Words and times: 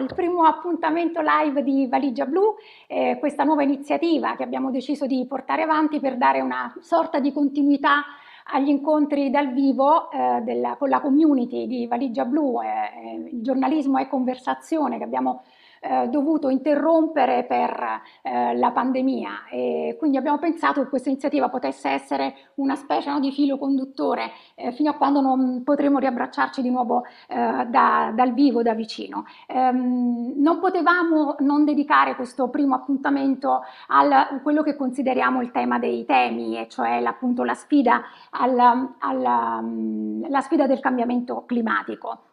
Il 0.00 0.12
primo 0.14 0.44
appuntamento 0.44 1.20
live 1.20 1.62
di 1.62 1.86
Valigia 1.86 2.26
Blu, 2.26 2.54
eh, 2.86 3.16
questa 3.18 3.44
nuova 3.44 3.62
iniziativa 3.62 4.36
che 4.36 4.42
abbiamo 4.42 4.70
deciso 4.70 5.06
di 5.06 5.24
portare 5.26 5.62
avanti 5.62 6.00
per 6.00 6.16
dare 6.16 6.40
una 6.40 6.74
sorta 6.80 7.18
di 7.18 7.32
continuità 7.32 8.04
agli 8.44 8.68
incontri 8.68 9.30
dal 9.30 9.52
vivo 9.52 10.10
eh, 10.10 10.40
della, 10.42 10.76
con 10.76 10.88
la 10.88 11.00
community 11.00 11.66
di 11.66 11.86
Valigia 11.86 12.24
Blu, 12.24 12.60
eh, 12.60 12.66
eh 12.66 13.30
giornalismo 13.40 13.98
e 13.98 14.08
conversazione 14.08 14.98
che 14.98 15.04
abbiamo 15.04 15.42
eh, 15.82 16.08
dovuto 16.08 16.48
interrompere 16.48 17.44
per 17.44 18.02
eh, 18.22 18.56
la 18.56 18.70
pandemia 18.70 19.48
e 19.50 19.96
quindi 19.98 20.16
abbiamo 20.16 20.38
pensato 20.38 20.80
che 20.80 20.88
questa 20.88 21.08
iniziativa 21.08 21.48
potesse 21.48 21.88
essere 21.88 22.34
una 22.54 22.76
specie 22.76 23.10
no, 23.10 23.18
di 23.18 23.32
filo 23.32 23.58
conduttore 23.58 24.30
eh, 24.54 24.70
fino 24.70 24.90
a 24.90 24.94
quando 24.94 25.20
non 25.20 25.62
potremo 25.64 25.98
riabbracciarci 25.98 26.62
di 26.62 26.70
nuovo 26.70 27.04
eh, 27.26 27.66
da, 27.68 28.12
dal 28.14 28.32
vivo, 28.32 28.62
da 28.62 28.74
vicino. 28.74 29.24
Ehm, 29.48 30.34
non 30.36 30.60
potevamo 30.60 31.36
non 31.40 31.64
dedicare 31.64 32.14
questo 32.14 32.48
primo 32.48 32.76
appuntamento 32.76 33.62
a 33.88 34.40
quello 34.42 34.62
che 34.62 34.76
consideriamo 34.76 35.42
il 35.42 35.50
tema 35.50 35.78
dei 35.78 36.04
temi, 36.04 36.58
e 36.58 36.68
cioè 36.68 37.02
appunto 37.02 37.42
la 37.42 37.54
sfida, 37.54 38.02
al, 38.30 38.58
al, 38.98 40.28
la 40.28 40.40
sfida 40.40 40.66
del 40.66 40.80
cambiamento 40.80 41.44
climatico. 41.44 42.31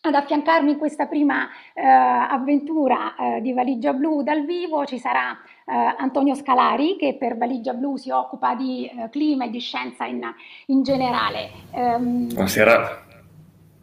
Ad 0.00 0.14
affiancarmi 0.14 0.70
in 0.70 0.78
questa 0.78 1.06
prima 1.06 1.48
eh, 1.74 1.82
avventura 1.84 3.16
eh, 3.16 3.40
di 3.40 3.52
Valigia 3.52 3.92
Blu 3.92 4.22
dal 4.22 4.44
vivo 4.44 4.84
ci 4.84 4.96
sarà 4.96 5.32
eh, 5.66 5.94
Antonio 5.98 6.36
Scalari 6.36 6.96
che 6.96 7.16
per 7.18 7.36
Valigia 7.36 7.74
Blu 7.74 7.96
si 7.96 8.10
occupa 8.10 8.54
di 8.54 8.86
eh, 8.86 9.08
clima 9.10 9.46
e 9.46 9.50
di 9.50 9.58
scienza 9.58 10.06
in, 10.06 10.22
in 10.66 10.84
generale. 10.84 11.50
Um, 11.72 12.28
Buonasera. 12.28 13.06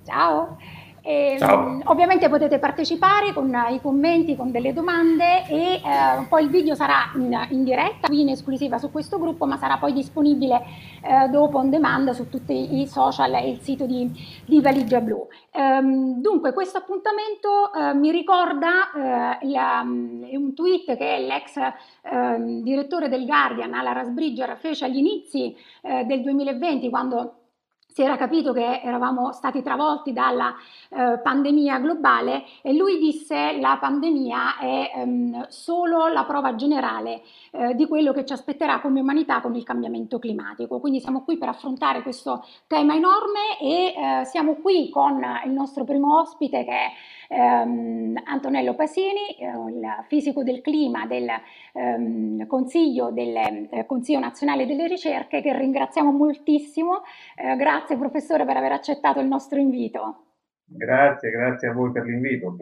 Ciao. 0.05 0.57
E, 1.08 1.38
um, 1.39 1.81
ovviamente 1.86 2.28
potete 2.30 2.58
partecipare 2.58 3.31
con 3.31 3.56
i 3.70 3.80
commenti, 3.80 4.36
con 4.36 4.50
delle 4.50 4.73
domande 4.73 5.45
e 5.47 5.73
eh, 5.75 5.81
poi 6.28 6.45
il 6.45 6.50
video 6.50 6.73
sarà 6.73 7.12
in, 7.14 7.45
in, 7.50 7.64
diretta, 7.64 8.08
qui 8.08 8.22
in 8.22 8.30
esclusiva 8.30 8.80
su 8.80 8.89
questo 8.89 9.20
gruppo, 9.20 9.45
ma 9.45 9.56
sarà 9.58 9.78
poi 9.78 9.94
disponibile 9.94 10.64
eh, 11.03 11.28
dopo 11.30 11.59
on 11.59 11.70
demand 11.70 12.09
su 12.09 12.28
tutti 12.28 12.81
i 12.81 12.88
social 12.88 13.36
e 13.36 13.52
il 13.52 13.59
sito 13.59 13.86
di, 13.86 14.12
di 14.45 14.59
Valigia 14.62 15.00
Blu. 15.00 15.28
Um, 15.52 16.20
dunque, 16.22 16.53
questo 16.53 16.80
appuntamento 16.80 17.72
eh, 17.72 17.94
mi 17.94 18.09
ricorda 18.09 19.38
eh, 19.40 19.47
la, 19.47 19.81
un 19.86 20.53
tweet 20.56 20.97
che 20.97 21.17
l'ex 21.19 21.59
ehm, 22.02 22.64
direttore 22.64 23.09
del 23.09 23.28
Guardian, 23.28 23.75
Ala 23.75 23.92
Rasbridger, 23.92 24.58
fece 24.58 24.86
agli 24.86 24.97
inizi 24.97 25.56
eh, 25.81 26.03
del 26.06 26.22
2020 26.22 26.90
quando 26.90 27.34
si 27.95 28.01
era 28.01 28.17
capito 28.17 28.51
che 28.51 28.81
eravamo 28.83 29.31
stati 29.31 29.61
travolti 29.61 30.11
dalla 30.11 30.53
eh, 30.89 31.17
pandemia 31.23 31.79
globale 31.79 32.43
e 32.61 32.73
lui 32.73 33.00
disse 33.00 33.57
la 33.57 33.78
pandemia 33.79 34.57
è 34.57 34.91
ehm, 34.97 35.47
solo 35.47 36.07
la 36.09 36.25
prova 36.25 36.55
generale 36.55 37.22
eh, 37.51 37.73
di 37.73 37.88
quello 37.88 38.11
che 38.11 38.25
ci 38.25 38.34
aspetterà 38.34 38.81
come 38.81 39.00
umanità 39.00 39.39
con 39.39 39.55
il 39.55 39.63
cambiamento 39.63 40.19
climatico. 40.19 40.81
Quindi 40.81 41.00
siamo 41.00 41.23
qui 41.23 41.38
per 41.38 41.47
affrontare 41.47 42.01
questo 42.01 42.45
tema 42.67 42.95
enorme 42.95 43.57
e 43.61 43.94
eh, 43.95 44.25
siamo 44.25 44.55
qui 44.55 44.89
con 44.89 45.23
il 45.45 45.51
nostro 45.51 45.85
primo 45.85 46.19
ospite 46.19 46.66
che 46.66 46.72
è 46.72 46.91
ehm, 47.30 48.22
Antonello 48.25 48.75
Pasini, 48.75 49.38
eh, 49.40 49.47
il 49.47 50.06
fisico 50.08 50.44
del 50.44 50.62
clima 50.62 51.06
del 51.06 51.30
ehm, 51.74 52.47
Consiglio, 52.47 53.12
del 53.12 53.36
eh, 53.36 53.86
Consiglio 53.86 54.19
Nazionale 54.19 54.66
delle 54.66 54.88
Ricerche, 54.88 55.41
che 55.41 55.58
ringraziamo 55.58 56.12
moltissimo. 56.12 57.02
Eh, 57.35 57.56
grazie 57.56 57.97
professore 57.97 58.46
per 58.46 58.58
aver 58.58 58.72
accettato 58.72 59.19
il 59.19 59.28
nostro 59.28 59.59
invito. 59.59 60.24
Grazie, 60.66 61.30
grazie 61.30 61.69
a 61.69 61.74
voi 61.74 61.91
per 61.91 62.06
l'invito. 62.06 62.56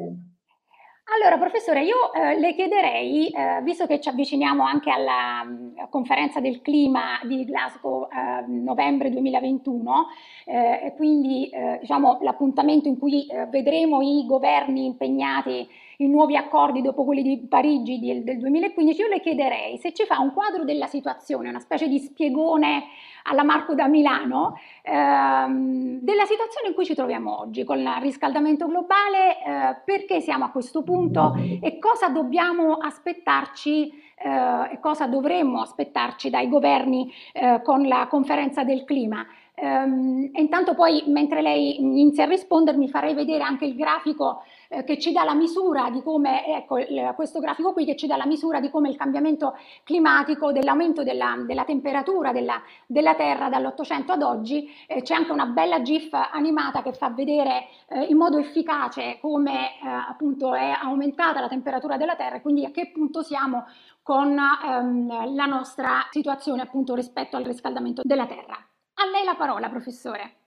Allora, 1.05 1.37
professore, 1.37 1.83
io 1.83 2.13
eh, 2.13 2.39
le 2.39 2.55
chiederei, 2.55 3.27
eh, 3.27 3.61
visto 3.61 3.85
che 3.85 3.99
ci 3.99 4.07
avviciniamo 4.07 4.63
anche 4.63 4.89
alla 4.89 5.43
mh, 5.43 5.51
mm, 5.51 5.89
conferenza 5.89 6.39
del 6.39 6.61
clima 6.61 7.19
di 7.23 7.43
Glasgow 7.43 8.07
eh, 8.07 8.45
novembre 8.47 9.09
2021, 9.09 10.07
eh, 10.45 10.85
e 10.85 10.93
quindi 10.95 11.49
eh, 11.49 11.79
diciamo, 11.81 12.19
l'appuntamento 12.21 12.87
in 12.87 12.97
cui 12.97 13.25
eh, 13.27 13.47
vedremo 13.47 14.01
i 14.01 14.25
governi 14.25 14.85
impegnati 14.85 15.67
in 15.97 16.09
nuovi 16.09 16.37
accordi 16.37 16.81
dopo 16.81 17.03
quelli 17.03 17.21
di 17.21 17.37
Parigi 17.47 17.99
di, 17.99 18.23
del 18.23 18.39
2015, 18.39 19.01
io 19.01 19.07
le 19.07 19.19
chiederei 19.19 19.77
se 19.77 19.93
ci 19.93 20.05
fa 20.05 20.19
un 20.19 20.31
quadro 20.33 20.63
della 20.63 20.87
situazione, 20.87 21.49
una 21.49 21.59
specie 21.59 21.87
di 21.87 21.99
spiegone 21.99 22.85
alla 23.23 23.43
Marco 23.43 23.73
da 23.73 23.87
Milano, 23.87 24.59
ehm, 24.81 25.99
della 25.99 26.25
situazione 26.25 26.69
in 26.69 26.73
cui 26.73 26.85
ci 26.85 26.95
troviamo 26.95 27.39
oggi 27.39 27.63
con 27.63 27.79
il 27.79 27.89
riscaldamento 27.99 28.67
globale, 28.67 29.37
eh, 29.45 29.81
perché 29.85 30.21
siamo 30.21 30.45
a 30.45 30.49
questo 30.49 30.83
punto 30.83 31.35
e 31.61 31.79
cosa 31.79 32.09
dobbiamo 32.09 32.73
aspettarci 32.75 33.89
eh, 34.15 34.73
e 34.73 34.79
cosa 34.79 35.07
dovremmo 35.07 35.61
aspettarci 35.61 36.29
dai 36.29 36.47
governi 36.47 37.11
eh, 37.33 37.61
con 37.63 37.87
la 37.87 38.07
conferenza 38.09 38.63
del 38.63 38.83
clima. 38.85 39.25
Um, 39.55 40.31
e 40.33 40.41
intanto 40.41 40.73
poi, 40.73 41.03
mentre 41.07 41.41
lei 41.43 41.79
inizia 41.79 42.23
a 42.23 42.27
rispondermi, 42.27 42.89
farei 42.89 43.13
vedere 43.13 43.43
anche 43.43 43.65
il 43.65 43.75
grafico 43.75 44.41
eh, 44.73 44.83
che 44.83 44.97
ci 44.97 45.11
dà 45.11 45.23
la 45.23 45.33
misura 45.33 45.89
di 45.89 46.01
come, 46.01 46.45
ecco 46.45 46.79
il, 46.79 47.13
questo 47.15 47.39
grafico 47.39 47.73
qui 47.73 47.85
che 47.85 47.95
ci 47.95 48.07
dà 48.07 48.17
la 48.17 48.25
misura 48.25 48.59
di 48.59 48.69
come 48.69 48.89
il 48.89 48.95
cambiamento 48.95 49.55
climatico, 49.83 50.51
dell'aumento 50.51 51.03
della, 51.03 51.35
della, 51.45 51.63
temperatura 51.63 52.31
della, 52.31 52.61
della 52.87 53.15
Terra 53.15 53.49
dall'Ottocento 53.49 54.11
ad 54.11 54.23
oggi, 54.23 54.67
eh, 54.87 55.01
c'è 55.01 55.13
anche 55.13 55.31
una 55.31 55.45
bella 55.45 55.81
GIF 55.81 56.13
animata 56.13 56.81
che 56.81 56.93
fa 56.93 57.09
vedere 57.09 57.67
eh, 57.89 58.03
in 58.05 58.17
modo 58.17 58.37
efficace 58.37 59.17
come 59.21 59.79
eh, 59.81 59.87
appunto 59.87 60.53
è 60.53 60.75
aumentata 60.81 61.39
la 61.39 61.47
temperatura 61.47 61.97
della 61.97 62.15
Terra 62.15 62.37
e 62.37 62.41
quindi 62.41 62.65
a 62.65 62.71
che 62.71 62.91
punto 62.91 63.21
siamo 63.21 63.65
con 64.01 64.37
ehm, 64.37 65.35
la 65.35 65.45
nostra 65.45 66.07
situazione 66.09 66.61
appunto 66.61 66.95
rispetto 66.95 67.37
al 67.37 67.43
riscaldamento 67.43 68.01
della 68.03 68.25
Terra. 68.25 68.55
A 68.95 69.05
lei 69.11 69.23
la 69.23 69.35
parola, 69.35 69.69
professore. 69.69 70.42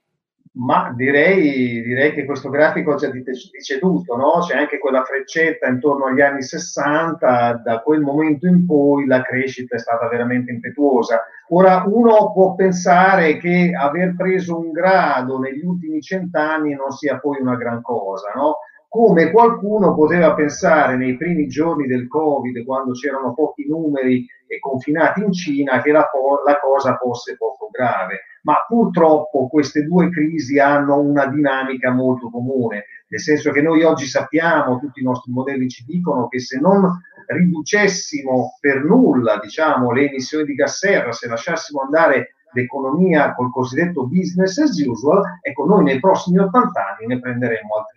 Ma 0.57 0.91
direi, 0.95 1.83
direi 1.83 2.13
che 2.13 2.25
questo 2.25 2.49
grafico 2.49 2.95
già 2.95 3.09
dice 3.09 3.77
tutto, 3.79 4.15
no? 4.15 4.39
C'è 4.39 4.57
anche 4.57 4.79
quella 4.79 5.03
freccetta 5.03 5.67
intorno 5.67 6.05
agli 6.05 6.21
anni 6.21 6.41
60, 6.41 7.61
da 7.63 7.79
quel 7.81 8.01
momento 8.01 8.47
in 8.47 8.65
poi 8.65 9.05
la 9.05 9.21
crescita 9.21 9.75
è 9.75 9.79
stata 9.79 10.07
veramente 10.07 10.51
impetuosa. 10.51 11.25
Ora 11.49 11.83
uno 11.85 12.31
può 12.33 12.55
pensare 12.55 13.37
che 13.37 13.71
aver 13.77 14.15
preso 14.17 14.57
un 14.57 14.71
grado 14.71 15.37
negli 15.37 15.63
ultimi 15.63 16.01
cent'anni 16.01 16.73
non 16.73 16.91
sia 16.91 17.19
poi 17.19 17.37
una 17.39 17.55
gran 17.55 17.81
cosa, 17.83 18.31
no? 18.35 18.57
Come 18.89 19.31
qualcuno 19.31 19.93
poteva 19.93 20.33
pensare 20.33 20.95
nei 20.95 21.17
primi 21.17 21.47
giorni 21.47 21.87
del 21.87 22.07
Covid, 22.07 22.63
quando 22.65 22.93
c'erano 22.93 23.33
pochi 23.33 23.67
numeri 23.67 24.25
e 24.47 24.59
confinati 24.59 25.21
in 25.21 25.33
Cina, 25.33 25.81
che 25.81 25.91
la, 25.91 26.09
la, 26.45 26.59
cosa 26.59 26.95
fosse 26.95 27.35
poco 27.35 27.69
grave. 27.69 28.21
Ma 28.43 28.63
purtroppo 28.65 29.49
queste 29.49 29.83
due 29.83 30.09
crisi 30.09 30.57
hanno 30.57 30.99
una 30.99 31.25
dinamica 31.27 31.91
molto 31.91 32.29
comune, 32.29 32.85
nel 33.09 33.19
senso 33.19 33.51
che 33.51 33.61
noi 33.61 33.83
oggi 33.83 34.05
sappiamo, 34.05 34.79
tutti 34.79 35.01
i 35.01 35.03
nostri 35.03 35.31
modelli 35.31 35.67
ci 35.67 35.83
dicono 35.85 36.27
che 36.29 36.39
se 36.39 36.57
non 36.59 36.89
riducessimo 37.27 38.57
per 38.59 38.83
nulla 38.85 39.37
diciamo, 39.37 39.91
le 39.91 40.07
emissioni 40.07 40.45
di 40.45 40.55
gas 40.55 40.77
serra, 40.77 41.11
se 41.11 41.27
lasciassimo 41.27 41.81
andare 41.81 42.35
l'economia 42.53 43.35
col 43.35 43.51
cosiddetto 43.51 44.07
business 44.07 44.57
as 44.57 44.79
usual, 44.79 45.21
ecco, 45.41 45.65
noi 45.65 45.83
nei 45.83 45.99
prossimi 45.99 46.39
80 46.39 46.79
anni 46.79 47.07
ne 47.07 47.19
prenderemo 47.19 47.75
altri 47.75 47.96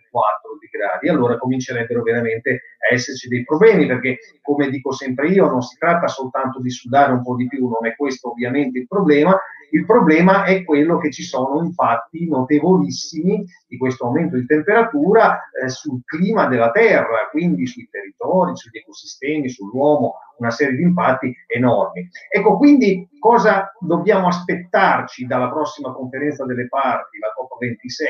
gradi, 0.69 1.09
allora 1.09 1.37
comincerebbero 1.37 2.01
veramente 2.03 2.70
a 2.89 2.93
esserci 2.93 3.27
dei 3.27 3.43
problemi, 3.43 3.85
perché 3.85 4.17
come 4.41 4.69
dico 4.69 4.91
sempre 4.91 5.29
io, 5.29 5.49
non 5.49 5.61
si 5.61 5.77
tratta 5.77 6.07
soltanto 6.07 6.59
di 6.59 6.69
sudare 6.69 7.11
un 7.13 7.21
po' 7.21 7.35
di 7.35 7.47
più, 7.47 7.67
non 7.67 7.85
è 7.85 7.95
questo 7.95 8.31
ovviamente 8.31 8.79
il 8.79 8.87
problema, 8.87 9.37
Il 9.73 9.85
problema 9.85 10.43
è 10.43 10.65
quello 10.65 10.97
che 10.97 11.11
ci 11.11 11.23
sono 11.23 11.63
impatti 11.63 12.27
notevolissimi 12.27 13.45
di 13.67 13.77
questo 13.77 14.05
aumento 14.05 14.35
di 14.35 14.45
temperatura 14.45 15.49
eh, 15.49 15.69
sul 15.69 16.01
clima 16.03 16.47
della 16.47 16.71
Terra, 16.71 17.29
quindi 17.31 17.65
sui 17.65 17.87
territori, 17.89 18.55
sugli 18.57 18.79
ecosistemi, 18.79 19.47
sull'uomo, 19.47 20.15
una 20.39 20.51
serie 20.51 20.75
di 20.75 20.83
impatti 20.83 21.33
enormi. 21.47 22.05
Ecco, 22.29 22.57
quindi 22.57 23.07
cosa 23.17 23.71
dobbiamo 23.79 24.27
aspettarci 24.27 25.25
dalla 25.25 25.49
prossima 25.49 25.93
conferenza 25.93 26.43
delle 26.43 26.67
parti, 26.67 27.17
la 27.19 27.27
COP26? 27.29 28.03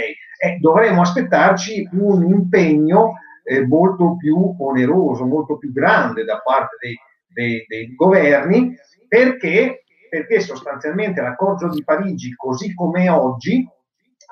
Eh, 0.43 0.57
dovremmo 0.59 1.01
aspettarci 1.01 1.87
un 1.91 2.25
impegno 2.25 3.13
eh, 3.43 3.65
molto 3.65 4.15
più 4.17 4.55
oneroso, 4.59 5.25
molto 5.25 5.57
più 5.57 5.71
grande 5.71 6.23
da 6.23 6.39
parte 6.39 6.77
dei, 6.79 6.97
dei, 7.27 7.65
dei 7.67 7.95
governi, 7.95 8.75
perché, 9.07 9.83
perché 10.09 10.39
sostanzialmente 10.39 11.21
l'accordo 11.21 11.69
di 11.69 11.83
Parigi, 11.83 12.33
così 12.35 12.73
come 12.73 13.09
oggi, 13.09 13.67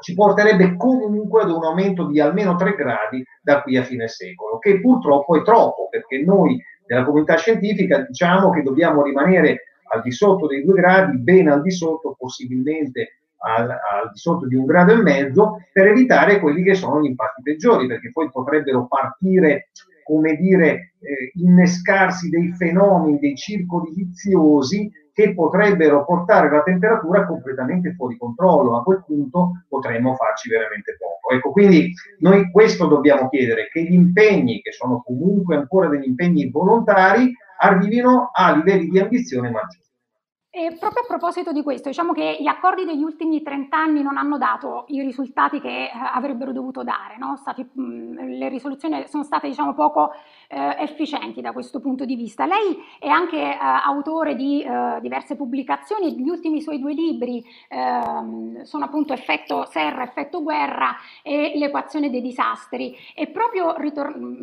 ci 0.01 0.13
porterebbe 0.13 0.75
comunque 0.77 1.41
ad 1.41 1.51
un 1.51 1.63
aumento 1.63 2.07
di 2.07 2.19
almeno 2.19 2.55
3 2.55 2.75
gradi 2.75 3.23
da 3.41 3.61
qui 3.61 3.77
a 3.77 3.83
fine 3.83 4.07
secolo, 4.07 4.57
che 4.59 4.79
purtroppo 4.79 5.37
è 5.37 5.43
troppo, 5.43 5.87
perché 5.89 6.23
noi 6.23 6.61
della 6.85 7.03
comunità 7.03 7.35
scientifica 7.35 7.99
diciamo 7.99 8.49
che 8.49 8.63
dobbiamo 8.63 9.03
rimanere 9.03 9.63
al 9.91 10.01
di 10.01 10.11
sotto 10.11 10.47
dei 10.47 10.63
2 10.63 10.73
gradi, 10.73 11.17
ben 11.17 11.49
al 11.49 11.61
di 11.61 11.71
sotto, 11.71 12.15
possibilmente 12.17 13.18
al, 13.39 13.69
al, 13.69 14.11
di 14.11 14.17
sotto 14.17 14.47
di 14.47 14.55
un 14.55 14.65
grado 14.65 14.93
e 14.93 15.01
mezzo, 15.01 15.57
per 15.71 15.87
evitare 15.87 16.39
quelli 16.39 16.63
che 16.63 16.75
sono 16.75 17.01
gli 17.01 17.05
impatti 17.05 17.41
peggiori, 17.41 17.87
perché 17.87 18.11
poi 18.11 18.29
potrebbero 18.31 18.87
partire, 18.87 19.69
come 20.03 20.35
dire, 20.35 20.93
eh, 20.99 21.31
innescarsi 21.35 22.29
dei 22.29 22.51
fenomeni, 22.53 23.19
dei 23.19 23.35
circoli 23.35 23.93
viziosi 23.93 24.91
che 25.19 25.33
potrebbero 25.33 26.05
portare 26.05 26.49
la 26.49 26.63
temperatura 26.63 27.25
completamente 27.25 27.93
fuori 27.93 28.17
controllo. 28.17 28.77
A 28.77 28.83
quel 28.83 29.03
punto 29.05 29.63
potremmo 29.67 30.15
farci 30.15 30.49
veramente 30.49 30.95
poco. 30.97 31.35
Ecco, 31.35 31.51
quindi 31.51 31.91
noi 32.19 32.49
questo 32.51 32.87
dobbiamo 32.87 33.27
chiedere, 33.27 33.67
che 33.69 33.83
gli 33.83 33.93
impegni, 33.93 34.61
che 34.61 34.71
sono 34.71 35.01
comunque 35.05 35.57
ancora 35.57 35.89
degli 35.89 36.07
impegni 36.07 36.49
volontari, 36.49 37.33
arrivino 37.59 38.29
a 38.33 38.55
livelli 38.55 38.87
di 38.87 38.99
ambizione 38.99 39.49
maggiori. 39.49 39.88
E 40.51 40.75
proprio 40.79 41.03
a 41.03 41.05
proposito 41.05 41.51
di 41.51 41.61
questo, 41.61 41.89
diciamo 41.89 42.11
che 42.11 42.37
gli 42.39 42.47
accordi 42.47 42.83
degli 42.83 43.03
ultimi 43.03 43.43
30 43.43 43.77
anni 43.77 44.01
non 44.01 44.17
hanno 44.17 44.39
dato 44.39 44.85
i 44.87 44.99
risultati 45.01 45.61
che 45.61 45.83
eh, 45.83 45.91
avrebbero 45.93 46.51
dovuto 46.51 46.83
dare, 46.83 47.17
no? 47.19 47.35
Stati, 47.37 47.69
mh, 47.71 48.37
le 48.39 48.49
risoluzioni 48.49 49.07
sono 49.07 49.23
state 49.23 49.47
diciamo, 49.47 49.75
poco 49.75 50.09
eh, 50.49 50.75
efficienti 50.79 51.41
da 51.41 51.51
questo 51.51 51.79
punto 51.79 52.05
di 52.05 52.15
vista. 52.15 52.45
Lei 52.45 52.83
è 52.97 53.07
anche 53.07 53.37
eh, 53.37 53.57
autore 53.59 54.35
di 54.35 54.63
eh, 54.63 54.99
diverse 54.99 55.35
pubblicazioni, 55.35 56.19
gli 56.19 56.27
ultimi 56.27 56.61
suoi 56.61 56.79
due 56.79 56.93
libri 56.93 57.45
ehm, 57.69 58.63
sono 58.63 58.85
appunto 58.85 59.13
Effetto 59.13 59.65
Serra, 59.65 60.03
Effetto 60.03 60.41
Guerra 60.41 60.95
e 61.21 61.53
L'equazione 61.55 62.09
dei 62.09 62.21
disastri. 62.21 62.95
E 63.13 63.27
proprio 63.27 63.75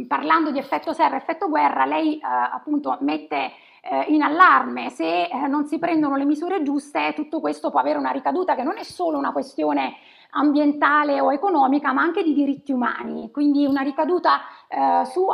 parlando 0.07 0.51
di 0.51 0.59
effetto 0.59 0.93
serra, 0.93 1.17
effetto 1.17 1.49
guerra, 1.49 1.85
lei 1.85 2.19
eh, 2.19 2.21
appunto 2.23 2.97
mette 3.01 3.53
eh, 3.81 4.07
in 4.09 4.23
allarme, 4.23 4.91
se 4.91 5.25
eh, 5.25 5.47
non 5.49 5.67
si 5.67 5.79
prendono 5.79 6.17
le 6.17 6.25
misure 6.25 6.63
giuste, 6.63 7.15
tutto 7.15 7.41
questo 7.41 7.71
può 7.71 7.81
avere 7.81 7.99
una 7.99 8.11
ricaduta 8.11 8.55
che 8.55 8.63
non 8.63 8.79
è 8.79 8.85
solo 8.85 9.19
una 9.19 9.33
questione 9.33 9.97
ambientale 10.31 11.21
o 11.21 11.33
economica, 11.33 11.93
ma 11.93 12.03
anche 12.03 12.23
di 12.23 12.35
diritti 12.35 12.73
umani, 12.73 13.31
quindi 13.31 13.67
una 13.67 13.83
ricaduta 13.83 14.41
eh, 14.69 15.05
su 15.07 15.27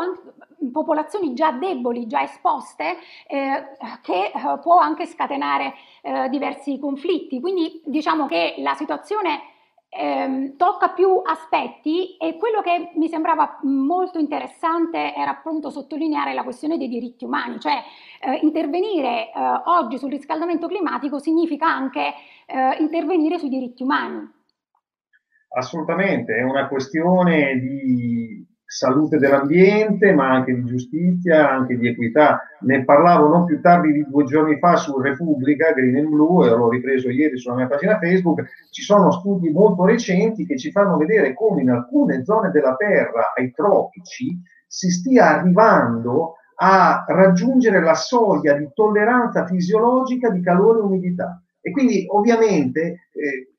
popolazioni 0.70 1.34
già 1.34 1.50
deboli, 1.52 2.06
già 2.06 2.22
esposte, 2.22 2.96
eh, 3.26 3.68
che 4.02 4.26
eh, 4.26 4.58
può 4.60 4.78
anche 4.78 5.06
scatenare 5.06 5.74
eh, 6.02 6.28
diversi 6.28 6.78
conflitti. 6.78 7.40
Quindi 7.40 7.80
diciamo 7.84 8.26
che 8.26 8.54
la 8.58 8.74
situazione 8.74 9.40
ehm, 9.88 10.56
tocca 10.56 10.90
più 10.90 11.20
aspetti 11.24 12.16
e 12.16 12.36
quello 12.36 12.60
che 12.60 12.92
mi 12.94 13.08
sembrava 13.08 13.58
molto 13.62 14.18
interessante 14.18 15.14
era 15.14 15.30
appunto 15.32 15.70
sottolineare 15.70 16.34
la 16.34 16.44
questione 16.44 16.78
dei 16.78 16.88
diritti 16.88 17.24
umani, 17.24 17.58
cioè 17.58 17.82
eh, 18.20 18.38
intervenire 18.42 19.30
eh, 19.30 19.32
oggi 19.64 19.98
sul 19.98 20.10
riscaldamento 20.10 20.68
climatico 20.68 21.18
significa 21.18 21.66
anche 21.66 22.14
intervenire 22.80 23.38
sui 23.38 23.48
diritti 23.48 23.82
umani. 23.82 24.41
Assolutamente, 25.54 26.34
è 26.34 26.42
una 26.42 26.66
questione 26.68 27.58
di 27.58 28.46
salute 28.72 29.18
dell'ambiente, 29.18 30.14
ma 30.14 30.30
anche 30.30 30.54
di 30.54 30.64
giustizia, 30.64 31.50
anche 31.50 31.76
di 31.76 31.88
equità. 31.88 32.40
Ne 32.60 32.84
parlavo 32.84 33.28
non 33.28 33.44
più 33.44 33.60
tardi 33.60 33.92
di 33.92 34.06
due 34.08 34.24
giorni 34.24 34.58
fa 34.58 34.76
su 34.76 34.98
Repubblica, 34.98 35.72
Green 35.72 35.96
and 35.96 36.08
Blue, 36.08 36.46
e 36.46 36.50
l'ho 36.50 36.70
ripreso 36.70 37.10
ieri 37.10 37.36
sulla 37.36 37.56
mia 37.56 37.66
pagina 37.66 37.98
Facebook. 37.98 38.42
Ci 38.70 38.80
sono 38.80 39.10
studi 39.10 39.50
molto 39.50 39.84
recenti 39.84 40.46
che 40.46 40.56
ci 40.56 40.70
fanno 40.70 40.96
vedere 40.96 41.34
come 41.34 41.60
in 41.60 41.68
alcune 41.68 42.24
zone 42.24 42.50
della 42.50 42.74
Terra, 42.74 43.34
ai 43.36 43.52
tropici, 43.52 44.40
si 44.66 44.90
stia 44.90 45.38
arrivando 45.38 46.36
a 46.56 47.04
raggiungere 47.06 47.82
la 47.82 47.94
soglia 47.94 48.54
di 48.54 48.70
tolleranza 48.72 49.44
fisiologica 49.44 50.30
di 50.30 50.40
calore 50.40 50.78
e 50.78 50.82
umidità. 50.82 51.42
E 51.60 51.70
quindi 51.72 52.06
ovviamente 52.08 52.80
eh, 53.12 53.51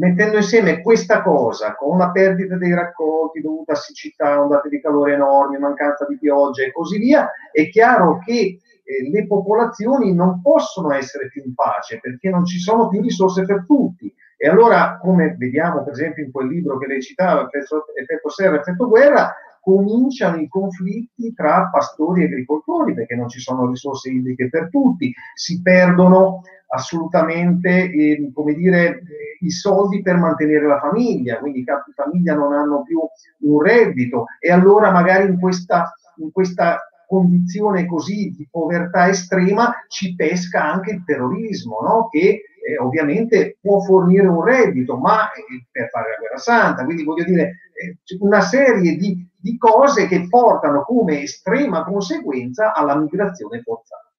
mettendo 0.00 0.36
insieme 0.36 0.80
questa 0.80 1.22
cosa 1.22 1.74
con 1.74 1.98
la 1.98 2.10
perdita 2.10 2.56
dei 2.56 2.72
raccolti 2.72 3.42
dovuta 3.42 3.72
a 3.72 3.76
siccità, 3.76 4.40
ondate 4.40 4.70
di 4.70 4.80
calore 4.80 5.12
enormi, 5.12 5.58
mancanza 5.58 6.06
di 6.06 6.16
pioggia 6.18 6.64
e 6.64 6.72
così 6.72 6.98
via, 6.98 7.30
è 7.52 7.68
chiaro 7.68 8.18
che 8.24 8.32
eh, 8.32 9.10
le 9.10 9.26
popolazioni 9.26 10.14
non 10.14 10.40
possono 10.40 10.92
essere 10.94 11.28
più 11.28 11.42
in 11.44 11.54
pace 11.54 12.00
perché 12.00 12.30
non 12.30 12.46
ci 12.46 12.58
sono 12.58 12.88
più 12.88 13.02
risorse 13.02 13.44
per 13.44 13.64
tutti. 13.66 14.12
E 14.38 14.48
allora, 14.48 14.98
come 14.98 15.36
vediamo 15.36 15.84
per 15.84 15.92
esempio 15.92 16.24
in 16.24 16.32
quel 16.32 16.48
libro 16.48 16.78
che 16.78 16.86
lei 16.86 17.02
citava, 17.02 17.46
Effetto 17.50 18.30
Serra, 18.30 18.58
Effetto 18.58 18.88
Guerra, 18.88 19.34
cominciano 19.60 20.40
i 20.40 20.48
conflitti 20.48 21.32
tra 21.34 21.68
pastori 21.70 22.22
e 22.22 22.26
agricoltori 22.26 22.94
perché 22.94 23.14
non 23.14 23.28
ci 23.28 23.40
sono 23.40 23.68
risorse 23.68 24.10
idriche 24.10 24.48
per 24.48 24.68
tutti, 24.70 25.12
si 25.34 25.60
perdono 25.60 26.40
assolutamente 26.72 27.90
eh, 27.90 28.30
come 28.32 28.54
dire, 28.54 29.02
i 29.40 29.50
soldi 29.50 30.02
per 30.02 30.16
mantenere 30.16 30.66
la 30.66 30.78
famiglia, 30.78 31.38
quindi 31.38 31.60
i 31.60 31.64
capi 31.64 31.92
famiglia 31.92 32.34
non 32.34 32.52
hanno 32.52 32.82
più 32.82 33.00
un 33.40 33.62
reddito 33.62 34.26
e 34.38 34.50
allora 34.50 34.90
magari 34.90 35.28
in 35.28 35.38
questa, 35.38 35.92
in 36.16 36.30
questa 36.30 36.80
condizione 37.06 37.86
così 37.86 38.32
di 38.36 38.46
povertà 38.48 39.08
estrema 39.08 39.74
ci 39.88 40.14
pesca 40.14 40.62
anche 40.62 40.92
il 40.92 41.04
terrorismo, 41.04 41.80
no? 41.80 42.08
che 42.08 42.42
eh, 42.66 42.78
ovviamente 42.78 43.58
può 43.60 43.80
fornire 43.80 44.26
un 44.26 44.42
reddito, 44.44 44.96
ma 44.96 45.30
eh, 45.32 45.66
per 45.70 45.88
fare 45.88 46.10
la 46.10 46.16
guerra 46.16 46.38
santa, 46.38 46.84
quindi 46.84 47.04
voglio 47.04 47.24
dire 47.24 47.56
eh, 47.72 47.96
una 48.20 48.40
serie 48.40 48.96
di, 48.96 49.26
di 49.36 49.56
cose 49.56 50.06
che 50.06 50.26
portano 50.28 50.82
come 50.82 51.22
estrema 51.22 51.84
conseguenza 51.84 52.72
alla 52.74 52.96
migrazione 52.96 53.60
forzata 53.60 54.10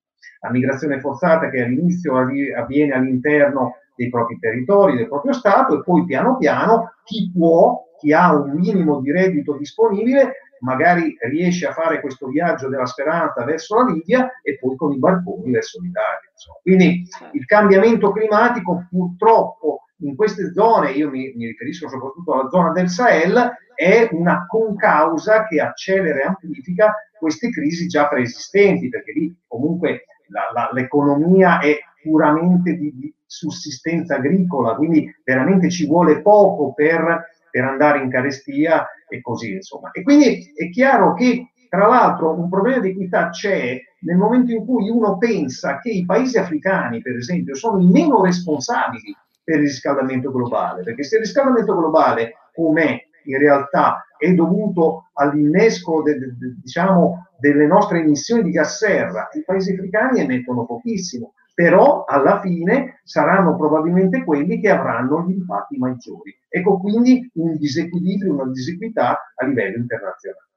la 0.41 0.49
migrazione 0.49 0.99
forzata 0.99 1.49
che 1.49 1.61
all'inizio 1.61 2.17
avviene 2.17 2.93
all'interno 2.93 3.75
dei 3.95 4.09
propri 4.09 4.39
territori, 4.39 4.97
del 4.97 5.07
proprio 5.07 5.33
Stato 5.33 5.77
e 5.77 5.83
poi 5.83 6.05
piano 6.05 6.37
piano 6.37 6.93
chi 7.03 7.31
può, 7.31 7.83
chi 7.99 8.11
ha 8.11 8.33
un 8.33 8.51
minimo 8.51 8.99
di 9.01 9.11
reddito 9.11 9.55
disponibile, 9.55 10.33
magari 10.61 11.15
riesce 11.29 11.67
a 11.67 11.73
fare 11.73 12.01
questo 12.01 12.27
viaggio 12.27 12.69
della 12.69 12.85
speranza 12.85 13.43
verso 13.43 13.75
la 13.75 13.91
Libia 13.91 14.31
e 14.41 14.57
poi 14.57 14.75
con 14.75 14.91
i 14.93 14.97
barconi 14.97 15.51
verso 15.51 15.79
l'Italia. 15.79 16.30
Insomma. 16.41 16.59
Quindi 16.63 17.07
il 17.33 17.45
cambiamento 17.45 18.11
climatico 18.11 18.87
purtroppo 18.89 19.83
in 20.03 20.15
queste 20.15 20.51
zone, 20.51 20.91
io 20.91 21.09
mi, 21.09 21.31
mi, 21.35 21.45
riferisco 21.45 21.87
soprattutto 21.87 22.33
alla 22.33 22.49
zona 22.49 22.71
del 22.71 22.89
Sahel, 22.89 23.51
è 23.75 24.09
una 24.11 24.45
concausa 24.47 25.45
che 25.45 25.61
accelera 25.61 26.19
e 26.19 26.25
amplifica 26.25 26.95
queste 27.19 27.51
crisi 27.51 27.85
già 27.85 28.07
preesistenti, 28.07 28.89
perché 28.89 29.11
lì 29.11 29.35
comunque 29.47 30.05
la, 30.29 30.49
la, 30.53 30.69
l'economia 30.73 31.59
è 31.59 31.77
puramente 32.01 32.75
di, 32.75 32.91
di, 32.95 33.13
sussistenza 33.31 34.15
agricola, 34.15 34.75
quindi 34.75 35.09
veramente 35.23 35.69
ci 35.69 35.85
vuole 35.85 36.21
poco 36.21 36.73
per, 36.73 37.29
per 37.49 37.63
andare 37.63 38.01
in 38.01 38.09
carestia 38.09 38.85
e 39.07 39.21
così 39.21 39.53
insomma. 39.53 39.91
E 39.91 40.01
quindi 40.01 40.51
è 40.53 40.69
chiaro 40.69 41.13
che 41.13 41.51
tra 41.71 41.87
l'altro 41.87 42.37
un 42.37 42.49
problema 42.49 42.79
di 42.79 42.89
equità 42.89 43.29
c'è 43.29 43.79
nel 44.01 44.17
momento 44.17 44.51
in 44.51 44.65
cui 44.65 44.89
uno 44.89 45.17
pensa 45.17 45.79
che 45.79 45.89
i 45.89 46.03
paesi 46.03 46.37
africani, 46.37 47.01
per 47.01 47.15
esempio, 47.15 47.55
sono 47.55 47.79
i 47.79 47.89
meno 47.89 48.21
responsabili 48.21 49.15
per 49.41 49.55
il 49.55 49.61
riscaldamento 49.61 50.33
globale, 50.33 50.83
perché 50.83 51.03
se 51.03 51.15
il 51.15 51.21
riscaldamento 51.21 51.73
globale, 51.73 52.33
com'è 52.53 52.99
in 53.23 53.37
realtà, 53.37 54.05
è 54.17 54.33
dovuto 54.33 55.11
all'innesco 55.13 56.01
de, 56.01 56.19
de, 56.19 56.25
de, 56.37 56.55
diciamo, 56.61 57.27
delle 57.39 57.67
nostre 57.67 57.99
emissioni 58.01 58.43
di 58.43 58.51
gas 58.51 58.75
serra. 58.75 59.29
I 59.31 59.43
paesi 59.45 59.71
africani 59.71 60.19
emettono 60.19 60.65
pochissimo, 60.65 61.35
però 61.53 62.03
alla 62.03 62.41
fine 62.41 62.99
saranno 63.05 63.55
probabilmente 63.55 64.25
quelli 64.25 64.59
che 64.59 64.69
avranno 64.69 65.23
gli 65.25 65.31
impatti 65.31 65.77
maggiori. 65.77 66.37
Ecco 66.49 66.79
quindi 66.79 67.31
un 67.35 67.55
disequilibrio, 67.55 68.33
una 68.33 68.51
disequità 68.51 69.17
a 69.33 69.45
livello 69.45 69.77
internazionale. 69.77 70.49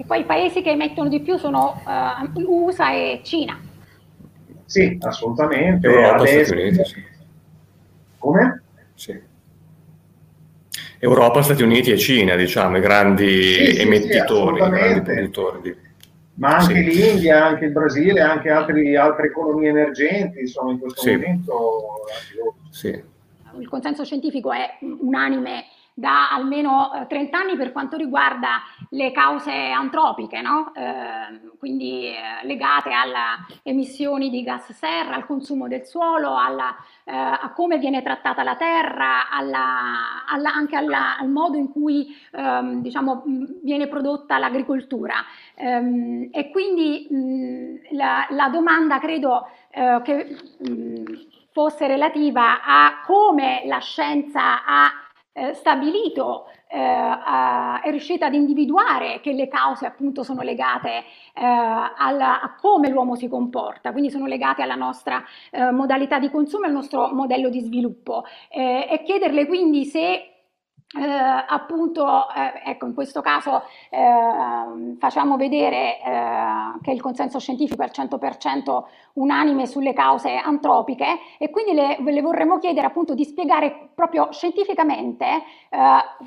E 0.00 0.04
poi 0.06 0.20
i 0.20 0.24
paesi 0.24 0.62
che 0.62 0.70
emettono 0.70 1.10
di 1.10 1.20
più 1.20 1.36
sono 1.36 1.78
uh, 1.84 2.40
USA 2.40 2.94
e 2.94 3.20
Cina. 3.22 3.60
Sì, 4.64 4.96
assolutamente. 4.98 5.86
Europa, 5.86 6.24
Stati 6.24 6.52
Uniti, 6.52 6.84
sì. 6.86 7.04
Come? 8.16 8.62
Sì. 8.94 9.20
Europa, 11.00 11.42
Stati 11.42 11.62
Uniti 11.62 11.90
e 11.90 11.98
Cina, 11.98 12.34
diciamo, 12.34 12.78
i 12.78 12.80
grandi 12.80 13.74
sì, 13.74 13.82
emettitori, 13.82 14.62
sì, 14.62 14.66
i 14.66 14.70
grandi 14.70 15.00
produttori. 15.02 15.60
Di... 15.60 15.76
Ma 16.36 16.56
anche 16.56 16.74
sì. 16.74 16.82
l'India, 16.82 17.44
anche 17.44 17.66
il 17.66 17.72
Brasile, 17.72 18.20
anche 18.22 18.48
altri, 18.48 18.96
altre 18.96 19.26
economie 19.26 19.68
emergenti 19.68 20.46
sono 20.46 20.70
in 20.70 20.78
questo 20.78 21.10
momento. 21.10 22.04
Sì. 22.70 23.02
Il 23.58 23.68
consenso 23.68 24.02
scientifico 24.06 24.50
è 24.50 24.78
unanime 24.80 25.64
da 25.94 26.30
almeno 26.30 27.06
30 27.08 27.36
eh, 27.36 27.40
anni 27.40 27.56
per 27.56 27.72
quanto 27.72 27.96
riguarda 27.96 28.62
le 28.90 29.12
cause 29.12 29.52
antropiche, 29.52 30.40
no? 30.40 30.72
eh, 30.74 31.50
quindi 31.58 32.06
eh, 32.06 32.46
legate 32.46 32.92
alle 32.92 33.46
emissioni 33.62 34.30
di 34.30 34.42
gas 34.42 34.72
serra, 34.72 35.14
al 35.14 35.26
consumo 35.26 35.68
del 35.68 35.84
suolo, 35.84 36.36
alla, 36.36 36.74
eh, 37.04 37.12
a 37.14 37.52
come 37.54 37.78
viene 37.78 38.02
trattata 38.02 38.42
la 38.42 38.56
terra, 38.56 39.28
alla, 39.30 40.24
alla, 40.26 40.52
anche 40.52 40.76
al 40.76 41.28
modo 41.28 41.56
in 41.56 41.70
cui 41.70 42.16
ehm, 42.32 42.80
diciamo, 42.80 43.22
viene 43.62 43.88
prodotta 43.88 44.38
l'agricoltura. 44.38 45.14
Ehm, 45.54 46.28
e 46.32 46.50
quindi 46.50 47.06
mh, 47.10 47.96
la, 47.96 48.26
la, 48.30 48.48
domanda 48.48 48.98
credo 48.98 49.48
eh, 49.70 50.00
che 50.02 50.36
mh, 50.58 51.02
fosse 51.52 51.86
relativa 51.86 52.62
a 52.62 53.02
come 53.04 53.62
la 53.66 53.78
scienza 53.78 54.64
ha 54.64 54.90
eh, 55.32 55.54
stabilito, 55.54 56.46
eh, 56.68 56.78
è 56.78 57.90
riuscita 57.90 58.26
ad 58.26 58.34
individuare 58.34 59.20
che 59.20 59.32
le 59.32 59.48
cause 59.48 59.86
appunto 59.86 60.22
sono 60.22 60.42
legate 60.42 61.04
eh, 61.34 61.44
alla, 61.44 62.40
a 62.40 62.54
come 62.54 62.88
l'uomo 62.88 63.14
si 63.14 63.28
comporta, 63.28 63.92
quindi 63.92 64.10
sono 64.10 64.26
legate 64.26 64.62
alla 64.62 64.74
nostra 64.74 65.22
eh, 65.50 65.70
modalità 65.70 66.18
di 66.18 66.30
consumo 66.30 66.64
e 66.64 66.68
al 66.68 66.74
nostro 66.74 67.08
modello 67.12 67.48
di 67.48 67.60
sviluppo. 67.60 68.24
Eh, 68.48 68.86
e 68.90 69.02
chiederle 69.02 69.46
quindi 69.46 69.84
se 69.84 70.39
eh, 70.98 71.44
appunto, 71.46 72.28
eh, 72.34 72.70
ecco, 72.70 72.84
in 72.86 72.94
questo 72.94 73.20
caso 73.20 73.62
eh, 73.90 74.96
facciamo 74.98 75.36
vedere 75.36 76.02
eh, 76.02 76.80
che 76.82 76.90
il 76.90 77.00
consenso 77.00 77.38
scientifico 77.38 77.82
è 77.82 77.84
al 77.84 78.06
100% 78.08 78.82
unanime 79.12 79.66
sulle 79.66 79.92
cause 79.92 80.34
antropiche 80.34 81.20
e 81.38 81.48
quindi 81.50 81.74
le, 81.74 81.98
le 82.00 82.20
vorremmo 82.20 82.58
chiedere 82.58 82.88
appunto 82.88 83.14
di 83.14 83.24
spiegare 83.24 83.90
proprio 83.94 84.32
scientificamente, 84.32 85.26
eh, 85.68 85.78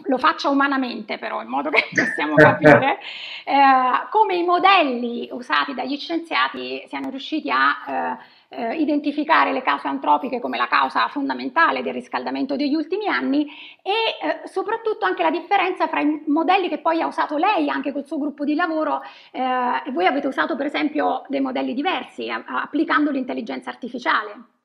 lo 0.03 0.17
faccia 0.17 0.47
umanamente 0.47 1.17
però 1.17 1.41
in 1.41 1.49
modo 1.49 1.69
che 1.69 1.83
possiamo 1.93 2.35
capire, 2.35 2.99
eh, 3.43 4.07
come 4.11 4.35
i 4.35 4.43
modelli 4.43 5.27
usati 5.33 5.73
dagli 5.73 5.97
scienziati 5.97 6.85
siano 6.87 7.09
riusciti 7.09 7.49
a 7.51 8.17
eh, 8.55 8.75
identificare 8.75 9.51
le 9.51 9.61
cause 9.61 9.87
antropiche 9.87 10.39
come 10.39 10.57
la 10.57 10.67
causa 10.67 11.07
fondamentale 11.07 11.81
del 11.81 11.93
riscaldamento 11.93 12.55
degli 12.55 12.73
ultimi 12.73 13.07
anni 13.07 13.45
e 13.81 13.91
eh, 14.21 14.47
soprattutto 14.47 15.05
anche 15.05 15.23
la 15.23 15.31
differenza 15.31 15.87
fra 15.87 16.01
i 16.01 16.23
modelli 16.27 16.69
che 16.69 16.79
poi 16.79 17.01
ha 17.01 17.07
usato 17.07 17.37
lei 17.37 17.69
anche 17.69 17.91
col 17.91 18.05
suo 18.05 18.19
gruppo 18.19 18.43
di 18.43 18.55
lavoro 18.55 19.01
eh, 19.31 19.91
voi 19.91 20.05
avete 20.05 20.27
usato 20.27 20.55
per 20.55 20.65
esempio 20.67 21.23
dei 21.27 21.41
modelli 21.41 21.73
diversi 21.73 22.29
a, 22.29 22.43
applicando 22.45 23.11
l'intelligenza 23.11 23.69
artificiale. 23.69 24.61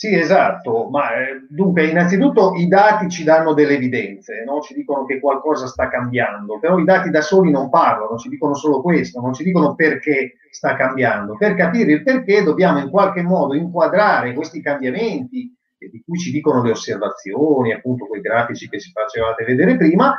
Sì, 0.00 0.14
esatto, 0.14 0.88
ma 0.88 1.12
eh, 1.12 1.44
dunque 1.46 1.84
innanzitutto 1.84 2.54
i 2.54 2.68
dati 2.68 3.10
ci 3.10 3.22
danno 3.22 3.52
delle 3.52 3.74
evidenze, 3.74 4.44
no? 4.46 4.62
ci 4.62 4.72
dicono 4.72 5.04
che 5.04 5.20
qualcosa 5.20 5.66
sta 5.66 5.90
cambiando, 5.90 6.58
però 6.58 6.78
i 6.78 6.84
dati 6.84 7.10
da 7.10 7.20
soli 7.20 7.50
non 7.50 7.68
parlano, 7.68 8.16
ci 8.16 8.30
dicono 8.30 8.54
solo 8.54 8.80
questo, 8.80 9.20
non 9.20 9.34
ci 9.34 9.44
dicono 9.44 9.74
perché 9.74 10.36
sta 10.48 10.74
cambiando. 10.74 11.36
Per 11.36 11.54
capire 11.54 11.92
il 11.92 12.02
perché 12.02 12.42
dobbiamo 12.42 12.78
in 12.78 12.88
qualche 12.88 13.20
modo 13.20 13.52
inquadrare 13.52 14.32
questi 14.32 14.62
cambiamenti 14.62 15.54
di 15.76 16.02
cui 16.02 16.16
ci 16.16 16.30
dicono 16.30 16.62
le 16.62 16.70
osservazioni, 16.70 17.74
appunto 17.74 18.06
quei 18.06 18.22
grafici 18.22 18.70
che 18.70 18.80
ci 18.80 18.90
facevate 18.92 19.44
vedere 19.44 19.76
prima, 19.76 20.14
eh, 20.14 20.18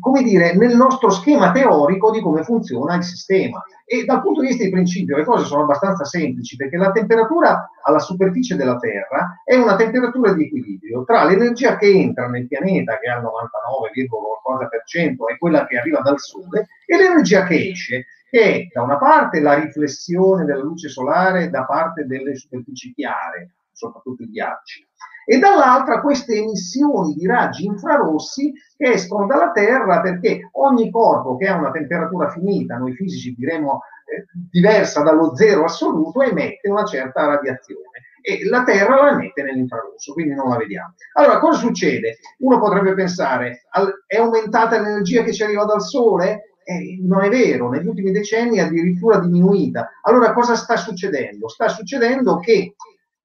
come 0.00 0.22
dire, 0.22 0.54
nel 0.54 0.76
nostro 0.76 1.10
schema 1.10 1.52
teorico 1.52 2.10
di 2.10 2.20
come 2.20 2.42
funziona 2.42 2.96
il 2.96 3.04
sistema. 3.04 3.62
E 3.84 4.04
dal 4.04 4.20
punto 4.20 4.40
di 4.40 4.48
vista 4.48 4.64
di 4.64 4.70
principio 4.70 5.16
le 5.16 5.24
cose 5.24 5.44
sono 5.44 5.62
abbastanza 5.62 6.04
semplici, 6.04 6.56
perché 6.56 6.76
la 6.76 6.90
temperatura 6.90 7.70
alla 7.82 8.00
superficie 8.00 8.56
della 8.56 8.78
Terra 8.78 9.42
è 9.44 9.54
una 9.54 9.76
temperatura 9.76 10.32
di 10.32 10.44
equilibrio 10.44 11.04
tra 11.04 11.24
l'energia 11.24 11.76
che 11.76 11.86
entra 11.86 12.28
nel 12.28 12.48
pianeta, 12.48 12.98
che 12.98 13.06
è 13.06 13.10
al 13.10 13.22
99,4% 13.22 15.32
è 15.32 15.38
quella 15.38 15.66
che 15.66 15.78
arriva 15.78 16.00
dal 16.00 16.18
Sole, 16.18 16.66
e 16.84 16.96
l'energia 16.96 17.44
che 17.44 17.70
esce, 17.70 18.06
che 18.28 18.42
è 18.42 18.66
da 18.72 18.82
una 18.82 18.98
parte 18.98 19.40
la 19.40 19.54
riflessione 19.54 20.44
della 20.44 20.62
luce 20.62 20.88
solare 20.88 21.48
da 21.48 21.64
parte 21.64 22.06
delle 22.06 22.34
superfici 22.34 22.92
chiare, 22.92 23.52
soprattutto 23.72 24.24
i 24.24 24.30
ghiacci, 24.30 24.84
e 25.28 25.38
dall'altra 25.38 26.00
queste 26.00 26.36
emissioni 26.36 27.14
di 27.14 27.26
raggi 27.26 27.66
infrarossi 27.66 28.52
che 28.76 28.92
escono 28.92 29.26
dalla 29.26 29.50
Terra 29.50 30.00
perché 30.00 30.48
ogni 30.52 30.88
corpo 30.90 31.36
che 31.36 31.48
ha 31.48 31.56
una 31.56 31.72
temperatura 31.72 32.30
finita, 32.30 32.76
noi 32.76 32.94
fisici 32.94 33.34
diremo 33.34 33.80
eh, 34.06 34.24
diversa 34.50 35.02
dallo 35.02 35.34
zero 35.34 35.64
assoluto, 35.64 36.22
emette 36.22 36.70
una 36.70 36.84
certa 36.84 37.26
radiazione 37.26 38.04
e 38.22 38.44
la 38.48 38.62
Terra 38.62 39.02
la 39.02 39.10
emette 39.10 39.42
nell'infrarosso, 39.42 40.12
quindi 40.12 40.34
non 40.34 40.48
la 40.48 40.56
vediamo. 40.56 40.94
Allora, 41.14 41.38
cosa 41.38 41.58
succede? 41.58 42.18
Uno 42.38 42.58
potrebbe 42.58 42.94
pensare, 42.94 43.66
al, 43.70 44.04
è 44.06 44.16
aumentata 44.16 44.80
l'energia 44.80 45.22
che 45.22 45.32
ci 45.32 45.44
arriva 45.44 45.64
dal 45.64 45.80
Sole? 45.80 46.54
Eh, 46.64 46.98
non 47.02 47.22
è 47.22 47.28
vero, 47.28 47.68
negli 47.68 47.86
ultimi 47.86 48.10
decenni 48.10 48.58
è 48.58 48.62
addirittura 48.62 49.20
diminuita. 49.20 49.90
Allora 50.02 50.32
cosa 50.32 50.56
sta 50.56 50.76
succedendo? 50.76 51.48
Sta 51.48 51.68
succedendo 51.68 52.38
che 52.38 52.74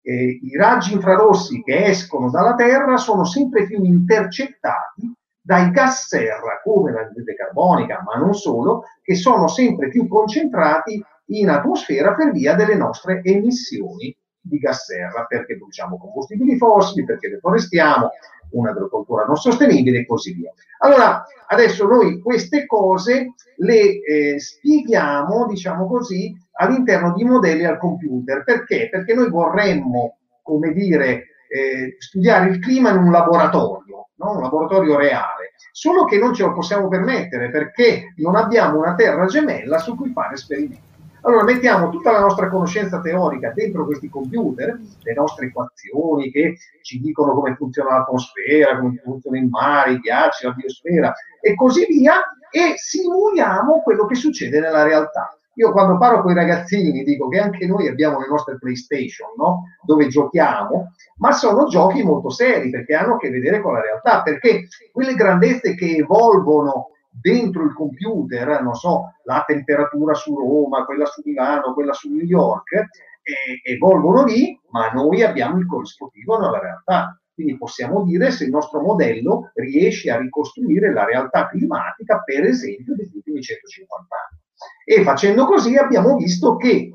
eh, 0.01 0.39
i 0.41 0.55
raggi 0.55 0.93
infrarossi 0.93 1.61
che 1.63 1.85
escono 1.85 2.29
dalla 2.29 2.55
Terra 2.55 2.97
sono 2.97 3.23
sempre 3.23 3.65
più 3.65 3.83
intercettati 3.83 5.13
dai 5.43 5.71
gas 5.71 6.07
serra 6.07 6.61
come 6.63 6.91
l'anidride 6.91 7.33
carbonica, 7.33 8.03
ma 8.05 8.19
non 8.19 8.33
solo, 8.33 8.83
che 9.01 9.15
sono 9.15 9.47
sempre 9.47 9.89
più 9.89 10.07
concentrati 10.07 11.03
in 11.27 11.49
atmosfera 11.49 12.13
per 12.13 12.31
via 12.31 12.53
delle 12.53 12.75
nostre 12.75 13.21
emissioni 13.23 14.15
di 14.39 14.57
gas 14.57 14.85
serra, 14.85 15.25
perché 15.25 15.57
produciamo 15.57 15.97
combustibili 15.97 16.57
fossili, 16.57 17.05
perché 17.05 17.29
deforestiamo, 17.29 18.09
un'agricoltura 18.51 19.25
non 19.25 19.35
sostenibile 19.37 19.99
e 19.99 20.05
così 20.05 20.33
via. 20.33 20.51
Allora, 20.79 21.23
adesso 21.47 21.87
noi 21.87 22.19
queste 22.19 22.65
cose 22.65 23.33
le 23.57 24.01
eh, 24.01 24.39
spieghiamo, 24.39 25.47
diciamo 25.47 25.87
così, 25.87 26.35
all'interno 26.61 27.13
di 27.13 27.23
modelli 27.23 27.65
al 27.65 27.77
computer. 27.77 28.43
Perché? 28.43 28.89
Perché 28.89 29.13
noi 29.13 29.29
vorremmo, 29.29 30.17
come 30.41 30.71
dire, 30.71 31.25
eh, 31.47 31.95
studiare 31.99 32.49
il 32.49 32.59
clima 32.59 32.91
in 32.91 32.97
un 32.97 33.11
laboratorio, 33.11 34.09
no? 34.15 34.31
un 34.35 34.41
laboratorio 34.41 34.97
reale, 34.97 35.53
solo 35.71 36.05
che 36.05 36.17
non 36.17 36.33
ce 36.33 36.43
lo 36.43 36.53
possiamo 36.53 36.87
permettere 36.87 37.49
perché 37.49 38.13
non 38.17 38.35
abbiamo 38.35 38.79
una 38.79 38.95
terra 38.95 39.25
gemella 39.25 39.79
su 39.79 39.95
cui 39.95 40.11
fare 40.11 40.35
esperimenti. 40.35 40.89
Allora 41.23 41.43
mettiamo 41.43 41.89
tutta 41.89 42.11
la 42.11 42.21
nostra 42.21 42.49
conoscenza 42.49 42.99
teorica 42.99 43.51
dentro 43.53 43.85
questi 43.85 44.09
computer, 44.09 44.79
le 45.01 45.13
nostre 45.13 45.47
equazioni 45.47 46.31
che 46.31 46.57
ci 46.81 46.99
dicono 46.99 47.33
come 47.33 47.53
funziona 47.55 47.97
l'atmosfera, 47.97 48.79
come 48.79 48.99
funziona 49.03 49.37
il 49.37 49.47
mare, 49.47 49.91
i 49.91 49.99
ghiacci, 49.99 50.45
la 50.45 50.51
biosfera 50.53 51.13
e 51.39 51.53
così 51.53 51.85
via, 51.85 52.21
e 52.49 52.73
simuliamo 52.75 53.81
quello 53.83 54.05
che 54.07 54.15
succede 54.15 54.59
nella 54.59 54.83
realtà. 54.83 55.35
Io 55.55 55.71
quando 55.71 55.97
parlo 55.97 56.21
con 56.21 56.31
i 56.31 56.35
ragazzini 56.35 57.03
dico 57.03 57.27
che 57.27 57.39
anche 57.39 57.65
noi 57.67 57.87
abbiamo 57.87 58.19
le 58.19 58.27
nostre 58.27 58.57
PlayStation, 58.57 59.29
no? 59.37 59.63
dove 59.83 60.07
giochiamo, 60.07 60.93
ma 61.17 61.31
sono 61.33 61.65
giochi 61.65 62.03
molto 62.03 62.29
seri 62.29 62.69
perché 62.69 62.95
hanno 62.95 63.15
a 63.15 63.17
che 63.17 63.29
vedere 63.29 63.61
con 63.61 63.73
la 63.73 63.81
realtà, 63.81 64.21
perché 64.21 64.67
quelle 64.91 65.13
grandezze 65.13 65.75
che 65.75 65.97
evolvono 65.97 66.91
dentro 67.11 67.63
il 67.63 67.73
computer, 67.73 68.61
non 68.61 68.73
so, 68.75 69.15
la 69.23 69.43
temperatura 69.45 70.13
su 70.13 70.33
Roma, 70.35 70.85
quella 70.85 71.05
su 71.05 71.21
Milano, 71.25 71.73
quella 71.73 71.93
su 71.93 72.09
New 72.09 72.23
York, 72.23 72.71
eh, 72.73 73.71
evolvono 73.73 74.23
lì, 74.23 74.59
ma 74.69 74.89
noi 74.91 75.21
abbiamo 75.21 75.57
il 75.57 75.65
corrispettivo 75.65 76.39
nella 76.39 76.59
realtà. 76.59 77.19
Quindi 77.33 77.57
possiamo 77.57 78.03
dire 78.03 78.31
se 78.31 78.45
il 78.45 78.51
nostro 78.51 78.81
modello 78.81 79.51
riesce 79.55 80.11
a 80.11 80.17
ricostruire 80.17 80.93
la 80.93 81.05
realtà 81.05 81.47
climatica, 81.47 82.21
per 82.23 82.45
esempio, 82.45 82.95
degli 82.95 83.11
ultimi 83.15 83.41
150 83.41 84.15
anni. 84.15 84.40
E 84.85 85.03
facendo 85.03 85.45
così 85.45 85.75
abbiamo 85.75 86.15
visto 86.15 86.55
che 86.55 86.91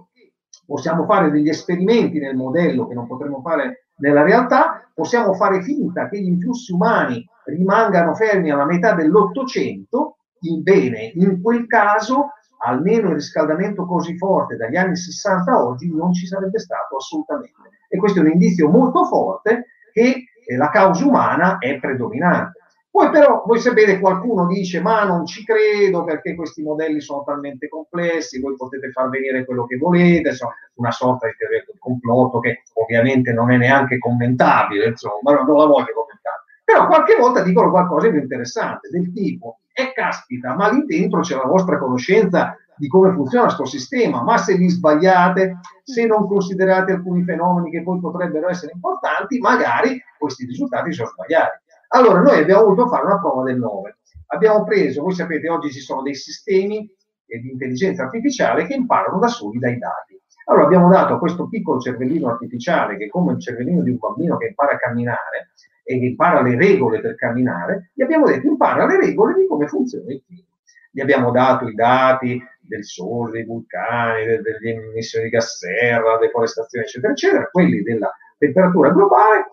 possiamo 0.66 1.04
fare 1.04 1.30
degli 1.30 1.48
esperimenti 1.48 2.18
nel 2.18 2.36
modello 2.36 2.86
che 2.86 2.94
non 2.94 3.06
potremo 3.06 3.40
fare 3.40 3.86
nella 3.98 4.22
realtà, 4.22 4.90
possiamo 4.92 5.32
fare 5.34 5.62
finta 5.62 6.08
che 6.08 6.20
gli 6.20 6.26
influssi 6.26 6.72
umani 6.72 7.24
rimangano 7.44 8.14
fermi 8.14 8.50
alla 8.50 8.66
metà 8.66 8.92
dell'Ottocento, 8.94 10.18
bene, 10.62 11.12
in 11.14 11.40
quel 11.40 11.66
caso 11.66 12.30
almeno 12.64 13.08
il 13.08 13.14
riscaldamento 13.14 13.86
così 13.86 14.16
forte 14.16 14.56
dagli 14.56 14.76
anni 14.76 14.96
60 14.96 15.50
a 15.50 15.62
oggi 15.62 15.94
non 15.94 16.12
ci 16.12 16.26
sarebbe 16.26 16.58
stato 16.58 16.96
assolutamente. 16.96 17.70
E 17.88 17.98
questo 17.98 18.18
è 18.18 18.22
un 18.22 18.30
indizio 18.30 18.68
molto 18.68 19.04
forte 19.04 19.66
che 19.92 20.24
eh, 20.46 20.56
la 20.56 20.70
causa 20.70 21.04
umana 21.06 21.58
è 21.58 21.78
predominante. 21.78 22.55
Poi 22.96 23.10
però, 23.10 23.42
voi 23.44 23.58
sapete, 23.58 24.00
qualcuno 24.00 24.46
dice 24.46 24.80
ma 24.80 25.04
non 25.04 25.26
ci 25.26 25.44
credo 25.44 26.02
perché 26.02 26.34
questi 26.34 26.62
modelli 26.62 27.02
sono 27.02 27.24
talmente 27.24 27.68
complessi, 27.68 28.40
voi 28.40 28.56
potete 28.56 28.90
far 28.90 29.10
venire 29.10 29.44
quello 29.44 29.66
che 29.66 29.76
volete, 29.76 30.30
insomma, 30.30 30.54
una 30.76 30.90
sorta 30.90 31.26
di 31.26 31.34
teoria 31.36 31.62
del 31.66 31.78
complotto 31.78 32.40
che 32.40 32.62
ovviamente 32.72 33.34
non 33.34 33.52
è 33.52 33.58
neanche 33.58 33.98
commentabile, 33.98 34.86
insomma, 34.86 35.34
non 35.34 35.58
la 35.58 35.66
voglio 35.66 35.92
commentare. 35.92 36.44
Però 36.64 36.86
qualche 36.86 37.16
volta 37.16 37.42
dicono 37.42 37.68
qualcosa 37.70 38.08
di 38.08 38.16
interessante, 38.16 38.88
del 38.88 39.12
tipo, 39.12 39.58
e 39.74 39.82
eh, 39.82 39.92
caspita, 39.92 40.54
ma 40.54 40.70
lì 40.70 40.86
dentro 40.86 41.20
c'è 41.20 41.36
la 41.36 41.44
vostra 41.44 41.76
conoscenza 41.76 42.56
di 42.76 42.88
come 42.88 43.12
funziona 43.12 43.44
questo 43.44 43.66
sistema, 43.66 44.22
ma 44.22 44.38
se 44.38 44.56
vi 44.56 44.70
sbagliate, 44.70 45.58
se 45.82 46.06
non 46.06 46.26
considerate 46.26 46.92
alcuni 46.92 47.24
fenomeni 47.24 47.70
che 47.70 47.82
poi 47.82 48.00
potrebbero 48.00 48.48
essere 48.48 48.72
importanti, 48.72 49.38
magari 49.38 50.02
questi 50.16 50.46
risultati 50.46 50.94
sono 50.94 51.10
sbagliati. 51.10 51.64
Allora, 51.96 52.20
noi 52.20 52.40
abbiamo 52.40 52.64
voluto 52.64 52.88
fare 52.88 53.06
una 53.06 53.18
prova 53.18 53.42
del 53.44 53.56
9. 53.56 53.96
Abbiamo 54.26 54.64
preso, 54.64 55.00
voi 55.00 55.14
sapete, 55.14 55.48
oggi 55.48 55.72
ci 55.72 55.80
sono 55.80 56.02
dei 56.02 56.14
sistemi 56.14 56.86
di 57.24 57.50
intelligenza 57.50 58.02
artificiale 58.02 58.66
che 58.66 58.74
imparano 58.74 59.18
da 59.18 59.28
soli 59.28 59.58
dai 59.58 59.78
dati. 59.78 60.20
Allora 60.44 60.66
abbiamo 60.66 60.90
dato 60.90 61.14
a 61.14 61.18
questo 61.18 61.48
piccolo 61.48 61.80
cervellino 61.80 62.28
artificiale, 62.28 62.98
che 62.98 63.06
è 63.06 63.08
come 63.08 63.32
il 63.32 63.40
cervellino 63.40 63.80
di 63.80 63.88
un 63.88 63.96
bambino 63.96 64.36
che 64.36 64.48
impara 64.48 64.74
a 64.74 64.78
camminare 64.78 65.52
e 65.84 65.94
impara 65.94 66.42
le 66.42 66.56
regole 66.56 67.00
per 67.00 67.14
camminare, 67.14 67.92
gli 67.94 68.02
abbiamo 68.02 68.26
detto 68.26 68.46
impara 68.46 68.84
le 68.84 68.98
regole 68.98 69.32
di 69.32 69.46
come 69.46 69.66
funziona 69.66 70.12
il 70.12 70.22
clima. 70.26 70.44
Gli 70.90 71.00
abbiamo 71.00 71.30
dato 71.30 71.66
i 71.66 71.74
dati 71.74 72.38
del 72.60 72.84
sole, 72.84 73.32
dei 73.32 73.44
vulcani, 73.46 74.26
delle 74.26 74.58
emissioni 74.60 75.24
di 75.24 75.30
gas 75.30 75.56
serra, 75.56 76.18
deforestazione, 76.18 76.84
eccetera, 76.84 77.12
eccetera, 77.12 77.48
quelli 77.50 77.80
della 77.80 78.12
temperatura 78.36 78.90
globale 78.90 79.46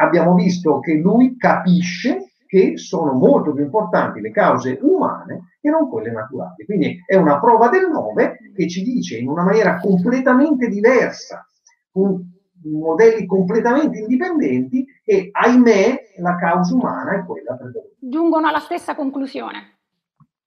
abbiamo 0.00 0.34
visto 0.34 0.80
che 0.80 0.94
lui 0.94 1.36
capisce 1.36 2.32
che 2.46 2.76
sono 2.76 3.12
molto 3.12 3.52
più 3.52 3.62
importanti 3.62 4.20
le 4.20 4.32
cause 4.32 4.78
umane 4.82 5.52
che 5.60 5.70
non 5.70 5.88
quelle 5.88 6.10
naturali. 6.10 6.64
Quindi 6.64 7.00
è 7.06 7.14
una 7.14 7.38
prova 7.38 7.68
del 7.68 7.88
9 7.88 8.52
che 8.54 8.68
ci 8.68 8.82
dice 8.82 9.18
in 9.18 9.28
una 9.28 9.44
maniera 9.44 9.78
completamente 9.78 10.66
diversa, 10.68 11.46
con 11.92 12.28
modelli 12.64 13.24
completamente 13.26 14.00
indipendenti, 14.00 14.84
che 15.04 15.28
ahimè 15.30 16.14
la 16.18 16.36
causa 16.36 16.74
umana 16.74 17.12
è 17.12 17.24
quella 17.24 17.54
predominante. 17.54 17.96
Giungono 18.00 18.48
alla 18.48 18.58
stessa 18.58 18.94
conclusione. 18.94 19.76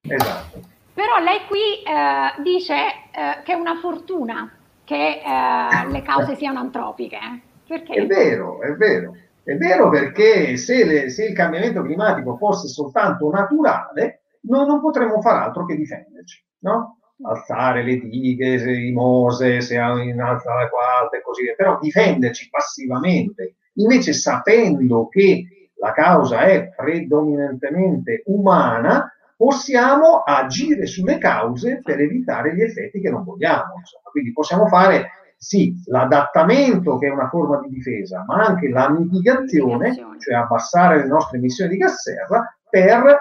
Esatto. 0.02 0.60
Però 0.92 1.18
lei 1.18 1.40
qui 1.48 1.82
eh, 1.82 2.42
dice 2.42 2.74
eh, 2.74 3.42
che 3.42 3.52
è 3.52 3.56
una 3.56 3.76
fortuna 3.80 4.52
che 4.84 5.22
eh, 5.24 5.90
le 5.90 6.02
cause 6.02 6.36
siano 6.36 6.58
antropiche. 6.58 7.18
Perché? 7.66 7.94
È 7.94 8.06
vero, 8.06 8.60
è 8.60 8.72
vero. 8.72 9.16
È 9.44 9.56
vero 9.56 9.90
perché 9.90 10.56
se, 10.56 10.84
le, 10.84 11.10
se 11.10 11.26
il 11.26 11.34
cambiamento 11.34 11.82
climatico 11.82 12.36
fosse 12.36 12.66
soltanto 12.66 13.28
naturale, 13.30 14.22
noi 14.42 14.66
non 14.66 14.80
potremmo 14.80 15.20
fare 15.20 15.44
altro 15.44 15.66
che 15.66 15.76
difenderci, 15.76 16.42
no? 16.60 16.98
Alzare 17.22 17.82
le 17.82 17.98
dighe, 17.98 18.54
i 18.72 18.90
mose, 18.92 19.60
se 19.60 19.74
in 19.74 20.20
alza 20.20 20.54
la 20.54 20.68
quarta 20.68 21.18
e 21.18 21.22
così 21.22 21.42
via, 21.42 21.54
però 21.54 21.78
difenderci 21.78 22.48
passivamente, 22.48 23.56
invece 23.74 24.14
sapendo 24.14 25.08
che 25.08 25.70
la 25.76 25.92
causa 25.92 26.40
è 26.40 26.70
predominantemente 26.74 28.22
umana, 28.26 29.12
possiamo 29.36 30.22
agire 30.24 30.86
sulle 30.86 31.18
cause 31.18 31.80
per 31.82 32.00
evitare 32.00 32.54
gli 32.54 32.62
effetti 32.62 32.98
che 33.00 33.10
non 33.10 33.24
vogliamo. 33.24 33.74
Insomma. 33.78 34.08
Quindi 34.10 34.32
possiamo 34.32 34.66
fare 34.66 35.10
sì, 35.44 35.78
l'adattamento 35.88 36.96
che 36.96 37.08
è 37.08 37.10
una 37.10 37.28
forma 37.28 37.60
di 37.60 37.68
difesa, 37.68 38.24
ma 38.26 38.36
anche 38.36 38.70
la 38.70 38.88
mitigazione, 38.88 39.94
cioè 40.18 40.36
abbassare 40.36 41.02
le 41.02 41.06
nostre 41.06 41.36
emissioni 41.36 41.72
di 41.72 41.76
gas 41.76 42.00
serra 42.00 42.56
per 42.70 43.20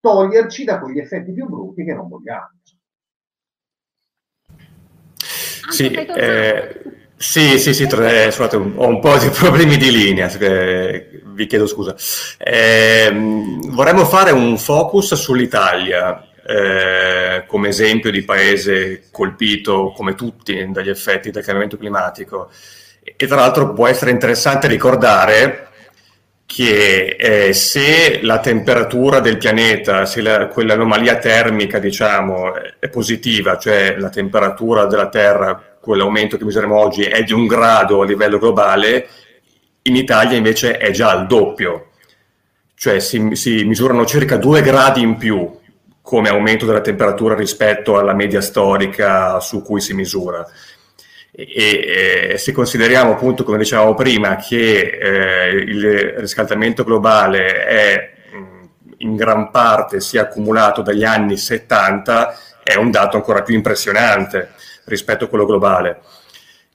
toglierci 0.00 0.64
da 0.64 0.80
quegli 0.80 0.98
effetti 0.98 1.32
più 1.32 1.46
brutti 1.46 1.84
che 1.84 1.94
non 1.94 2.08
vogliamo. 2.08 2.50
Sì, 5.68 5.92
eh, 5.92 6.82
sì, 7.16 7.58
sì, 7.60 7.72
sì, 7.72 7.84
eh, 7.84 8.30
scusate, 8.32 8.56
ho 8.56 8.88
un 8.88 8.98
po' 8.98 9.16
di 9.18 9.28
problemi 9.32 9.76
di 9.76 9.92
linea, 9.92 10.28
eh, 10.28 11.22
vi 11.24 11.46
chiedo 11.46 11.68
scusa. 11.68 11.94
Eh, 12.36 13.12
vorremmo 13.68 14.04
fare 14.04 14.32
un 14.32 14.58
focus 14.58 15.14
sull'Italia, 15.14 16.20
eh, 16.48 17.44
come 17.46 17.68
esempio 17.68 18.12
di 18.12 18.22
paese 18.22 19.08
colpito 19.10 19.92
come 19.96 20.14
tutti 20.14 20.64
dagli 20.70 20.90
effetti 20.90 21.30
del 21.30 21.42
cambiamento 21.42 21.76
climatico. 21.76 22.50
E 23.02 23.26
tra 23.26 23.36
l'altro 23.36 23.72
può 23.72 23.86
essere 23.88 24.12
interessante 24.12 24.68
ricordare 24.68 25.68
che 26.46 27.16
eh, 27.18 27.52
se 27.52 28.20
la 28.22 28.38
temperatura 28.38 29.18
del 29.18 29.36
pianeta, 29.36 30.06
se 30.06 30.20
la, 30.20 30.46
quell'anomalia 30.46 31.16
termica 31.18 31.80
diciamo 31.80 32.52
è 32.78 32.88
positiva, 32.88 33.58
cioè 33.58 33.96
la 33.98 34.10
temperatura 34.10 34.86
della 34.86 35.08
Terra, 35.08 35.78
quell'aumento 35.80 36.36
che 36.36 36.44
misuriamo 36.44 36.78
oggi 36.78 37.02
è 37.02 37.24
di 37.24 37.32
un 37.32 37.46
grado 37.46 38.02
a 38.02 38.04
livello 38.04 38.38
globale, 38.38 39.08
in 39.82 39.96
Italia 39.96 40.36
invece 40.36 40.78
è 40.78 40.92
già 40.92 41.10
al 41.10 41.26
doppio, 41.26 41.90
cioè 42.76 43.00
si, 43.00 43.30
si 43.34 43.64
misurano 43.64 44.04
circa 44.06 44.36
due 44.36 44.62
gradi 44.62 45.00
in 45.00 45.16
più 45.16 45.55
come 46.06 46.28
aumento 46.28 46.66
della 46.66 46.82
temperatura 46.82 47.34
rispetto 47.34 47.98
alla 47.98 48.14
media 48.14 48.40
storica 48.40 49.40
su 49.40 49.60
cui 49.60 49.80
si 49.80 49.92
misura. 49.92 50.46
E, 51.32 52.30
e 52.32 52.38
se 52.38 52.52
consideriamo 52.52 53.10
appunto, 53.10 53.42
come 53.42 53.58
dicevamo 53.58 53.94
prima, 53.94 54.36
che 54.36 54.98
eh, 55.00 55.48
il 55.48 56.14
riscaldamento 56.18 56.84
globale 56.84 57.66
è 57.66 58.14
in 58.98 59.16
gran 59.16 59.50
parte 59.50 60.00
si 60.00 60.16
è 60.16 60.20
accumulato 60.20 60.80
dagli 60.80 61.02
anni 61.02 61.36
70, 61.36 62.38
è 62.62 62.76
un 62.76 62.92
dato 62.92 63.16
ancora 63.16 63.42
più 63.42 63.56
impressionante 63.56 64.52
rispetto 64.84 65.24
a 65.24 65.28
quello 65.28 65.44
globale 65.44 66.02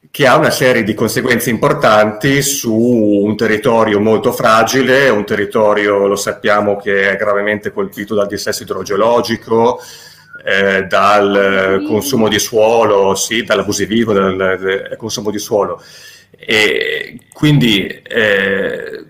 che 0.10 0.28
ha 0.28 0.36
una 0.36 0.50
serie 0.50 0.84
di 0.84 0.94
conseguenze 0.94 1.50
importanti 1.50 2.42
su 2.42 2.74
un 2.74 3.38
territorio 3.38 4.00
molto 4.00 4.32
fragile, 4.32 5.10
un 5.10 5.26
territorio, 5.26 6.08
lo 6.08 6.16
sappiamo, 6.16 6.76
che 6.78 7.12
è 7.12 7.16
gravemente 7.16 7.72
colpito 7.72 8.16
dal 8.16 8.28
dissesto 8.28 8.64
idrogeologico, 8.64 9.80
eh, 10.44 10.84
dal 10.84 11.84
consumo 11.88 12.28
di 12.28 12.40
suolo, 12.40 13.14
sì, 13.16 13.44
dall'abusivismo 13.44 14.12
del, 14.12 14.58
del 14.60 14.96
consumo 14.98 15.30
di 15.30 15.40
suolo. 15.40 15.82
E 16.32 17.20
quindi 17.32 17.88
eh, 17.88 19.06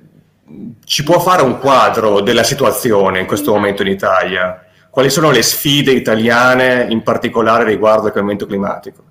ci 0.83 1.03
può 1.03 1.19
fare 1.19 1.41
un 1.41 1.57
quadro 1.57 2.19
della 2.19 2.43
situazione 2.43 3.21
in 3.21 3.25
questo 3.25 3.53
momento 3.53 3.81
in 3.81 3.87
Italia? 3.87 4.65
Quali 4.89 5.09
sono 5.09 5.31
le 5.31 5.41
sfide 5.41 5.91
italiane 5.91 6.85
in 6.89 7.01
particolare 7.01 7.63
riguardo 7.63 8.07
al 8.07 8.11
cambiamento 8.11 8.45
climatico? 8.45 9.03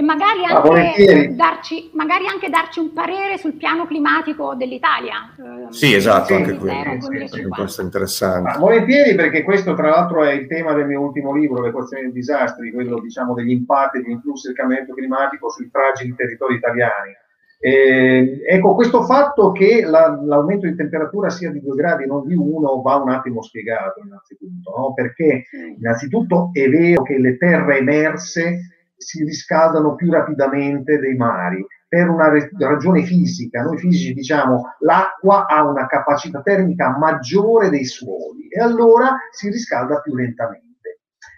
E 0.00 0.02
magari 0.02 0.44
anche, 0.46 1.34
darci, 1.34 1.90
magari 1.92 2.26
anche, 2.26 2.48
darci, 2.48 2.80
un 2.80 2.94
parere 2.94 3.36
sul 3.36 3.52
piano 3.52 3.86
climatico 3.86 4.54
dell'Italia. 4.54 5.34
Eh, 5.36 5.72
sì, 5.72 5.94
esatto, 5.94 6.34
anche 6.34 6.54
quello, 6.54 6.98
sì, 7.28 7.42
questo 7.42 7.82
è 7.82 7.84
interessante. 7.84 8.50
Ma 8.50 8.56
volentieri 8.56 9.14
perché 9.14 9.42
questo 9.42 9.74
tra 9.74 9.90
l'altro 9.90 10.24
è 10.24 10.32
il 10.32 10.46
tema 10.46 10.72
del 10.72 10.86
mio 10.86 11.02
ultimo 11.02 11.34
libro, 11.34 11.60
Le 11.60 11.68
equazioni 11.68 12.04
dei 12.04 12.12
disastri, 12.12 12.72
quello 12.72 12.98
diciamo 12.98 13.34
degli 13.34 13.50
impatti 13.50 13.98
e 13.98 14.00
degli 14.00 14.12
influssi 14.12 14.46
del 14.46 14.56
cambiamento 14.56 14.94
climatico 14.94 15.50
sui 15.50 15.68
fragili 15.70 16.14
territori 16.14 16.54
italiani. 16.54 17.12
Eh, 17.62 18.40
ecco, 18.48 18.74
questo 18.74 19.02
fatto 19.02 19.52
che 19.52 19.82
la, 19.84 20.18
l'aumento 20.24 20.66
di 20.66 20.74
temperatura 20.74 21.28
sia 21.28 21.50
di 21.50 21.60
2 21.60 21.76
gradi 21.76 22.04
e 22.04 22.06
non 22.06 22.26
di 22.26 22.34
1 22.34 22.80
va 22.80 22.94
un 22.94 23.10
attimo 23.10 23.42
spiegato 23.42 24.00
innanzitutto, 24.02 24.74
no? 24.74 24.94
perché 24.94 25.44
innanzitutto 25.76 26.48
è 26.54 26.66
vero 26.70 27.02
che 27.02 27.18
le 27.18 27.36
terre 27.36 27.76
emerse 27.76 28.79
si 29.00 29.24
riscaldano 29.24 29.94
più 29.94 30.10
rapidamente 30.12 30.98
dei 30.98 31.14
mari 31.14 31.64
per 31.88 32.08
una 32.08 32.30
ragione 32.58 33.02
fisica. 33.02 33.62
Noi 33.62 33.78
fisici 33.78 34.12
diciamo 34.12 34.76
l'acqua 34.80 35.46
ha 35.46 35.64
una 35.64 35.86
capacità 35.86 36.40
termica 36.42 36.96
maggiore 36.96 37.70
dei 37.70 37.84
suoli 37.84 38.48
e 38.48 38.60
allora 38.60 39.16
si 39.32 39.50
riscalda 39.50 40.00
più 40.00 40.14
lentamente. 40.14 40.68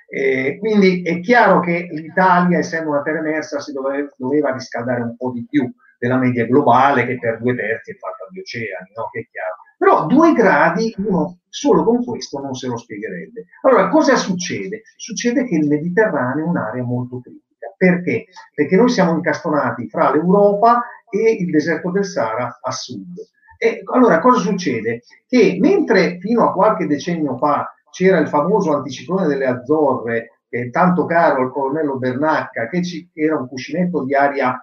Eh, 0.09 0.59
quindi 0.59 1.03
è 1.03 1.21
chiaro 1.21 1.61
che 1.61 1.89
l'Italia, 1.91 2.59
essendo 2.59 2.91
una 2.91 3.01
terra 3.01 3.21
emersa, 3.21 3.61
si 3.61 3.73
doveva, 3.73 4.07
doveva, 4.19 4.53
riscaldare 4.53 5.01
un 5.01 5.17
po' 5.17 5.31
di 5.31 5.47
più 5.49 5.73
della 5.99 6.19
media 6.19 6.45
globale 6.45 7.07
che 7.07 7.17
per 7.19 7.41
due 7.41 7.55
terzi 7.55 7.93
è 7.93 7.95
fatta 7.95 8.27
di 8.31 8.41
oceani, 8.41 8.93
no? 8.95 9.09
che 9.11 9.21
è 9.21 9.27
chiaro. 9.31 9.55
Però 9.79 10.07
due 10.07 10.35
gradi 10.35 10.95
uno 10.99 11.39
solo 11.49 11.83
con 11.83 12.05
questo 12.05 12.41
non 12.41 12.55
se 12.55 12.67
lo 12.67 12.77
spiegherebbe. 12.77 13.47
Allora, 13.63 13.89
cosa 13.89 14.17
succede? 14.17 14.83
Succede 14.97 15.47
che 15.47 15.57
il 15.57 15.67
Mediterraneo 15.67 16.45
è 16.45 16.49
un'area 16.49 16.83
molto 16.83 17.21
critica. 17.21 17.42
Perché? 17.83 18.27
Perché 18.55 18.77
noi 18.77 18.89
siamo 18.91 19.11
incastonati 19.11 19.89
fra 19.89 20.13
l'Europa 20.13 20.85
e 21.11 21.33
il 21.33 21.51
deserto 21.51 21.91
del 21.91 22.05
Sahara 22.05 22.61
a 22.63 22.71
sud. 22.71 23.19
E 23.59 23.83
allora 23.93 24.21
cosa 24.21 24.39
succede? 24.39 25.03
Che 25.27 25.57
mentre 25.59 26.19
fino 26.21 26.49
a 26.49 26.53
qualche 26.53 26.87
decennio 26.87 27.37
fa 27.39 27.75
c'era 27.91 28.19
il 28.19 28.29
famoso 28.29 28.73
anticiclone 28.73 29.27
delle 29.27 29.47
Azzorre, 29.47 30.43
che 30.49 30.61
è 30.61 30.71
tanto 30.71 31.07
caro 31.07 31.43
al 31.43 31.51
colonnello 31.51 31.99
Bernacca, 31.99 32.69
che, 32.69 32.85
ci, 32.85 33.11
era 33.13 33.37
un 33.37 33.49
cuscinetto 33.49 34.05
di 34.05 34.15
aria 34.15 34.57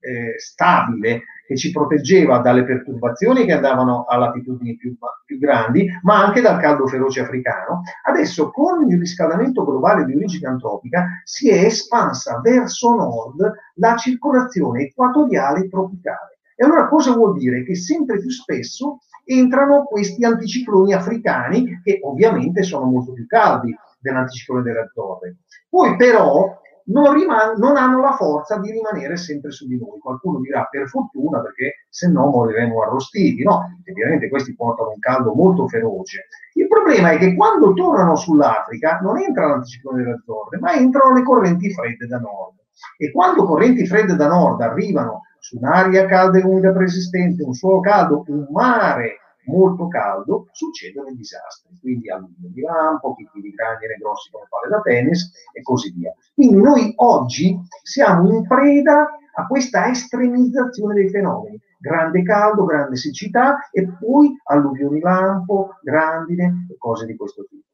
eh, 0.00 0.36
stabile, 0.36 1.22
che 1.46 1.56
ci 1.56 1.70
proteggeva 1.70 2.38
dalle 2.38 2.64
perturbazioni 2.64 3.44
che 3.44 3.52
andavano 3.52 4.04
a 4.04 4.16
latitudini 4.16 4.76
più, 4.76 4.96
più 5.24 5.38
grandi, 5.38 5.88
ma 6.02 6.24
anche 6.24 6.40
dal 6.40 6.60
caldo 6.60 6.86
feroce 6.86 7.20
africano. 7.20 7.82
Adesso 8.04 8.50
con 8.50 8.88
il 8.90 8.98
riscaldamento 8.98 9.64
globale 9.64 10.04
di 10.04 10.14
origine 10.14 10.48
antropica 10.48 11.06
si 11.24 11.48
è 11.48 11.64
espansa 11.64 12.40
verso 12.40 12.94
nord 12.94 13.52
la 13.74 13.96
circolazione 13.96 14.82
equatoriale 14.82 15.68
tropicale. 15.68 16.38
E 16.56 16.64
allora 16.64 16.88
cosa 16.88 17.12
vuol 17.12 17.36
dire? 17.36 17.62
Che 17.64 17.74
sempre 17.74 18.18
più 18.18 18.30
spesso 18.30 19.00
entrano 19.24 19.84
questi 19.84 20.24
anticicloni 20.24 20.94
africani 20.94 21.80
che 21.82 22.00
ovviamente 22.02 22.62
sono 22.62 22.86
molto 22.86 23.12
più 23.12 23.26
caldi 23.26 23.76
dell'anticiclone 24.00 24.62
della 24.62 24.90
torre. 24.92 25.36
Poi 25.68 25.96
però 25.96 26.60
non, 26.86 27.12
riman- 27.14 27.56
non, 27.58 27.76
hanno 27.76 28.00
la 28.00 28.12
forza 28.12 28.58
di 28.58 28.70
rimanere 28.70 29.16
sempre 29.16 29.50
su 29.50 29.66
di 29.66 29.78
noi. 29.78 29.98
Qualcuno 29.98 30.40
dirà 30.40 30.66
per 30.70 30.88
fortuna 30.88 31.40
perché 31.40 31.86
se 31.88 32.08
no 32.08 32.26
moriremo 32.26 32.82
arrostiti. 32.82 33.42
No, 33.42 33.62
ovviamente 33.88 34.28
questi 34.28 34.54
portano 34.54 34.90
un 34.90 34.98
caldo 34.98 35.34
molto 35.34 35.66
feroce. 35.68 36.26
Il 36.54 36.68
problema 36.68 37.10
è 37.10 37.18
che 37.18 37.34
quando 37.34 37.72
tornano 37.72 38.14
sull'Africa 38.14 38.98
non 39.02 39.18
entra 39.18 39.48
l'anticiclone 39.48 40.02
della 40.02 40.22
torre, 40.24 40.58
ma 40.58 40.72
entrano 40.74 41.14
le 41.14 41.22
correnti 41.22 41.72
fredde 41.72 42.06
da 42.06 42.18
nord. 42.18 42.54
E 42.98 43.10
quando 43.10 43.44
correnti 43.44 43.86
fredde 43.86 44.14
da 44.14 44.28
nord 44.28 44.60
arrivano 44.60 45.22
su 45.38 45.56
un'aria 45.56 46.06
calda 46.06 46.38
e 46.38 46.42
umida 46.42 46.72
preesistente, 46.72 47.42
un 47.42 47.54
suolo 47.54 47.80
caldo, 47.80 48.24
un 48.26 48.46
mare 48.50 49.18
molto 49.46 49.88
caldo, 49.88 50.48
succedono 50.52 51.08
i 51.08 51.16
disastri. 51.16 51.76
Quindi 51.80 52.10
alluvioni 52.10 52.52
di 52.52 52.60
lampo, 52.60 53.14
chicchi 53.14 53.40
di 53.40 53.50
grandine 53.50 53.96
grossi 53.96 54.30
come 54.30 54.46
palle 54.48 54.68
da 54.68 54.80
tennis 54.80 55.30
e 55.52 55.62
così 55.62 55.92
via. 55.92 56.12
Quindi 56.34 56.60
noi 56.60 56.92
oggi 56.96 57.58
siamo 57.82 58.30
in 58.30 58.46
preda 58.46 59.08
a 59.38 59.46
questa 59.46 59.88
estremizzazione 59.88 60.94
dei 60.94 61.10
fenomeni. 61.10 61.60
Grande 61.78 62.22
caldo, 62.22 62.64
grande 62.64 62.96
siccità 62.96 63.68
e 63.70 63.86
poi 63.86 64.34
alluvioni 64.44 65.00
lampo, 65.00 65.76
grandine 65.82 66.66
e 66.70 66.76
cose 66.78 67.06
di 67.06 67.16
questo 67.16 67.44
tipo. 67.48 67.64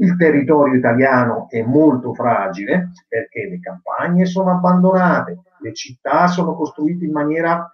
Il 0.00 0.16
territorio 0.16 0.74
italiano 0.74 1.46
è 1.48 1.60
molto 1.62 2.14
fragile 2.14 2.90
perché 3.08 3.48
le 3.48 3.58
campagne 3.58 4.26
sono 4.26 4.52
abbandonate, 4.52 5.40
le 5.58 5.74
città 5.74 6.28
sono 6.28 6.54
costruite 6.54 7.04
in 7.04 7.10
maniera 7.10 7.68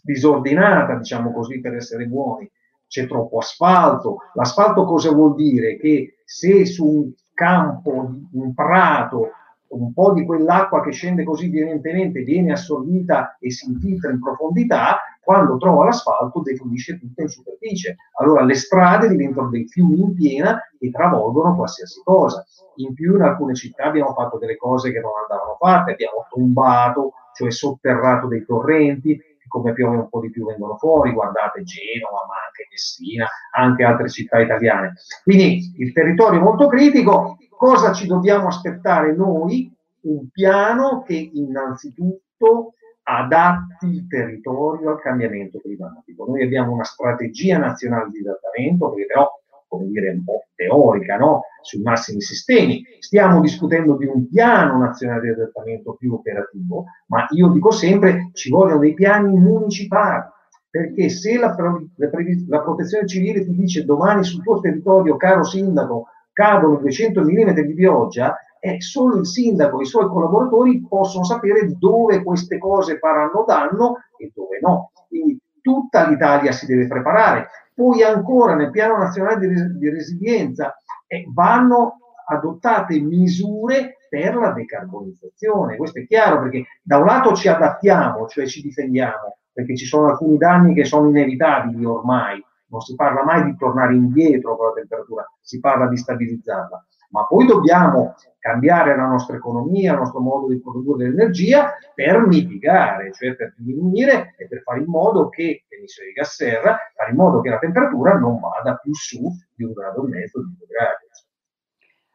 disordinata, 0.00 0.94
diciamo 0.94 1.32
così 1.32 1.60
per 1.60 1.74
essere 1.74 2.06
buoni, 2.06 2.48
c'è 2.94 3.08
troppo 3.08 3.38
asfalto. 3.38 4.18
L'asfalto 4.34 4.84
cosa 4.84 5.10
vuol 5.10 5.34
dire? 5.34 5.76
Che 5.78 6.18
se 6.24 6.64
su 6.64 6.86
un 6.86 7.12
campo, 7.34 8.08
un 8.30 8.54
prato, 8.54 9.30
un 9.66 9.92
po' 9.92 10.12
di 10.12 10.24
quell'acqua 10.24 10.80
che 10.80 10.92
scende 10.92 11.24
così 11.24 11.48
violentemente 11.48 12.20
viene 12.20 12.52
assorbita 12.52 13.36
e 13.40 13.50
si 13.50 13.68
infiltra 13.68 14.12
in 14.12 14.20
profondità, 14.20 15.00
quando 15.20 15.56
trova 15.56 15.86
l'asfalto 15.86 16.40
defluisce 16.40 17.00
tutto 17.00 17.22
in 17.22 17.28
superficie. 17.28 17.96
Allora 18.20 18.44
le 18.44 18.54
strade 18.54 19.08
diventano 19.08 19.48
dei 19.48 19.66
fiumi 19.66 19.98
in 19.98 20.14
piena 20.14 20.60
e 20.78 20.90
travolgono 20.92 21.56
qualsiasi 21.56 22.00
cosa. 22.04 22.46
In 22.76 22.94
più 22.94 23.16
in 23.16 23.22
alcune 23.22 23.56
città 23.56 23.86
abbiamo 23.86 24.12
fatto 24.12 24.38
delle 24.38 24.56
cose 24.56 24.92
che 24.92 25.00
non 25.00 25.10
andavano 25.20 25.56
fatte, 25.58 25.92
abbiamo 25.92 26.26
tombato, 26.30 27.14
cioè 27.34 27.50
sotterrato 27.50 28.28
dei 28.28 28.44
torrenti, 28.44 29.20
come 29.54 29.72
piove 29.72 29.98
un 29.98 30.08
po' 30.08 30.18
di 30.18 30.30
più 30.30 30.46
vengono 30.46 30.76
fuori, 30.76 31.12
guardate 31.12 31.62
Genova, 31.62 32.26
ma 32.26 32.34
anche 32.44 32.66
Messina, 32.68 33.24
anche 33.52 33.84
altre 33.84 34.08
città 34.08 34.40
italiane. 34.40 34.94
Quindi 35.22 35.74
il 35.76 35.92
territorio 35.92 36.40
è 36.40 36.42
molto 36.42 36.66
critico, 36.66 37.36
cosa 37.56 37.92
ci 37.92 38.08
dobbiamo 38.08 38.48
aspettare 38.48 39.14
noi? 39.14 39.72
Un 40.00 40.28
piano 40.30 41.02
che 41.02 41.30
innanzitutto 41.34 42.74
adatti 43.04 43.86
il 43.86 44.08
territorio 44.08 44.90
al 44.90 45.00
cambiamento 45.00 45.60
climatico. 45.60 46.26
Noi 46.26 46.42
abbiamo 46.42 46.72
una 46.72 46.82
strategia 46.82 47.56
nazionale 47.56 48.10
di 48.10 48.26
adattamento, 48.26 48.92
che 48.92 49.06
però 49.06 49.30
come 49.68 49.86
dire, 49.86 50.10
un 50.10 50.24
po' 50.24 50.44
teorica, 50.54 51.16
no? 51.16 51.42
sui 51.64 51.82
massimi 51.82 52.20
sistemi. 52.20 52.82
Stiamo 52.98 53.40
discutendo 53.40 53.96
di 53.96 54.06
un 54.06 54.28
piano 54.28 54.78
nazionale 54.78 55.22
di 55.22 55.28
adattamento 55.30 55.94
più 55.94 56.12
operativo, 56.12 56.84
ma 57.06 57.26
io 57.30 57.48
dico 57.48 57.70
sempre 57.70 58.30
ci 58.32 58.50
vogliono 58.50 58.80
dei 58.80 58.94
piani 58.94 59.36
municipali, 59.36 60.22
perché 60.70 61.08
se 61.08 61.38
la, 61.38 61.54
la, 61.56 62.10
la 62.48 62.62
protezione 62.62 63.06
civile 63.06 63.44
ti 63.44 63.54
dice 63.54 63.84
domani 63.84 64.22
sul 64.24 64.42
tuo 64.42 64.60
territorio, 64.60 65.16
caro 65.16 65.42
sindaco, 65.42 66.08
cadono 66.32 66.76
200 66.76 67.22
mm 67.22 67.50
di 67.60 67.74
pioggia, 67.74 68.36
eh, 68.60 68.80
solo 68.80 69.16
il 69.16 69.26
sindaco 69.26 69.78
e 69.78 69.82
i 69.82 69.86
suoi 69.86 70.08
collaboratori 70.08 70.86
possono 70.88 71.24
sapere 71.24 71.76
dove 71.78 72.22
queste 72.22 72.58
cose 72.58 72.98
faranno 72.98 73.44
danno 73.46 73.96
e 74.16 74.32
dove 74.34 74.58
no. 74.60 74.90
Quindi 75.06 75.38
tutta 75.64 76.06
l'Italia 76.06 76.52
si 76.52 76.66
deve 76.66 76.86
preparare. 76.86 77.48
Poi 77.74 78.02
ancora 78.02 78.54
nel 78.54 78.70
piano 78.70 78.98
nazionale 78.98 79.48
di, 79.48 79.78
di 79.78 79.88
resilienza 79.88 80.76
eh, 81.06 81.24
vanno 81.32 82.00
adottate 82.26 83.00
misure 83.00 83.96
per 84.10 84.36
la 84.36 84.50
decarbonizzazione. 84.52 85.76
Questo 85.76 86.00
è 86.00 86.06
chiaro 86.06 86.42
perché 86.42 86.66
da 86.82 86.98
un 86.98 87.06
lato 87.06 87.32
ci 87.32 87.48
adattiamo, 87.48 88.26
cioè 88.26 88.46
ci 88.46 88.60
difendiamo, 88.60 89.38
perché 89.52 89.74
ci 89.74 89.86
sono 89.86 90.10
alcuni 90.10 90.36
danni 90.36 90.74
che 90.74 90.84
sono 90.84 91.08
inevitabili 91.08 91.82
ormai, 91.84 92.44
non 92.66 92.80
si 92.82 92.94
parla 92.94 93.24
mai 93.24 93.44
di 93.44 93.56
tornare 93.56 93.94
indietro 93.94 94.56
con 94.56 94.66
la 94.66 94.72
temperatura, 94.74 95.24
si 95.40 95.60
parla 95.60 95.88
di 95.88 95.96
stabilizzarla 95.96 96.84
ma 97.14 97.26
poi 97.26 97.46
dobbiamo 97.46 98.16
cambiare 98.40 98.96
la 98.96 99.06
nostra 99.06 99.36
economia, 99.36 99.92
il 99.92 99.98
nostro 99.98 100.18
modo 100.18 100.48
di 100.48 100.60
produrre 100.60 101.08
l'energia 101.08 101.72
per 101.94 102.26
mitigare, 102.26 103.12
cioè 103.12 103.36
per 103.36 103.54
diminuire 103.56 104.34
e 104.36 104.48
per 104.48 104.62
fare 104.62 104.80
in 104.80 104.86
modo 104.86 105.28
che 105.28 105.64
l'emissione 105.68 106.08
di 106.08 106.14
gas 106.14 106.34
serra, 106.34 106.76
fare 106.94 107.10
in 107.10 107.16
modo 107.16 107.40
che 107.40 107.50
la 107.50 107.58
temperatura 107.58 108.18
non 108.18 108.40
vada 108.40 108.74
più 108.74 108.92
su 108.94 109.30
di 109.54 109.62
un 109.62 109.72
grado 109.72 110.04
e 110.04 110.08
mezzo, 110.08 110.40
di 110.40 110.54
due 110.58 110.66
gradi. 110.66 111.06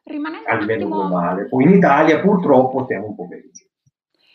Rimanendo 0.04 0.48
a 0.48 0.54
livello 0.56 0.84
attimo... 0.84 1.08
globale. 1.08 1.48
Poi 1.48 1.64
in 1.64 1.70
Italia 1.70 2.20
purtroppo 2.20 2.84
stiamo 2.84 3.06
un 3.06 3.14
po' 3.14 3.26
peggio. 3.26 3.64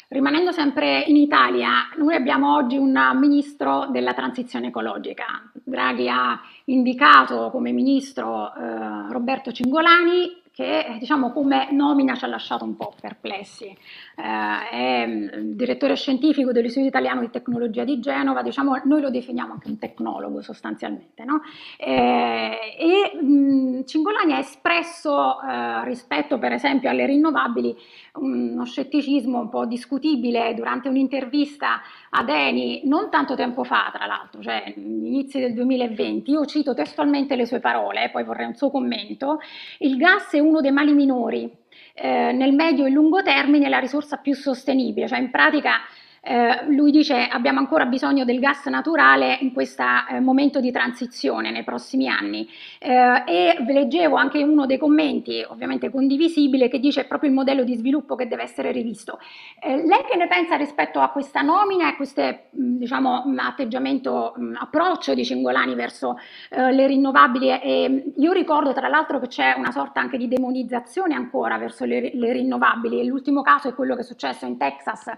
Rimanendo 0.08 0.51
sempre 0.51 1.01
in 1.01 1.15
Italia, 1.15 1.69
noi 1.97 2.15
abbiamo 2.15 2.56
oggi 2.56 2.78
un 2.78 2.97
ministro 3.19 3.88
della 3.91 4.13
transizione 4.13 4.67
ecologica. 4.67 5.25
Draghi 5.54 6.10
ha 6.10 6.39
indicato 6.65 7.49
come 7.51 7.71
ministro 7.71 8.54
eh, 8.54 9.12
Roberto 9.12 9.51
Cingolani 9.51 10.43
che 10.56 10.96
diciamo, 11.00 11.34
come 11.34 11.68
nomina 11.72 12.15
ci 12.15 12.24
ha 12.24 12.28
lasciato 12.28 12.63
un 12.63 12.78
po' 12.78 12.94
perplessi. 13.00 13.65
Eh, 13.65 14.70
è 14.72 15.06
mm, 15.06 15.28
direttore 15.52 15.98
scientifico 15.98 16.54
dell'Istituto 16.54 16.88
Italiano 16.88 17.20
di 17.20 17.30
Tecnologia 17.30 17.84
di 17.84 18.00
Genova, 18.00 18.41
diciamo, 18.41 18.80
noi 18.86 19.02
lo 19.02 19.10
definiamo 19.10 19.52
anche 19.52 19.68
un 19.68 19.78
tecnologo 19.78 20.41
sostanzialmente. 20.41 21.26
No? 21.26 21.41
Eh, 21.78 22.58
e 22.80 23.20
mh, 23.22 23.26
mm, 23.26 23.82
Cingolani 23.84 24.32
ha 24.32 24.39
espresso 24.39 25.41
eh, 25.41 25.84
rispetto 25.84 26.39
per 26.39 26.54
esempio 26.54 26.89
alle 26.89 27.06
rinnovabili 27.06 27.76
uno 28.13 28.63
scetticismo 28.63 29.39
un 29.39 29.50
po' 29.50 29.65
discutibile 29.65 30.54
durante 30.54 30.88
un'intervista 30.88 31.82
ad 32.12 32.30
Eni 32.30 32.84
non 32.86 33.10
tanto 33.10 33.36
tempo 33.36 33.65
fa, 33.65 33.89
tra 33.91 34.06
l'altro, 34.06 34.41
cioè 34.41 34.74
inizi 34.78 35.39
del 35.39 35.54
2020. 35.54 36.32
Io 36.32 36.46
cito 36.46 36.74
testualmente 36.74 37.36
le 37.36 37.46
sue 37.46 37.60
parole, 37.60 38.10
poi 38.10 38.24
vorrei 38.24 38.48
un 38.48 38.56
suo 38.56 38.72
commento. 38.72 39.39
Il 39.80 39.98
gas 39.98 40.32
è 40.32 40.39
uno 40.45 40.62
dei 40.62 40.71
mali 40.71 40.93
minori. 40.93 41.51
Eh, 41.93 42.31
nel 42.31 42.53
medio 42.53 42.86
e 42.86 42.89
lungo 42.89 43.21
termine 43.21 43.69
la 43.69 43.79
risorsa 43.79 44.17
più 44.17 44.34
sostenibile, 44.34 45.08
cioè 45.08 45.19
in 45.19 45.31
pratica 45.31 45.81
eh, 46.25 46.65
lui 46.69 46.89
dice 46.89 47.27
abbiamo 47.27 47.59
ancora 47.59 47.85
bisogno 47.85 48.25
del 48.25 48.39
gas 48.39 48.65
naturale 48.65 49.38
in 49.41 49.53
questo 49.53 49.83
eh, 50.09 50.19
momento 50.19 50.59
di 50.59 50.71
transizione 50.71 51.51
nei 51.51 51.63
prossimi 51.63 52.07
anni 52.07 52.49
eh, 52.79 53.23
e 53.27 53.63
leggevo 53.63 54.15
anche 54.15 54.41
uno 54.41 54.65
dei 54.65 54.79
commenti 54.79 55.45
ovviamente 55.47 55.91
condivisibile 55.91 56.67
che 56.67 56.79
dice 56.79 57.05
proprio 57.05 57.29
il 57.29 57.35
modello 57.35 57.63
di 57.63 57.75
sviluppo 57.75 58.15
che 58.15 58.27
deve 58.27 58.41
essere 58.41 58.71
rivisto. 58.71 59.19
Eh, 59.61 59.85
lei 59.85 60.03
che 60.09 60.17
ne 60.17 60.27
pensa 60.27 60.55
rispetto 60.55 60.99
a 60.99 61.09
questa 61.09 61.41
nomina 61.41 61.85
e 61.85 61.89
a 61.89 61.95
questo 61.95 62.39
diciamo, 62.49 63.23
atteggiamento, 63.38 64.33
mh, 64.35 64.55
approccio 64.59 65.13
di 65.13 65.23
Cingolani 65.23 65.75
verso 65.75 66.17
eh, 66.49 66.71
le 66.71 66.88
rinnovabili? 66.88 67.49
E, 67.49 68.13
io 68.17 68.31
ricordo 68.31 68.73
tra 68.73 68.88
l'altro 68.88 69.19
che 69.19 69.27
c'è 69.27 69.53
una 69.55 69.71
sorta 69.71 69.99
anche 69.99 70.17
di 70.17 70.27
demonizzazione 70.27 71.13
ancora 71.13 71.59
verso 71.59 71.85
le, 71.85 72.09
le 72.15 72.33
rinnovabili 72.33 72.99
e 72.99 73.03
l'ultimo 73.03 73.43
caso 73.43 73.67
è 73.67 73.75
quello 73.75 73.93
che 73.93 74.01
è 74.01 74.05
successo 74.05 74.47
in 74.47 74.57
Texas 74.57 75.11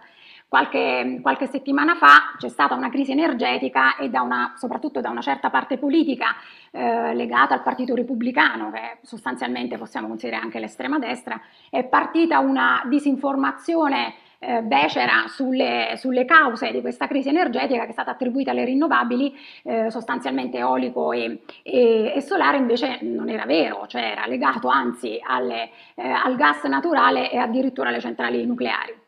Qualche, 0.50 1.20
qualche, 1.22 1.48
settimana 1.48 1.96
fa 1.96 2.36
c'è 2.38 2.48
stata 2.48 2.74
una 2.74 2.90
crisi 2.90 3.12
energetica 3.12 3.98
e 3.98 4.10
da 4.10 4.22
una, 4.22 4.54
soprattutto 4.56 5.02
da 5.02 5.10
una 5.10 5.20
certa 5.20 5.50
parte 5.50 5.78
politica 5.78 6.36
eh, 6.72 7.14
legata 7.14 7.54
al 7.54 7.64
Partito 7.64 7.94
Repubblicano, 7.96 8.72
che 8.72 9.00
sostanzialmente 9.02 9.78
possiamo 9.78 10.08
considerare 10.08 10.44
anche 10.44 10.60
l'estrema 10.60 11.00
destra, 11.00 11.42
è 11.70 11.84
partita 11.84 12.40
una 12.40 12.82
disinformazione 12.86 14.14
eh, 14.40 14.62
becera 14.62 15.26
sulle, 15.28 15.96
sulle, 15.98 16.24
cause 16.24 16.72
di 16.72 16.80
questa 16.80 17.08
crisi 17.08 17.28
energetica 17.28 17.84
che 17.84 17.90
è 17.90 17.94
stata 17.94 18.12
attribuita 18.12 18.52
alle 18.52 18.64
rinnovabili, 18.66 19.36
eh, 19.64 19.92
sostanzialmente 19.92 20.58
eolico 20.60 21.12
e, 21.12 21.42
e, 21.64 22.14
e, 22.16 22.22
solare, 22.22 22.58
invece 22.58 23.00
non 23.02 23.30
era 23.30 23.46
vero, 23.46 23.86
cioè 23.88 24.04
era 24.04 24.26
legato 24.28 24.70
anzi 24.70 25.20
alle, 25.22 25.72
eh, 25.96 26.08
al 26.08 26.36
gas 26.36 26.64
naturale 26.64 27.32
e 27.32 27.38
addirittura 27.38 27.90
alle 27.90 28.00
centrali 28.00 28.46
nucleari. 28.46 29.06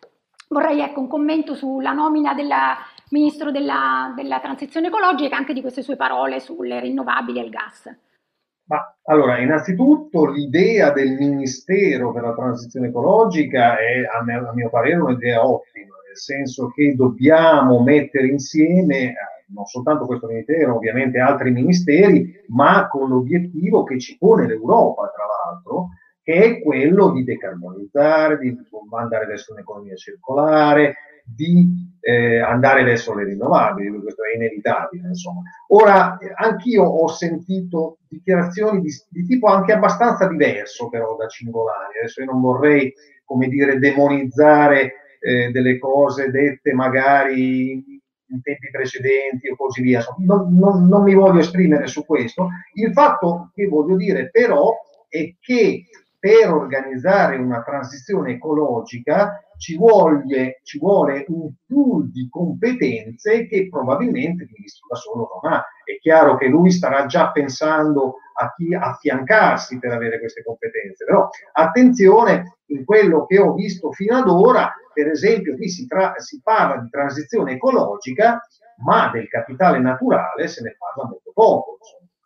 Vorrei 0.51 0.81
ecco, 0.81 0.99
un 0.99 1.07
commento 1.07 1.53
sulla 1.53 1.91
nomina 1.91 2.33
della 2.33 2.77
ministro 3.11 3.51
della, 3.51 4.13
della 4.15 4.39
transizione 4.39 4.87
ecologica, 4.87 5.35
anche 5.35 5.53
di 5.53 5.61
queste 5.61 5.81
sue 5.81 5.95
parole 5.95 6.39
sulle 6.39 6.79
rinnovabili 6.79 7.39
e 7.39 7.43
il 7.43 7.49
gas. 7.49 7.95
Ma 8.65 8.95
allora, 9.05 9.39
innanzitutto 9.39 10.29
l'idea 10.29 10.91
del 10.91 11.13
Ministero 11.13 12.11
per 12.11 12.23
la 12.23 12.35
transizione 12.35 12.87
ecologica 12.87 13.77
è, 13.77 14.05
a 14.05 14.23
mio, 14.23 14.49
a 14.49 14.53
mio 14.53 14.69
parere, 14.69 14.97
un'idea 14.97 15.43
ottima, 15.43 15.95
nel 16.05 16.17
senso 16.17 16.69
che 16.69 16.93
dobbiamo 16.95 17.81
mettere 17.81 18.27
insieme 18.27 18.95
eh, 18.95 19.15
non 19.53 19.65
soltanto 19.65 20.05
questo 20.05 20.27
ministero, 20.27 20.75
ovviamente 20.75 21.19
altri 21.19 21.49
ministeri, 21.49 22.31
ma 22.49 22.87
con 22.87 23.09
l'obiettivo 23.09 23.83
che 23.83 23.99
ci 23.99 24.17
pone 24.17 24.45
l'Europa, 24.45 25.11
tra 25.15 25.25
l'altro, 25.25 25.89
che 26.29 26.43
è 26.43 26.61
quello 26.61 27.09
di 27.09 27.23
decarbonizzare, 27.23 28.37
di 28.37 28.55
andare 28.95 29.25
verso 29.25 29.53
un'economia 29.53 29.95
circolare, 29.95 30.97
di 31.25 31.65
eh, 32.01 32.37
andare 32.37 32.83
verso 32.83 33.15
le 33.15 33.23
rinnovabili, 33.23 33.99
questo 33.99 34.21
è 34.25 34.35
inevitabile. 34.35 35.07
Insomma. 35.07 35.41
Ora, 35.69 36.19
anch'io 36.35 36.83
ho 36.83 37.07
sentito 37.07 37.97
dichiarazioni 38.07 38.79
di, 38.81 38.91
di, 39.09 39.25
tipo 39.25 39.47
anche 39.47 39.73
abbastanza 39.73 40.27
diverso 40.27 40.87
però 40.87 41.15
da 41.15 41.27
Cingolani, 41.27 41.97
adesso 41.97 42.21
io 42.21 42.31
non 42.31 42.41
vorrei, 42.41 42.93
come 43.25 43.47
dire, 43.47 43.79
demonizzare 43.79 45.17
eh, 45.21 45.49
delle 45.49 45.79
cose 45.79 46.29
dette 46.29 46.73
magari 46.73 47.71
in 47.71 48.41
tempi 48.43 48.69
precedenti 48.69 49.49
o 49.49 49.55
così 49.55 49.81
via, 49.81 50.05
non, 50.19 50.55
non, 50.55 50.87
non 50.87 51.01
mi 51.01 51.15
voglio 51.15 51.39
esprimere 51.39 51.87
su 51.87 52.05
questo, 52.05 52.49
il 52.73 52.93
fatto 52.93 53.49
che 53.55 53.65
voglio 53.65 53.95
dire 53.95 54.29
però 54.29 54.71
è 55.07 55.33
che 55.39 55.85
per 56.19 56.51
organizzare 56.51 57.37
una 57.37 57.63
transizione 57.63 58.33
ecologica 58.33 59.41
ci 59.57 59.77
vuole, 59.77 60.59
ci 60.63 60.77
vuole 60.77 61.25
un 61.29 61.51
pool 61.65 62.11
di 62.11 62.27
competenze 62.29 63.47
che 63.47 63.67
probabilmente 63.69 64.43
il 64.43 64.49
ministro 64.53 64.87
da 64.89 64.95
solo 64.95 65.41
non 65.41 65.53
ha. 65.53 65.65
È 65.83 65.97
chiaro 65.99 66.37
che 66.37 66.47
lui 66.47 66.71
starà 66.71 67.05
già 67.05 67.31
pensando 67.31 68.15
a 68.39 68.53
chi 68.53 68.73
affiancarsi 68.73 69.79
per 69.79 69.91
avere 69.91 70.19
queste 70.19 70.43
competenze, 70.43 71.05
però 71.05 71.27
attenzione 71.53 72.59
in 72.67 72.85
quello 72.85 73.25
che 73.25 73.39
ho 73.39 73.53
visto 73.53 73.91
fino 73.91 74.17
ad 74.17 74.27
ora, 74.27 74.73
per 74.93 75.07
esempio 75.07 75.55
qui 75.55 75.69
si, 75.69 75.87
tra- 75.87 76.13
si 76.17 76.41
parla 76.41 76.81
di 76.81 76.89
transizione 76.89 77.53
ecologica, 77.53 78.41
ma 78.83 79.09
del 79.11 79.27
capitale 79.27 79.79
naturale 79.79 80.47
se 80.47 80.61
ne 80.61 80.75
parla 80.77 81.09
molto 81.09 81.31
poco. 81.33 81.77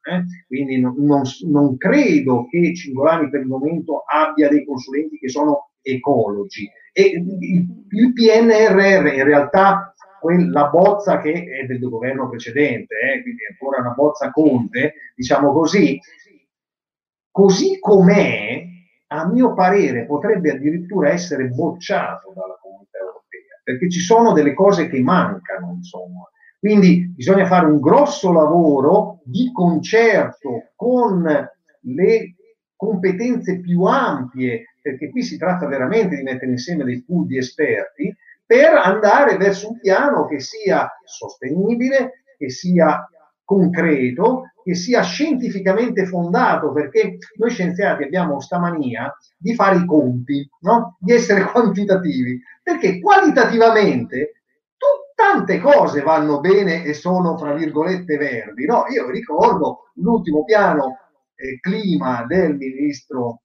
Eh? 0.06 0.24
Quindi 0.48 0.80
non, 0.80 0.96
non, 0.98 1.22
non, 1.48 1.78
credo 1.78 2.46
che 2.48 2.76
Cingolani 2.76 3.30
per 3.30 3.42
il 3.42 3.48
momento 3.48 4.04
abbia 4.06 4.50
dei 4.50 4.66
consulenti 4.66 5.18
che 5.18 5.30
sono 5.30 5.70
ecologi. 5.82 6.70
E 6.92 7.04
il, 7.04 8.14
PNRR 8.14 9.14
in 9.14 9.24
realtà 9.24 9.94
la 10.52 10.68
bozza 10.68 11.20
che 11.20 11.46
è 11.46 11.66
del 11.66 11.80
governo 11.80 12.30
precedente, 12.30 12.96
eh, 12.96 13.22
quindi 13.22 13.42
ancora 13.50 13.82
una 13.82 13.94
bozza 13.94 14.32
Conte, 14.32 14.94
diciamo 15.16 15.52
così, 15.52 16.00
così 17.32 17.80
com'è, 17.80 18.66
a 19.08 19.28
mio 19.28 19.54
parere 19.54 20.06
potrebbe 20.06 20.52
addirittura 20.52 21.10
essere 21.10 21.48
bocciato 21.48 22.32
dalla 22.34 22.58
comunità 22.62 23.00
europea, 23.00 23.62
perché 23.64 23.90
ci 23.90 24.00
sono 24.00 24.34
delle 24.34 24.54
cose 24.54 24.88
che 24.88 25.00
mancano, 25.02 25.74
insomma. 25.76 26.28
Quindi 26.64 27.12
bisogna 27.14 27.46
fare 27.46 27.66
un 27.66 27.82
grosso 27.82 28.32
lavoro 28.32 29.20
di 29.26 29.52
concerto 29.52 30.70
con 30.78 31.22
le 31.82 32.36
competenze 32.74 33.60
più 33.60 33.84
ampie 33.84 34.78
perché 34.82 35.10
qui 35.10 35.24
si 35.24 35.38
tratta 35.38 35.68
veramente 35.68 36.16
di 36.16 36.24
mettere 36.24 36.52
insieme 36.52 36.86
dei 36.86 37.04
pool 37.04 37.26
di 37.26 37.38
esperti 37.38 38.16
per 38.46 38.76
andare 38.76 39.36
verso 39.36 39.72
un 39.72 39.80
piano 39.82 40.26
che 40.26 40.40
sia 40.40 40.90
sostenibile, 41.04 42.24
che 42.38 42.50
sia 42.50 43.10
concreto, 43.44 44.54
che 44.64 44.74
sia 44.74 45.02
scientificamente 45.02 46.06
fondato, 46.06 46.72
perché 46.72 47.18
noi 47.40 47.50
scienziati 47.50 48.04
abbiamo 48.04 48.40
stamania 48.40 49.14
di 49.38 49.54
fare 49.54 49.80
i 49.80 49.86
conti, 49.86 50.50
no? 50.62 50.96
di 50.98 51.12
essere 51.12 51.44
quantitativi, 51.52 52.40
perché 52.64 53.02
qualitativamente 53.02 54.43
tante 55.34 55.60
cose 55.60 56.02
vanno 56.02 56.40
bene 56.40 56.84
e 56.84 56.94
sono, 56.94 57.38
fra 57.38 57.54
virgolette, 57.54 58.18
verdi. 58.18 58.66
No? 58.66 58.86
Io 58.90 59.10
ricordo 59.10 59.92
l'ultimo 59.96 60.44
piano 60.44 60.98
eh, 61.36 61.60
clima 61.60 62.24
del 62.28 62.56
ministro 62.56 63.40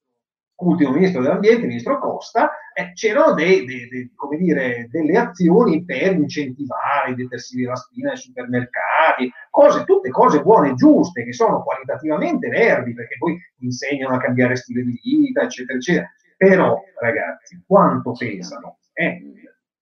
ultimo 0.59 0.91
ministro 0.91 1.21
dell'ambiente, 1.21 1.65
ministro 1.65 1.99
Costa, 1.99 2.51
eh, 2.73 2.91
c'erano 2.91 3.33
dei, 3.33 3.63
dei, 3.65 3.87
dei, 3.87 4.11
dire, 4.37 4.89
delle 4.91 5.17
azioni 5.17 5.85
per 5.85 6.15
incentivare 6.15 7.11
i 7.11 7.15
detersivi 7.15 7.63
della 7.63 7.77
spina 7.77 8.09
nei 8.09 8.17
supermercati, 8.17 9.31
cose, 9.49 9.85
tutte 9.85 10.09
cose 10.09 10.41
buone 10.41 10.71
e 10.71 10.73
giuste, 10.73 11.23
che 11.23 11.31
sono 11.31 11.63
qualitativamente 11.63 12.49
verdi, 12.49 12.93
perché 12.93 13.15
poi 13.17 13.37
insegnano 13.59 14.15
a 14.15 14.19
cambiare 14.19 14.57
stile 14.57 14.83
di 14.83 14.99
vita, 15.01 15.43
eccetera, 15.43 15.77
eccetera. 15.77 16.11
Però, 16.35 16.77
ragazzi, 16.99 17.63
quanto 17.65 18.11
pesano? 18.11 18.79
Eh? 18.91 19.23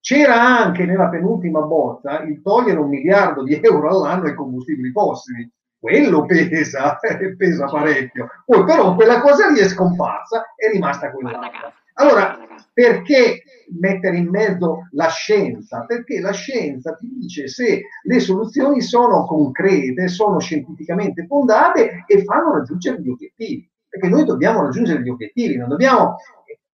C'era 0.08 0.42
anche 0.42 0.86
nella 0.86 1.10
penultima 1.10 1.60
bozza 1.64 2.22
il 2.22 2.42
togliere 2.42 2.80
un 2.80 2.88
miliardo 2.88 3.44
di 3.44 3.60
euro 3.62 3.90
all'anno 3.90 4.28
ai 4.28 4.36
combustibili 4.36 4.90
fossili 4.92 5.52
quello 5.78 6.26
pesa, 6.26 6.98
pesa 7.36 7.66
parecchio. 7.66 8.30
Poi 8.46 8.64
però 8.64 8.96
quella 8.96 9.20
cosa 9.20 9.50
lì 9.50 9.60
è 9.60 9.68
scomparsa, 9.68 10.54
è 10.56 10.72
rimasta 10.72 11.12
quella. 11.12 11.52
Allora, 11.96 12.38
perché 12.72 13.44
mettere 13.78 14.16
in 14.16 14.30
mezzo 14.30 14.88
la 14.92 15.10
scienza? 15.10 15.84
Perché 15.86 16.22
la 16.22 16.32
scienza 16.32 16.96
ti 16.96 17.10
dice 17.20 17.50
se 17.50 17.82
le 18.02 18.20
soluzioni 18.22 18.80
sono 18.80 19.26
concrete, 19.26 20.08
sono 20.08 20.40
scientificamente 20.40 21.26
fondate 21.26 22.06
e 22.08 22.24
fanno 22.24 22.54
raggiungere 22.54 23.02
gli 23.02 23.10
obiettivi. 23.10 23.70
Perché 23.90 24.08
noi 24.08 24.24
dobbiamo 24.24 24.62
raggiungere 24.62 25.02
gli 25.02 25.10
obiettivi, 25.10 25.58
non 25.58 25.68
dobbiamo, 25.68 26.16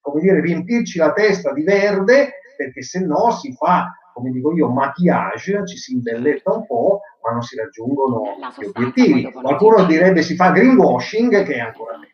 come 0.01 0.21
dire, 0.21 0.39
riempirci 0.39 0.99
la 0.99 1.13
testa 1.13 1.51
di 1.51 1.63
verde, 1.63 2.33
perché 2.55 2.81
se 2.81 3.05
no 3.05 3.31
si 3.31 3.53
fa 3.53 3.91
come 4.13 4.29
dico 4.29 4.53
io, 4.53 4.69
maquillage, 4.69 5.65
ci 5.65 5.75
si 5.75 5.93
imbelletta 5.93 6.53
un 6.53 6.65
po', 6.65 7.01
ma 7.23 7.31
non 7.31 7.41
si 7.41 7.57
raggiungono 7.57 8.21
gli 8.59 8.65
obiettivi. 8.65 9.31
Qualcuno 9.31 9.85
direbbe 9.85 10.21
si 10.21 10.35
fa 10.35 10.51
greenwashing, 10.51 11.43
che 11.43 11.55
è 11.55 11.59
ancora 11.59 11.97
meglio. 11.97 12.11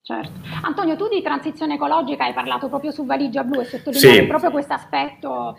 Certo. 0.00 0.32
Antonio, 0.62 0.96
tu 0.96 1.06
di 1.06 1.20
transizione 1.20 1.74
ecologica 1.74 2.24
hai 2.24 2.32
parlato 2.32 2.68
proprio 2.68 2.90
su 2.90 3.04
Valigia 3.04 3.44
Blu 3.44 3.60
e 3.60 3.64
sottolineato 3.64 4.20
sì. 4.20 4.26
proprio 4.26 4.50
questo 4.50 4.72
aspetto 4.72 5.58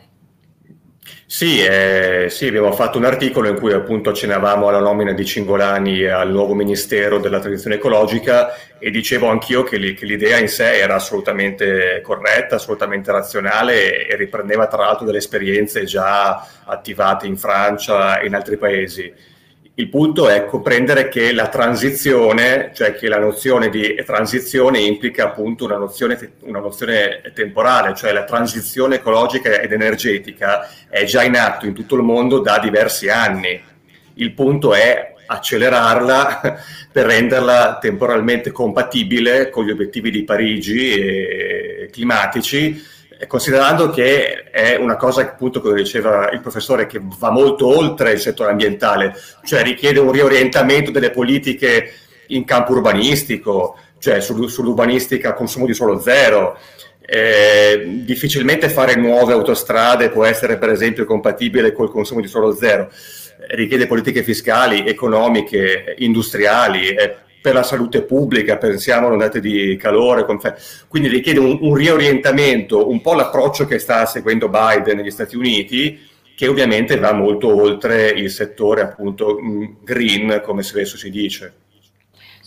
sì, 1.25 1.63
eh, 1.63 2.27
sì, 2.29 2.47
abbiamo 2.47 2.71
fatto 2.71 2.97
un 2.97 3.05
articolo 3.05 3.47
in 3.47 3.55
cui 3.57 3.71
appunto 3.71 4.09
accennavamo 4.09 4.67
alla 4.67 4.79
nomina 4.79 5.13
di 5.13 5.25
Cingolani 5.25 6.05
al 6.05 6.31
nuovo 6.31 6.55
Ministero 6.55 7.19
della 7.19 7.39
Transizione 7.39 7.75
Ecologica 7.75 8.53
e 8.79 8.89
dicevo 8.89 9.27
anch'io 9.27 9.63
che, 9.63 9.77
li, 9.77 9.93
che 9.93 10.05
l'idea 10.05 10.39
in 10.39 10.47
sé 10.47 10.79
era 10.79 10.95
assolutamente 10.95 12.01
corretta, 12.03 12.55
assolutamente 12.55 13.11
razionale 13.11 14.07
e 14.07 14.15
riprendeva 14.15 14.67
tra 14.67 14.85
l'altro 14.85 15.05
delle 15.05 15.19
esperienze 15.19 15.83
già 15.85 16.45
attivate 16.65 17.27
in 17.27 17.37
Francia 17.37 18.19
e 18.19 18.25
in 18.25 18.33
altri 18.33 18.57
paesi. 18.57 19.13
Il 19.79 19.87
punto 19.87 20.27
è 20.27 20.43
comprendere 20.43 21.07
che 21.07 21.31
la 21.31 21.47
transizione, 21.47 22.71
cioè 22.73 22.93
che 22.95 23.07
la 23.07 23.17
nozione 23.17 23.69
di 23.69 23.95
transizione 24.05 24.79
implica 24.79 25.23
appunto 25.23 25.63
una 25.63 25.77
nozione, 25.77 26.33
una 26.41 26.59
nozione, 26.59 27.21
temporale, 27.33 27.95
cioè 27.95 28.11
la 28.11 28.25
transizione 28.25 28.95
ecologica 28.95 29.61
ed 29.61 29.71
energetica 29.71 30.67
è 30.89 31.05
già 31.05 31.23
in 31.23 31.37
atto 31.37 31.65
in 31.65 31.73
tutto 31.73 31.95
il 31.95 32.01
mondo 32.01 32.39
da 32.39 32.59
diversi 32.59 33.07
anni. 33.07 33.57
Il 34.15 34.33
punto 34.33 34.73
è 34.73 35.13
accelerarla 35.25 36.41
per 36.91 37.05
renderla 37.05 37.77
temporalmente 37.79 38.51
compatibile 38.51 39.49
con 39.49 39.63
gli 39.63 39.71
obiettivi 39.71 40.11
di 40.11 40.25
Parigi 40.25 40.89
e 40.89 41.89
climatici 41.89 42.97
considerando 43.27 43.89
che 43.89 44.43
è 44.49 44.75
una 44.75 44.95
cosa 44.95 45.21
appunto 45.21 45.61
come 45.61 45.75
diceva 45.75 46.29
il 46.31 46.39
professore 46.39 46.85
che 46.85 47.01
va 47.01 47.31
molto 47.31 47.67
oltre 47.67 48.13
il 48.13 48.19
settore 48.19 48.51
ambientale, 48.51 49.13
cioè 49.43 49.63
richiede 49.63 49.99
un 49.99 50.11
riorientamento 50.11 50.91
delle 50.91 51.11
politiche 51.11 51.91
in 52.27 52.45
campo 52.45 52.73
urbanistico, 52.73 53.77
cioè 53.99 54.21
sull'urbanistica 54.21 55.33
consumo 55.33 55.65
di 55.65 55.73
suolo 55.73 55.99
zero. 55.99 56.57
Eh, 57.11 58.03
difficilmente 58.05 58.69
fare 58.69 58.95
nuove 58.95 59.33
autostrade 59.33 60.09
può 60.09 60.25
essere 60.25 60.59
per 60.59 60.69
esempio 60.69 61.05
compatibile 61.05 61.71
col 61.71 61.89
consumo 61.89 62.21
di 62.21 62.27
suolo 62.27 62.53
zero, 62.53 62.89
richiede 63.49 63.87
politiche 63.87 64.21
fiscali, 64.21 64.85
economiche, 64.85 65.95
industriali, 65.97 66.89
eh, 66.89 67.15
per 67.41 67.53
la 67.53 67.63
salute 67.63 68.03
pubblica, 68.03 68.57
pensiamo 68.57 69.07
a 69.07 69.11
ondate 69.11 69.39
di 69.39 69.77
calore, 69.77 70.25
quindi 70.87 71.07
richiede 71.07 71.39
un, 71.39 71.57
un, 71.61 71.73
riorientamento, 71.73 72.89
un 72.89 73.01
po' 73.01 73.13
l'approccio 73.13 73.65
che 73.65 73.79
sta 73.79 74.05
seguendo 74.05 74.49
Biden 74.49 74.97
negli 74.97 75.11
Stati 75.11 75.35
Uniti, 75.35 76.07
che 76.35 76.47
ovviamente 76.47 76.97
va 76.97 77.13
molto 77.13 77.53
oltre 77.53 78.09
il 78.09 78.29
settore 78.29 78.81
appunto 78.81 79.37
mm, 79.41 79.65
green, 79.83 80.41
come 80.43 80.63
spesso 80.63 80.97
si 80.97 81.09
dice. 81.09 81.53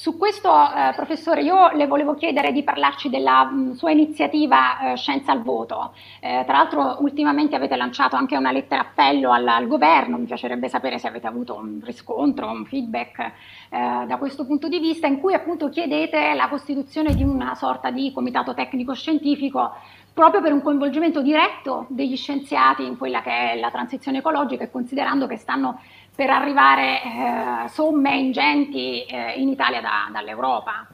Su 0.02 0.18
questo, 0.18 0.50
eh, 0.50 0.92
professore, 0.96 1.42
io 1.42 1.70
le 1.74 1.86
volevo 1.86 2.16
chiedere 2.16 2.50
di 2.50 2.64
parlarci 2.64 3.08
della 3.08 3.44
mh, 3.44 3.74
sua 3.74 3.92
iniziativa 3.92 4.94
eh, 4.94 4.96
Scienza 4.96 5.30
al 5.30 5.42
Voto. 5.44 5.94
Eh, 6.18 6.42
tra 6.44 6.56
l'altro, 6.56 6.96
ultimamente 7.02 7.54
avete 7.54 7.76
lanciato 7.76 8.16
anche 8.16 8.36
una 8.36 8.50
lettera 8.50 8.80
appello 8.80 9.30
al, 9.30 9.46
al, 9.46 9.68
governo, 9.68 10.18
mi 10.18 10.24
piacerebbe 10.24 10.68
sapere 10.68 10.98
se 10.98 11.06
avete 11.06 11.28
avuto 11.28 11.54
un 11.54 11.80
riscontro, 11.84 12.50
un 12.50 12.64
feedback 12.64 13.18
eh, 13.20 14.04
da 14.08 14.16
questo 14.18 14.44
punto 14.44 14.66
di 14.66 14.80
vista, 14.80 15.06
in 15.06 15.20
cui 15.20 15.34
appunto 15.34 15.68
chiedete 15.68 16.34
la 16.34 16.48
costituzione 16.48 17.14
di 17.14 17.22
una 17.22 17.54
sorta 17.54 17.92
di 17.92 18.10
comitato 18.12 18.54
tecnico 18.54 18.94
scientifico 18.94 19.70
proprio 20.12 20.42
per 20.42 20.52
un 20.52 20.62
coinvolgimento 20.62 21.22
diretto 21.22 21.86
degli 21.88 22.16
scienziati 22.16 22.84
in 22.84 22.98
quella 22.98 23.22
che 23.22 23.52
è 23.52 23.58
la 23.58 23.70
transizione 23.70 24.18
ecologica 24.18 24.64
e 24.64 24.70
considerando 24.70 25.26
che 25.26 25.36
stanno 25.36 25.80
per 26.22 26.30
arrivare 26.30 27.02
eh, 27.02 27.68
somme 27.68 28.16
ingenti 28.16 29.04
eh, 29.06 29.32
in 29.40 29.48
Italia 29.48 29.80
da, 29.80 30.08
dall'Europa. 30.12 30.87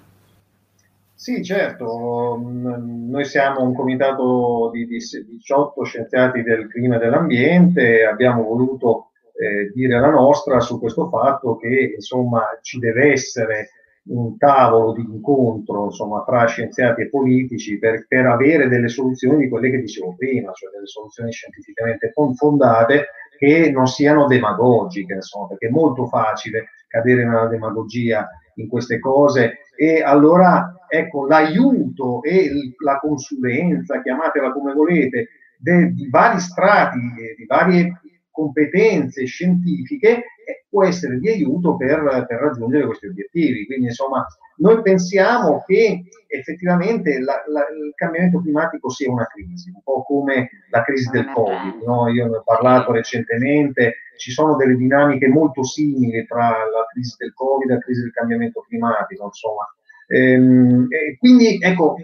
Sì, 1.12 1.44
certo, 1.44 2.38
mm, 2.40 3.10
noi 3.10 3.26
siamo 3.26 3.60
un 3.60 3.74
comitato 3.74 4.70
di, 4.72 4.86
di 4.86 4.96
18 4.96 5.84
scienziati 5.84 6.42
del 6.42 6.66
clima 6.68 6.96
e 6.96 6.98
dell'ambiente, 7.00 8.06
abbiamo 8.06 8.42
voluto 8.42 9.10
eh, 9.38 9.70
dire 9.74 10.00
la 10.00 10.08
nostra 10.08 10.60
su 10.60 10.80
questo 10.80 11.10
fatto 11.10 11.58
che 11.58 11.92
insomma 11.96 12.58
ci 12.62 12.78
deve 12.78 13.12
essere 13.12 13.68
un 14.04 14.38
tavolo 14.38 14.94
di 14.94 15.02
incontro 15.02 15.84
insomma, 15.84 16.24
tra 16.24 16.46
scienziati 16.46 17.02
e 17.02 17.10
politici 17.10 17.78
per, 17.78 18.06
per, 18.08 18.24
avere 18.24 18.66
delle 18.68 18.88
soluzioni 18.88 19.42
di 19.42 19.50
quelle 19.50 19.68
che 19.68 19.80
dicevo 19.80 20.14
prima, 20.16 20.52
cioè 20.52 20.70
delle 20.70 20.86
soluzioni 20.86 21.30
scientificamente 21.32 22.12
fondate 22.34 23.08
che 23.38 23.70
non 23.70 23.86
siano 23.86 24.26
demagogiche, 24.26 25.14
insomma, 25.14 25.46
perché 25.46 25.68
è 25.68 25.70
molto 25.70 26.06
facile 26.06 26.70
cadere 26.88 27.24
nella 27.24 27.46
demagogia 27.46 28.28
in 28.56 28.68
queste 28.68 28.98
cose. 28.98 29.58
E 29.76 30.02
allora 30.02 30.74
ecco 30.88 31.26
l'aiuto 31.26 32.20
e 32.22 32.50
la 32.82 32.98
consulenza, 32.98 34.02
chiamatela 34.02 34.52
come 34.52 34.72
volete, 34.72 35.28
di 35.56 36.08
vari 36.10 36.40
strati, 36.40 36.98
di 37.36 37.46
varie 37.46 38.00
competenze 38.38 39.24
scientifiche 39.26 40.22
può 40.68 40.84
essere 40.84 41.18
di 41.18 41.28
aiuto 41.28 41.76
per, 41.76 42.24
per, 42.28 42.38
raggiungere 42.38 42.86
questi 42.86 43.06
obiettivi. 43.06 43.66
Quindi, 43.66 43.86
insomma, 43.86 44.24
noi 44.58 44.80
pensiamo 44.80 45.64
che 45.66 46.04
effettivamente 46.28 47.18
la, 47.18 47.42
la, 47.48 47.60
il 47.60 47.92
cambiamento 47.96 48.40
climatico 48.40 48.90
sia 48.90 49.10
una 49.10 49.26
crisi, 49.26 49.70
un 49.70 49.82
po' 49.82 50.04
come 50.04 50.48
la 50.70 50.82
crisi 50.84 51.10
del 51.10 51.30
Covid. 51.32 51.82
No? 51.84 52.08
Io 52.08 52.28
ne 52.28 52.36
ho 52.36 52.42
parlato 52.44 52.92
recentemente, 52.92 53.94
ci 54.16 54.30
sono 54.30 54.54
delle 54.54 54.76
dinamiche 54.76 55.26
molto 55.26 55.64
simili 55.64 56.24
tra 56.26 56.48
la 56.48 56.86
crisi 56.92 57.16
del 57.18 57.34
Covid 57.34 57.70
e 57.70 57.74
la 57.74 57.80
crisi 57.80 58.02
del 58.02 58.12
cambiamento 58.12 58.64
climatico, 58.68 59.24
insomma. 59.24 59.66
Ehm, 60.06 60.86
quindi, 61.18 61.58
ecco, 61.60 61.96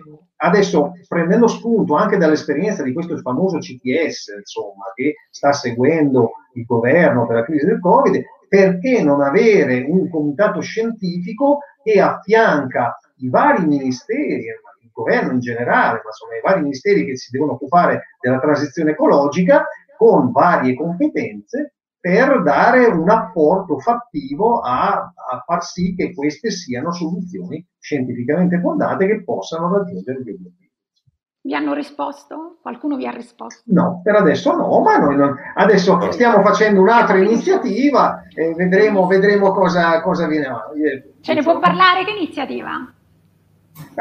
Adesso, 0.45 0.93
prendendo 1.09 1.47
spunto 1.47 1.95
anche 1.95 2.19
dall'esperienza 2.19 2.83
di 2.83 2.93
questo 2.93 3.17
famoso 3.17 3.59
CTS, 3.59 4.35
insomma, 4.37 4.93
che 4.95 5.15
sta 5.31 5.53
seguendo 5.53 6.33
il 6.53 6.67
governo 6.67 7.27
per 7.27 7.37
la 7.37 7.45
crisi 7.45 7.65
del 7.65 7.81
Covid, 7.81 8.23
perché 8.47 9.03
non 9.03 9.23
avere 9.23 9.87
un 9.89 10.11
comitato 10.11 10.61
scientifico 10.61 11.61
che 11.83 11.99
affianca 11.99 12.99
i 13.21 13.31
vari 13.31 13.65
ministeri, 13.65 14.45
il 14.45 14.91
governo 14.93 15.33
in 15.33 15.41
generale, 15.41 16.03
ma 16.03 16.11
insomma 16.11 16.37
i 16.37 16.43
vari 16.43 16.61
ministeri 16.61 17.07
che 17.07 17.17
si 17.17 17.31
devono 17.31 17.53
occupare 17.53 18.09
della 18.21 18.39
transizione 18.39 18.91
ecologica, 18.91 19.67
con 19.97 20.31
varie 20.31 20.75
competenze 20.75 21.73
per 22.05 22.43
dare 22.43 22.85
un 22.85 23.09
apporto 23.09 23.79
fattivo 23.79 24.61
a, 24.61 24.91
a, 24.93 25.43
far 25.47 25.65
sì 25.65 25.95
che 25.95 26.13
queste 26.13 26.51
siano 26.51 26.93
soluzioni 26.93 27.67
scientificamente 27.79 28.61
fondate 28.61 29.07
che 29.07 29.25
possano 29.25 29.75
raggiungere 29.75 30.19
gli 30.19 30.29
obiettivi. 30.29 30.71
Vi 31.41 31.55
hanno 31.55 31.73
risposto? 31.73 32.59
Qualcuno 32.61 32.97
vi 32.97 33.07
ha 33.07 33.11
risposto? 33.11 33.63
No, 33.69 34.03
per 34.05 34.17
adesso 34.17 34.55
no, 34.55 34.81
ma 34.81 34.99
noi 34.99 35.17
non... 35.17 35.35
adesso 35.55 35.99
stiamo 36.11 36.43
facendo 36.43 36.83
un'altra 36.83 37.17
iniziativa 37.17 38.25
e 38.35 38.53
vedremo, 38.53 39.07
vedremo 39.07 39.53
cosa, 39.53 40.03
cosa 40.03 40.27
viene 40.27 40.45
avanti. 40.45 41.15
Ce 41.23 41.33
ne 41.33 41.43
può 41.43 41.59
parlare? 41.59 42.05
Che 42.05 42.11
iniziativa? 42.11 42.93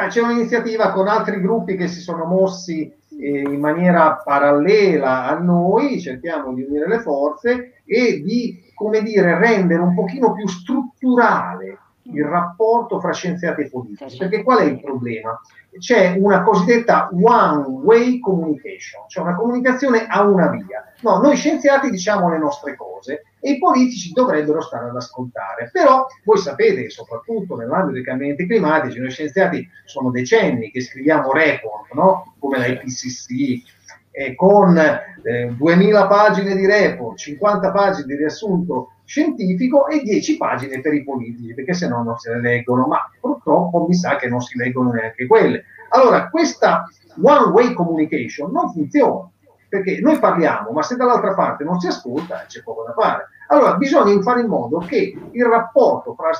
c'è 0.09 0.21
un'iniziativa 0.21 0.91
con 0.91 1.07
altri 1.07 1.39
gruppi 1.39 1.75
che 1.75 1.87
si 1.87 2.01
sono 2.01 2.25
mossi 2.25 2.83
eh, 2.83 2.95
in 3.19 3.59
maniera 3.59 4.21
parallela 4.23 5.27
a 5.27 5.37
noi, 5.37 5.99
cerchiamo 5.99 6.53
di 6.53 6.63
unire 6.63 6.87
le 6.87 6.99
forze 6.99 7.81
e 7.85 8.21
di, 8.21 8.71
come 8.73 9.01
dire, 9.01 9.37
rendere 9.37 9.81
un 9.81 9.93
pochino 9.93 10.33
più 10.33 10.47
strutturale 10.47 11.79
il 12.03 12.25
rapporto 12.25 12.99
fra 12.99 13.13
scienziati 13.13 13.61
e 13.61 13.69
politici. 13.69 14.17
Perché 14.17 14.43
qual 14.43 14.59
è 14.59 14.63
il 14.63 14.79
problema? 14.81 15.39
C'è 15.77 16.15
una 16.19 16.43
cosiddetta 16.43 17.09
one-way 17.11 18.19
communication, 18.19 19.03
cioè 19.07 19.23
una 19.23 19.35
comunicazione 19.35 20.05
a 20.05 20.21
una 20.21 20.49
via. 20.49 20.85
No, 21.01 21.17
noi 21.17 21.35
scienziati 21.35 21.89
diciamo 21.89 22.29
le 22.29 22.37
nostre 22.37 22.75
cose 22.75 23.23
e 23.39 23.51
i 23.51 23.57
politici 23.57 24.11
dovrebbero 24.11 24.61
stare 24.61 24.89
ad 24.89 24.95
ascoltare. 24.95 25.69
Però 25.71 26.05
voi 26.23 26.37
sapete 26.37 26.89
soprattutto 26.89 27.55
nell'ambito 27.55 27.93
dei 27.93 28.03
cambiamenti 28.03 28.45
climatici, 28.45 28.99
noi 28.99 29.11
scienziati 29.11 29.67
sono 29.85 30.11
decenni 30.11 30.71
che 30.71 30.81
scriviamo 30.81 31.31
report, 31.31 31.91
no? 31.93 32.35
come 32.39 32.57
la 32.57 32.67
IPCC, 32.67 33.63
eh, 34.11 34.35
con 34.35 34.77
eh, 34.77 35.53
2000 35.57 36.07
pagine 36.07 36.55
di 36.55 36.65
report, 36.65 37.17
50 37.17 37.71
pagine 37.71 38.05
di 38.05 38.15
riassunto 38.15 38.92
scientifico 39.05 39.87
e 39.87 40.01
10 40.01 40.37
pagine 40.37 40.81
per 40.81 40.93
i 40.93 41.03
politici, 41.03 41.53
perché 41.53 41.73
se 41.73 41.87
no 41.87 42.03
non 42.03 42.17
se 42.17 42.31
le 42.33 42.41
leggono, 42.41 42.87
ma 42.87 43.09
purtroppo 43.19 43.85
mi 43.87 43.93
sa 43.93 44.15
che 44.15 44.27
non 44.27 44.41
si 44.41 44.57
leggono 44.57 44.91
neanche 44.91 45.27
quelle. 45.27 45.65
Allora, 45.89 46.29
questa 46.29 46.87
one 47.21 47.51
way 47.51 47.73
communication 47.73 48.51
non 48.51 48.71
funziona, 48.71 49.29
perché 49.69 49.99
noi 50.01 50.19
parliamo, 50.19 50.71
ma 50.71 50.81
se 50.81 50.95
dall'altra 50.95 51.33
parte 51.33 51.63
non 51.63 51.79
si 51.79 51.87
ascolta, 51.87 52.45
c'è 52.47 52.63
poco 52.63 52.83
da 52.83 52.93
fare. 52.93 53.27
Allora, 53.47 53.75
bisogna 53.75 54.19
fare 54.21 54.41
in 54.41 54.47
modo 54.47 54.79
che 54.79 55.15
il 55.31 55.45
rapporto 55.45 56.15
tra, 56.17 56.31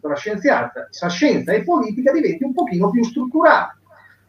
tra 0.00 0.14
scienza 1.08 1.52
e 1.52 1.62
politica 1.62 2.12
diventi 2.12 2.42
un 2.44 2.54
pochino 2.54 2.90
più 2.90 3.04
strutturato 3.04 3.76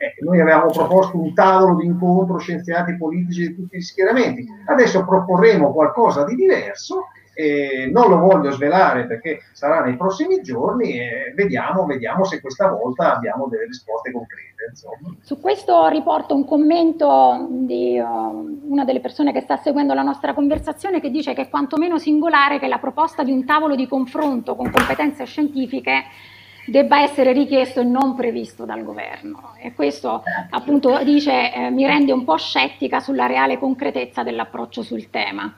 eh, 0.01 0.15
noi 0.23 0.39
avevamo 0.39 0.71
proposto 0.71 1.19
un 1.19 1.33
tavolo 1.33 1.75
di 1.75 1.85
incontro 1.85 2.37
scienziati 2.37 2.95
politici 2.95 3.49
di 3.49 3.55
tutti 3.55 3.77
gli 3.77 3.81
schieramenti, 3.81 4.47
adesso 4.67 5.03
proporremo 5.03 5.73
qualcosa 5.73 6.23
di 6.23 6.35
diverso, 6.35 7.07
eh, 7.39 7.89
non 7.89 8.10
lo 8.10 8.17
voglio 8.17 8.52
svelare 8.52 9.06
perché 9.06 9.39
sarà 9.54 9.82
nei 9.82 9.95
prossimi 9.95 10.41
giorni 10.41 10.99
e 10.99 11.32
vediamo, 11.34 11.86
vediamo 11.86 12.25
se 12.25 12.41
questa 12.41 12.67
volta 12.67 13.15
abbiamo 13.15 13.47
delle 13.47 13.65
risposte 13.65 14.12
concrete. 14.12 14.67
Insomma. 14.69 15.15
Su 15.21 15.39
questo 15.39 15.88
riporto 15.88 16.36
un 16.36 16.43
commento 16.43 17.47
di 17.49 17.97
uh, 17.97 18.67
una 18.69 18.84
delle 18.84 18.99
persone 18.99 19.32
che 19.32 19.39
sta 19.39 19.56
seguendo 19.56 19.93
la 19.93 20.02
nostra 20.02 20.34
conversazione 20.34 20.99
che 20.99 21.10
dice 21.10 21.34
che 21.34 21.43
è 21.43 21.49
quantomeno 21.49 21.97
singolare 21.97 22.60
che 22.60 22.67
la 22.67 22.78
proposta 22.78 23.23
di 23.23 23.32
un 23.32 23.45
tavolo 23.45 23.75
di 23.75 23.88
confronto 23.88 24.56
con 24.56 24.69
competenze 24.69 25.23
scientifiche 25.23 26.04
debba 26.65 27.02
essere 27.02 27.32
richiesto 27.32 27.80
e 27.80 27.86
non 27.86 28.15
previsto 28.15 28.65
dal 28.65 28.84
governo. 28.84 29.54
E 29.58 29.73
questo 29.73 30.23
appunto 30.49 31.02
dice 31.06 31.54
eh, 31.54 31.69
mi 31.69 31.86
rende 31.86 32.12
un 32.12 32.25
po' 32.25 32.36
scettica 32.36 32.99
sulla 32.99 33.28
reale 33.28 33.58
concretezza 33.58 34.23
dell'approccio 34.23 34.84
sul 34.84 35.10
tema. 35.10 35.56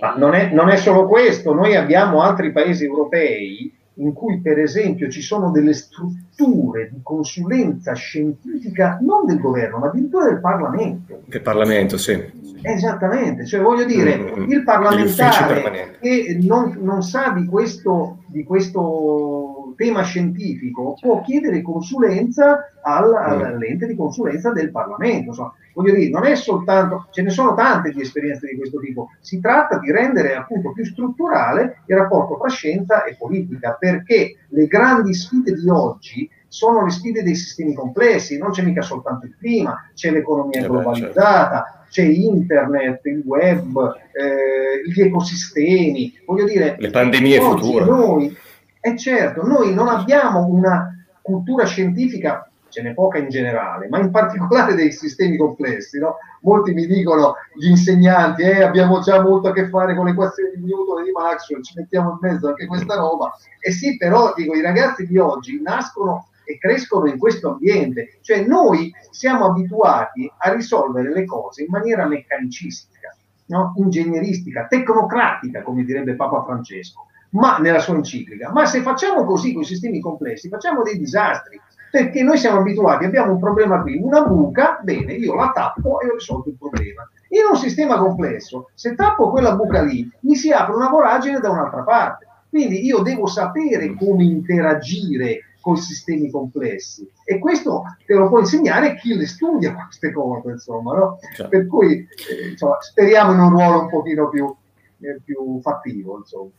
Ma 0.00 0.14
non 0.16 0.34
è, 0.34 0.52
non 0.52 0.68
è 0.68 0.76
solo 0.76 1.06
questo, 1.06 1.52
noi 1.52 1.74
abbiamo 1.74 2.22
altri 2.22 2.52
paesi 2.52 2.84
europei 2.84 3.74
in 3.98 4.12
cui 4.12 4.40
per 4.40 4.58
esempio 4.58 5.08
ci 5.08 5.20
sono 5.20 5.50
delle 5.50 5.72
strutture 5.72 6.88
di 6.92 7.00
consulenza 7.02 7.94
scientifica 7.94 8.98
non 9.00 9.26
del 9.26 9.40
governo, 9.40 9.78
ma 9.78 9.88
addirittura 9.88 10.26
del 10.26 10.40
Parlamento. 10.40 11.22
Del 11.26 11.42
Parlamento, 11.42 11.96
sì. 11.98 12.36
Esattamente, 12.62 13.46
cioè 13.46 13.60
voglio 13.60 13.84
dire, 13.84 14.16
mm, 14.16 14.50
il 14.50 14.62
parlamentare 14.64 15.96
che 16.00 16.38
non, 16.42 16.78
non 16.80 17.02
sa 17.02 17.30
di 17.30 17.46
questo, 17.46 18.18
di 18.26 18.44
questo 18.44 19.74
tema 19.76 20.02
scientifico 20.02 20.96
può 21.00 21.14
certo. 21.14 21.30
chiedere 21.30 21.62
consulenza 21.62 22.70
al, 22.82 23.14
all'ente 23.14 23.86
di 23.86 23.94
consulenza 23.94 24.52
del 24.52 24.70
Parlamento. 24.70 25.28
Insomma, 25.28 25.54
voglio 25.78 25.94
dire, 25.94 26.10
non 26.10 26.24
è 26.24 26.34
soltanto, 26.34 27.06
ce 27.12 27.22
ne 27.22 27.30
sono 27.30 27.54
tante 27.54 27.90
di 27.90 28.00
esperienze 28.00 28.48
di 28.48 28.56
questo 28.56 28.80
tipo, 28.80 29.10
si 29.20 29.38
tratta 29.38 29.78
di 29.78 29.92
rendere 29.92 30.34
appunto 30.34 30.72
più 30.72 30.84
strutturale 30.84 31.82
il 31.86 31.96
rapporto 31.96 32.36
tra 32.36 32.48
scienza 32.48 33.04
e 33.04 33.14
politica, 33.16 33.76
perché 33.78 34.38
le 34.48 34.66
grandi 34.66 35.14
sfide 35.14 35.52
di 35.52 35.68
oggi 35.68 36.28
sono 36.48 36.84
le 36.84 36.90
sfide 36.90 37.22
dei 37.22 37.36
sistemi 37.36 37.74
complessi, 37.74 38.38
non 38.38 38.50
c'è 38.50 38.62
mica 38.62 38.82
soltanto 38.82 39.26
il 39.26 39.36
clima, 39.38 39.88
c'è 39.94 40.10
l'economia 40.10 40.60
certo. 40.60 40.72
globalizzata, 40.72 41.84
c'è 41.88 42.02
internet, 42.02 43.04
il 43.04 43.22
web, 43.24 43.94
eh, 44.12 44.90
gli 44.90 45.00
ecosistemi, 45.00 46.12
voglio 46.26 46.44
dire, 46.44 46.74
le 46.76 46.90
pandemie 46.90 47.40
future. 47.40 47.84
Noi, 47.84 48.36
e 48.80 48.96
certo, 48.96 49.46
noi 49.46 49.72
non 49.72 49.86
abbiamo 49.86 50.44
una 50.46 50.92
cultura 51.22 51.66
scientifica 51.66 52.47
ce 52.68 52.82
n'è 52.82 52.94
poca 52.94 53.18
in 53.18 53.28
generale, 53.28 53.88
ma 53.88 53.98
in 53.98 54.10
particolare 54.10 54.74
dei 54.74 54.92
sistemi 54.92 55.36
complessi. 55.36 55.98
No? 55.98 56.16
Molti 56.42 56.72
mi 56.72 56.86
dicono, 56.86 57.34
gli 57.54 57.68
insegnanti, 57.68 58.42
eh, 58.42 58.62
abbiamo 58.62 59.00
già 59.00 59.22
molto 59.22 59.48
a 59.48 59.52
che 59.52 59.68
fare 59.68 59.94
con 59.94 60.06
le 60.06 60.12
equazioni 60.12 60.56
di 60.56 60.64
Newton 60.64 61.00
e 61.00 61.04
di 61.04 61.10
Maxwell, 61.10 61.62
ci 61.62 61.74
mettiamo 61.76 62.10
in 62.10 62.18
mezzo 62.20 62.48
anche 62.48 62.66
questa 62.66 62.96
roba. 62.96 63.34
E 63.60 63.70
sì, 63.72 63.96
però 63.96 64.32
dico, 64.34 64.54
i 64.54 64.62
ragazzi 64.62 65.06
di 65.06 65.18
oggi 65.18 65.60
nascono 65.60 66.28
e 66.44 66.58
crescono 66.58 67.06
in 67.06 67.18
questo 67.18 67.50
ambiente, 67.50 68.18
cioè 68.22 68.44
noi 68.44 68.90
siamo 69.10 69.46
abituati 69.46 70.30
a 70.38 70.52
risolvere 70.52 71.12
le 71.12 71.26
cose 71.26 71.62
in 71.62 71.68
maniera 71.70 72.06
meccanicistica, 72.06 73.14
no? 73.46 73.74
ingegneristica, 73.76 74.66
tecnocratica, 74.66 75.62
come 75.62 75.84
direbbe 75.84 76.14
Papa 76.14 76.42
Francesco 76.44 77.06
ma 77.30 77.58
nella 77.58 77.80
sua 77.80 77.94
enciclica. 77.94 78.50
Ma 78.52 78.64
se 78.66 78.80
facciamo 78.80 79.24
così 79.24 79.52
con 79.52 79.62
i 79.62 79.66
sistemi 79.66 80.00
complessi, 80.00 80.48
facciamo 80.48 80.82
dei 80.82 80.96
disastri, 80.96 81.60
perché 81.90 82.22
noi 82.22 82.38
siamo 82.38 82.60
abituati, 82.60 83.04
abbiamo 83.04 83.32
un 83.32 83.38
problema 83.38 83.80
qui, 83.82 83.98
una 84.00 84.22
buca, 84.22 84.80
bene, 84.82 85.14
io 85.14 85.34
la 85.34 85.50
tappo 85.54 86.00
e 86.00 86.08
ho 86.08 86.14
risolto 86.14 86.48
il 86.48 86.56
problema. 86.58 87.08
In 87.30 87.42
un 87.50 87.56
sistema 87.56 87.98
complesso, 87.98 88.70
se 88.74 88.94
tappo 88.94 89.30
quella 89.30 89.54
buca 89.54 89.82
lì, 89.82 90.08
mi 90.20 90.34
si 90.34 90.50
apre 90.50 90.74
una 90.74 90.88
voragine 90.88 91.40
da 91.40 91.50
un'altra 91.50 91.82
parte. 91.82 92.26
Quindi 92.48 92.84
io 92.84 93.00
devo 93.00 93.26
sapere 93.26 93.94
come 93.94 94.24
interagire 94.24 95.40
con 95.60 95.76
sistemi 95.76 96.30
complessi 96.30 97.06
e 97.24 97.38
questo 97.38 97.82
te 98.06 98.14
lo 98.14 98.28
può 98.28 98.38
insegnare 98.38 98.96
chi 98.96 99.14
le 99.14 99.26
studia 99.26 99.74
queste 99.74 100.12
cose, 100.12 100.52
insomma, 100.52 100.96
no? 100.96 101.18
Certo. 101.34 101.48
Per 101.48 101.66
cui 101.66 101.94
eh, 101.96 102.50
insomma, 102.50 102.80
speriamo 102.80 103.32
in 103.32 103.40
un 103.40 103.50
ruolo 103.50 103.82
un 103.82 103.88
pochino 103.90 104.30
più, 104.30 104.54
eh, 105.00 105.20
più 105.22 105.60
fattivo, 105.60 106.18
insomma. 106.18 106.50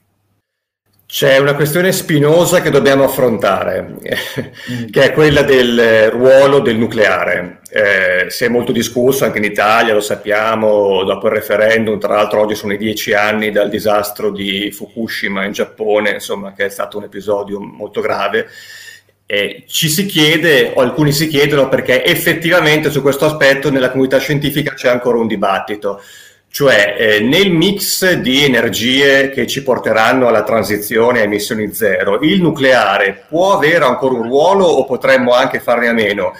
C'è 1.11 1.39
una 1.39 1.55
questione 1.55 1.91
spinosa 1.91 2.61
che 2.61 2.69
dobbiamo 2.69 3.03
affrontare, 3.03 3.81
mm. 3.81 4.85
che 4.91 5.05
è 5.05 5.11
quella 5.11 5.41
del 5.41 6.11
ruolo 6.11 6.59
del 6.59 6.77
nucleare. 6.77 7.61
Eh, 7.67 8.25
si 8.29 8.43
è 8.43 8.47
molto 8.47 8.71
discusso 8.71 9.25
anche 9.25 9.39
in 9.39 9.43
Italia, 9.43 9.95
lo 9.95 10.01
sappiamo, 10.01 11.03
dopo 11.03 11.25
il 11.25 11.33
referendum, 11.33 11.97
tra 11.99 12.13
l'altro 12.13 12.41
oggi 12.41 12.53
sono 12.53 12.73
i 12.73 12.77
dieci 12.77 13.13
anni 13.13 13.49
dal 13.49 13.69
disastro 13.69 14.29
di 14.29 14.69
Fukushima 14.71 15.45
in 15.45 15.51
Giappone, 15.51 16.11
insomma, 16.11 16.53
che 16.53 16.65
è 16.65 16.69
stato 16.69 16.99
un 16.99 17.05
episodio 17.05 17.59
molto 17.59 18.01
grave. 18.01 18.47
Eh, 19.25 19.63
ci 19.65 19.89
si 19.89 20.05
chiede, 20.05 20.73
o 20.75 20.81
alcuni 20.81 21.11
si 21.11 21.27
chiedono, 21.27 21.69
perché 21.69 22.05
effettivamente 22.05 22.91
su 22.91 23.01
questo 23.01 23.25
aspetto 23.25 23.71
nella 23.71 23.89
comunità 23.89 24.19
scientifica 24.19 24.73
c'è 24.75 24.89
ancora 24.89 25.17
un 25.17 25.25
dibattito. 25.25 26.03
Cioè, 26.51 26.95
eh, 26.97 27.19
nel 27.19 27.51
mix 27.51 28.11
di 28.13 28.43
energie 28.43 29.29
che 29.29 29.45
ci 29.45 29.61
porteranno 29.61 30.27
alla 30.27 30.43
transizione 30.43 31.19
a 31.19 31.23
emissioni 31.23 31.71
zero, 31.73 32.19
il 32.21 32.41
nucleare 32.41 33.25
può 33.29 33.53
avere 33.53 33.85
ancora 33.85 34.15
un 34.15 34.23
ruolo 34.23 34.65
o 34.65 34.83
potremmo 34.83 35.33
anche 35.33 35.59
farne 35.59 35.89
a 35.89 35.93
meno? 35.93 36.33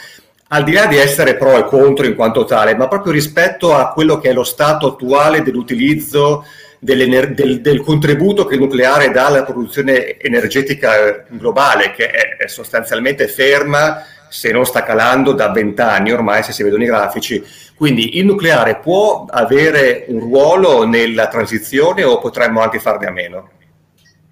Al 0.47 0.64
di 0.64 0.72
là 0.72 0.88
di 0.88 0.97
essere 0.97 1.36
pro 1.36 1.57
e 1.57 1.66
contro 1.66 2.07
in 2.07 2.16
quanto 2.16 2.43
tale, 2.43 2.76
ma 2.76 2.88
proprio 2.88 3.14
rispetto 3.14 3.76
a 3.76 3.91
quello 3.91 4.18
che 4.18 4.30
è 4.30 4.34
lo 4.34 4.43
stato 4.43 4.88
attuale 4.88 5.43
dell'utilizzo 5.43 6.43
del, 6.80 7.34
del, 7.34 7.82
contributo 7.82 8.45
che 8.45 8.55
il 8.55 8.62
nucleare 8.62 9.12
dà 9.12 9.28
alla 9.28 9.43
produzione 9.43 10.18
energetica 10.18 11.24
globale, 11.28 11.91
che 11.91 12.10
è, 12.10 12.38
è 12.38 12.47
sostanzialmente 12.47 13.28
ferma 13.28 14.03
se 14.30 14.51
non 14.51 14.65
sta 14.65 14.84
calando 14.84 15.34
da 15.34 15.49
vent'anni 15.49 16.11
ormai, 16.11 16.43
se 16.43 16.51
si 16.51 16.63
vedono 16.63 16.84
i 16.84 16.88
grafici. 16.88 17.43
Quindi 17.75 18.17
il 18.17 18.25
nucleare 18.25 18.77
può 18.77 19.25
avere 19.30 20.05
un 20.07 20.19
ruolo 20.19 20.86
nella 20.86 21.27
transizione 21.27 22.03
o 22.03 22.19
potremmo 22.19 22.61
anche 22.61 22.80
farne 22.80 23.07
a 23.07 23.11
meno? 23.11 23.49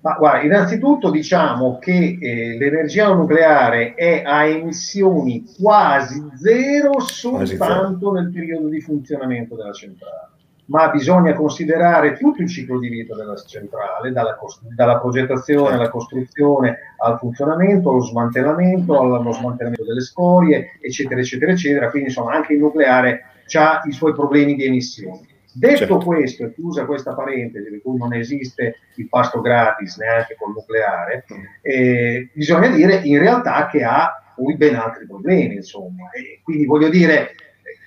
Ma 0.02 0.14
guarda, 0.14 0.46
innanzitutto 0.46 1.10
diciamo 1.10 1.80
che 1.80 2.18
eh, 2.22 2.58
l'energia 2.58 3.12
nucleare 3.14 3.94
è 3.96 4.24
a 4.26 4.46
emissioni 4.46 5.44
quasi 5.60 6.24
zero 6.36 7.00
soltanto 7.00 8.12
nel 8.12 8.32
periodo 8.32 8.68
di 8.70 8.80
funzionamento 8.80 9.56
della 9.56 9.74
centrale 9.74 10.36
ma 10.68 10.90
bisogna 10.90 11.34
considerare 11.34 12.18
tutto 12.18 12.42
il 12.42 12.48
ciclo 12.48 12.80
di 12.80 12.90
vita 12.90 13.16
della 13.16 13.36
centrale, 13.36 14.12
dalla, 14.12 14.38
dalla 14.76 15.00
progettazione 15.00 15.76
alla 15.76 15.90
costruzione 15.90 16.78
al 16.98 17.18
funzionamento, 17.20 17.90
allo 17.90 18.02
smantellamento, 18.02 19.00
allo 19.00 19.32
smantellamento 19.32 19.86
delle 19.86 20.02
scorie, 20.02 20.78
eccetera, 20.82 21.20
eccetera, 21.22 21.52
eccetera. 21.52 21.90
Quindi 21.90 22.10
insomma 22.10 22.34
anche 22.34 22.54
il 22.54 22.60
nucleare 22.60 23.24
ha 23.54 23.82
i 23.86 23.92
suoi 23.92 24.14
problemi 24.14 24.56
di 24.56 24.66
emissioni. 24.66 25.36
Detto 25.54 25.78
certo. 25.78 25.98
questo, 25.98 26.44
e 26.44 26.54
chiusa 26.54 26.86
questa 26.86 27.16
parentesi, 27.16 27.70
per 27.70 27.82
cui 27.82 27.98
non 27.98 28.14
esiste 28.14 28.76
il 28.96 29.08
pasto 29.08 29.42
gratis 29.42 29.98
neanche 29.98 30.36
col 30.38 30.54
nucleare, 30.54 31.26
mm. 31.34 31.44
eh, 31.62 32.30
bisogna 32.32 32.68
dire 32.68 33.02
in 33.04 33.18
realtà 33.18 33.68
che 33.68 33.84
ha 33.84 34.22
poi 34.36 34.56
ben 34.56 34.76
altri 34.76 35.08
problemi, 35.08 35.56
insomma. 35.56 36.12
E 36.12 36.42
quindi 36.44 36.66
voglio 36.66 36.90
dire, 36.90 37.32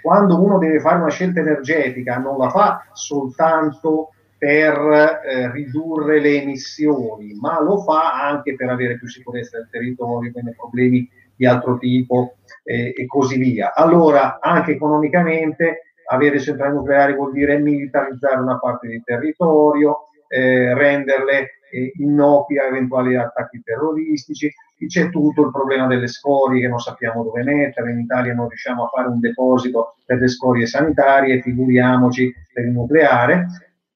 quando 0.02 0.42
uno 0.42 0.58
deve 0.58 0.80
fare 0.80 0.96
una 0.96 1.10
scelta 1.10 1.40
energetica 1.40 2.18
non 2.18 2.38
la 2.38 2.48
fa 2.50 2.86
soltanto 2.92 4.12
per 4.40 5.20
eh, 5.26 5.50
ridurre 5.52 6.18
le 6.18 6.40
emissioni, 6.40 7.34
ma 7.34 7.60
lo 7.60 7.82
fa 7.82 8.26
anche 8.26 8.54
per 8.54 8.70
avere 8.70 8.96
più 8.96 9.06
sicurezza 9.06 9.58
del 9.58 9.68
territorio, 9.70 10.32
quindi 10.32 10.54
problemi 10.56 11.06
di 11.36 11.44
altro 11.44 11.76
tipo 11.76 12.36
eh, 12.64 12.94
e 12.96 13.06
così 13.06 13.36
via. 13.36 13.74
Allora, 13.74 14.38
anche 14.40 14.72
economicamente, 14.72 15.92
avere 16.08 16.40
centrali 16.40 16.74
nucleari 16.74 17.14
vuol 17.14 17.32
dire 17.32 17.58
militarizzare 17.58 18.40
una 18.40 18.58
parte 18.58 18.88
di 18.88 19.02
territorio, 19.04 20.08
eh, 20.28 20.74
renderle 20.74 21.60
eh, 21.70 21.92
innocui 21.98 22.58
a 22.58 22.64
eventuali 22.64 23.16
attacchi 23.16 23.60
terroristici, 23.62 24.50
c'è 24.86 25.10
tutto 25.10 25.44
il 25.44 25.50
problema 25.50 25.86
delle 25.86 26.08
scorie 26.08 26.62
che 26.62 26.68
non 26.68 26.78
sappiamo 26.78 27.22
dove 27.22 27.42
mettere, 27.42 27.90
in 27.90 27.98
Italia 27.98 28.34
non 28.34 28.48
riusciamo 28.48 28.84
a 28.84 28.88
fare 28.88 29.08
un 29.08 29.20
deposito 29.20 29.96
per 30.04 30.18
le 30.18 30.28
scorie 30.28 30.66
sanitarie, 30.66 31.42
figuriamoci 31.42 32.32
per 32.52 32.64
il 32.64 32.72
nucleare. 32.72 33.46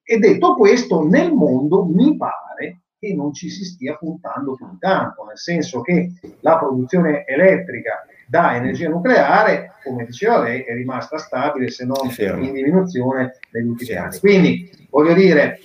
E 0.03 0.17
detto 0.19 0.55
questo, 0.55 1.07
nel 1.07 1.33
mondo 1.33 1.85
mi 1.85 2.15
pare 2.15 2.81
che 2.99 3.13
non 3.13 3.33
ci 3.33 3.49
si 3.49 3.65
stia 3.65 3.95
puntando 3.95 4.53
più 4.53 4.67
di 4.69 4.77
tanto, 4.79 5.25
nel 5.25 5.37
senso 5.37 5.81
che 5.81 6.13
la 6.41 6.57
produzione 6.57 7.25
elettrica 7.25 8.05
da 8.27 8.55
energia 8.55 8.89
nucleare, 8.89 9.73
come 9.83 10.05
diceva 10.05 10.41
lei, 10.41 10.61
è 10.61 10.73
rimasta 10.73 11.17
stabile, 11.17 11.69
se 11.69 11.85
non 11.85 11.97
in 12.39 12.53
diminuzione 12.53 13.37
negli 13.51 13.67
ultimi 13.67 13.97
anni. 13.97 14.19
Quindi, 14.19 14.87
voglio 14.89 15.13
dire, 15.13 15.59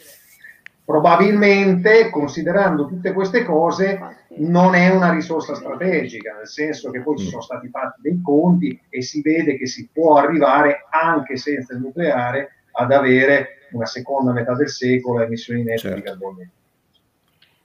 probabilmente, 0.91 2.11
considerando 2.11 2.85
tutte 2.85 3.13
queste 3.13 3.45
cose, 3.45 4.25
non 4.39 4.75
è 4.75 4.89
una 4.89 5.13
risorsa 5.13 5.55
strategica, 5.55 6.35
nel 6.35 6.49
senso 6.49 6.91
che 6.91 7.01
poi 7.01 7.17
ci 7.17 7.29
sono 7.29 7.43
stati 7.43 7.69
fatti 7.69 8.01
dei 8.03 8.21
conti 8.21 8.77
e 8.89 9.01
si 9.01 9.23
vede 9.23 9.57
che 9.57 9.69
si 9.69 9.89
può 9.93 10.17
arrivare 10.17 10.87
anche 10.91 11.37
senza 11.37 11.75
il 11.75 11.81
nucleare 11.81 12.65
ad 12.73 12.91
avere 12.91 13.69
una 13.71 13.87
seconda 13.87 14.33
metà 14.33 14.57
del 14.57 14.69
secolo 14.69 15.23
emissioni 15.23 15.63
nette 15.63 15.79
certo. 15.79 15.97
di 15.97 16.03
carbonio. 16.03 16.49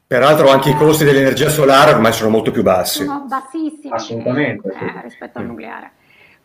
Peraltro 0.06 0.50
anche 0.50 0.70
i 0.70 0.76
costi 0.76 1.04
dell'energia 1.04 1.50
solare 1.50 1.94
ormai 1.94 2.14
sono 2.14 2.30
molto 2.30 2.52
più 2.52 2.62
bassi. 2.62 3.06
Sono 3.06 3.26
bassissimi 3.28 3.92
Assolutamente, 3.92 4.68
eh, 4.68 5.02
rispetto 5.02 5.40
al 5.40 5.48
nucleare. 5.48 5.92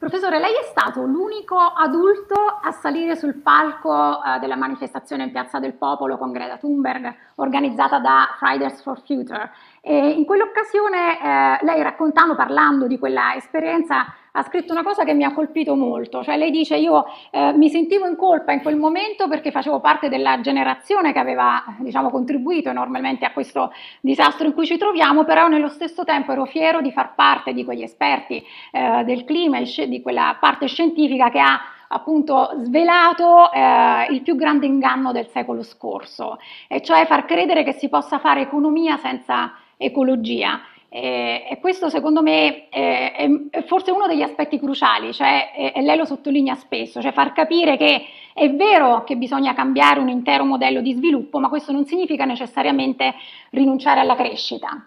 Professore, 0.01 0.39
lei 0.39 0.55
è 0.55 0.63
stato 0.63 1.05
l'unico 1.05 1.59
adulto 1.59 2.35
a 2.35 2.71
salire 2.71 3.17
sul 3.17 3.35
palco 3.35 4.25
eh, 4.25 4.39
della 4.39 4.57
manifestazione 4.57 5.25
in 5.25 5.31
Piazza 5.31 5.59
del 5.59 5.75
Popolo 5.75 6.17
con 6.17 6.33
Greta 6.33 6.57
Thunberg 6.57 7.15
organizzata 7.35 7.99
da 7.99 8.35
Fridays 8.39 8.81
for 8.81 8.99
Future. 9.05 9.51
E 9.83 10.11
in 10.11 10.25
quell'occasione 10.25 11.19
eh, 11.19 11.65
lei 11.65 11.83
raccontando, 11.83 12.35
parlando 12.35 12.87
di 12.87 12.99
quella 12.99 13.35
esperienza, 13.35 14.15
ha 14.33 14.43
scritto 14.43 14.73
una 14.73 14.83
cosa 14.83 15.05
che 15.05 15.15
mi 15.15 15.25
ha 15.25 15.33
colpito 15.33 15.75
molto, 15.75 16.23
cioè 16.23 16.37
lei 16.37 16.51
dice 16.51 16.77
io 16.77 17.07
eh, 17.31 17.53
mi 17.53 17.69
sentivo 17.69 18.07
in 18.07 18.15
colpa 18.15 18.53
in 18.53 18.63
quel 18.63 18.77
momento 18.77 19.27
perché 19.27 19.51
facevo 19.51 19.81
parte 19.81 20.09
della 20.09 20.41
generazione 20.41 21.13
che 21.13 21.19
aveva 21.19 21.65
diciamo, 21.79 22.11
contribuito 22.11 22.69
enormemente 22.69 23.25
a 23.25 23.33
questo 23.33 23.73
disastro 24.01 24.47
in 24.47 24.53
cui 24.53 24.67
ci 24.67 24.77
troviamo, 24.77 25.25
però 25.25 25.49
nello 25.49 25.69
stesso 25.69 26.05
tempo 26.05 26.33
ero 26.33 26.45
fiero 26.45 26.81
di 26.81 26.93
far 26.93 27.15
parte 27.15 27.53
di 27.53 27.65
quegli 27.65 27.83
esperti 27.83 28.45
eh, 28.71 29.03
del 29.05 29.25
clima, 29.25 29.59
di 29.61 30.01
quella 30.03 30.37
parte 30.39 30.67
scientifica 30.67 31.31
che 31.31 31.41
ha 31.41 31.61
appunto 31.89 32.53
svelato 32.59 33.51
eh, 33.51 34.07
il 34.11 34.23
più 34.23 34.37
grande 34.37 34.67
inganno 34.67 35.11
del 35.11 35.27
secolo 35.27 35.65
scorso, 35.65 36.39
e 36.69 36.83
cioè 36.83 37.05
far 37.07 37.25
credere 37.25 37.65
che 37.65 37.73
si 37.73 37.89
possa 37.89 38.19
fare 38.21 38.43
economia 38.43 38.97
senza 38.99 39.55
ecologia. 39.81 40.61
Eh, 40.93 41.47
e 41.49 41.59
questo 41.61 41.89
secondo 41.89 42.21
me 42.21 42.69
eh, 42.69 43.49
è 43.51 43.63
forse 43.65 43.93
uno 43.93 44.07
degli 44.07 44.23
aspetti 44.23 44.59
cruciali, 44.59 45.13
cioè, 45.13 45.73
e 45.75 45.81
lei 45.83 45.97
lo 45.97 46.05
sottolinea 46.05 46.57
spesso, 46.57 47.01
cioè 47.01 47.13
far 47.13 47.33
capire 47.33 47.77
che 47.77 48.03
è 48.35 48.51
vero 48.51 49.05
che 49.05 49.17
bisogna 49.17 49.55
cambiare 49.55 50.01
un 50.01 50.09
intero 50.09 50.45
modello 50.45 50.81
di 50.81 50.95
sviluppo, 50.95 51.39
ma 51.39 51.49
questo 51.49 51.71
non 51.73 51.85
significa 51.87 52.25
necessariamente 52.25 53.15
rinunciare 53.51 54.01
alla 54.01 54.17
crescita. 54.17 54.85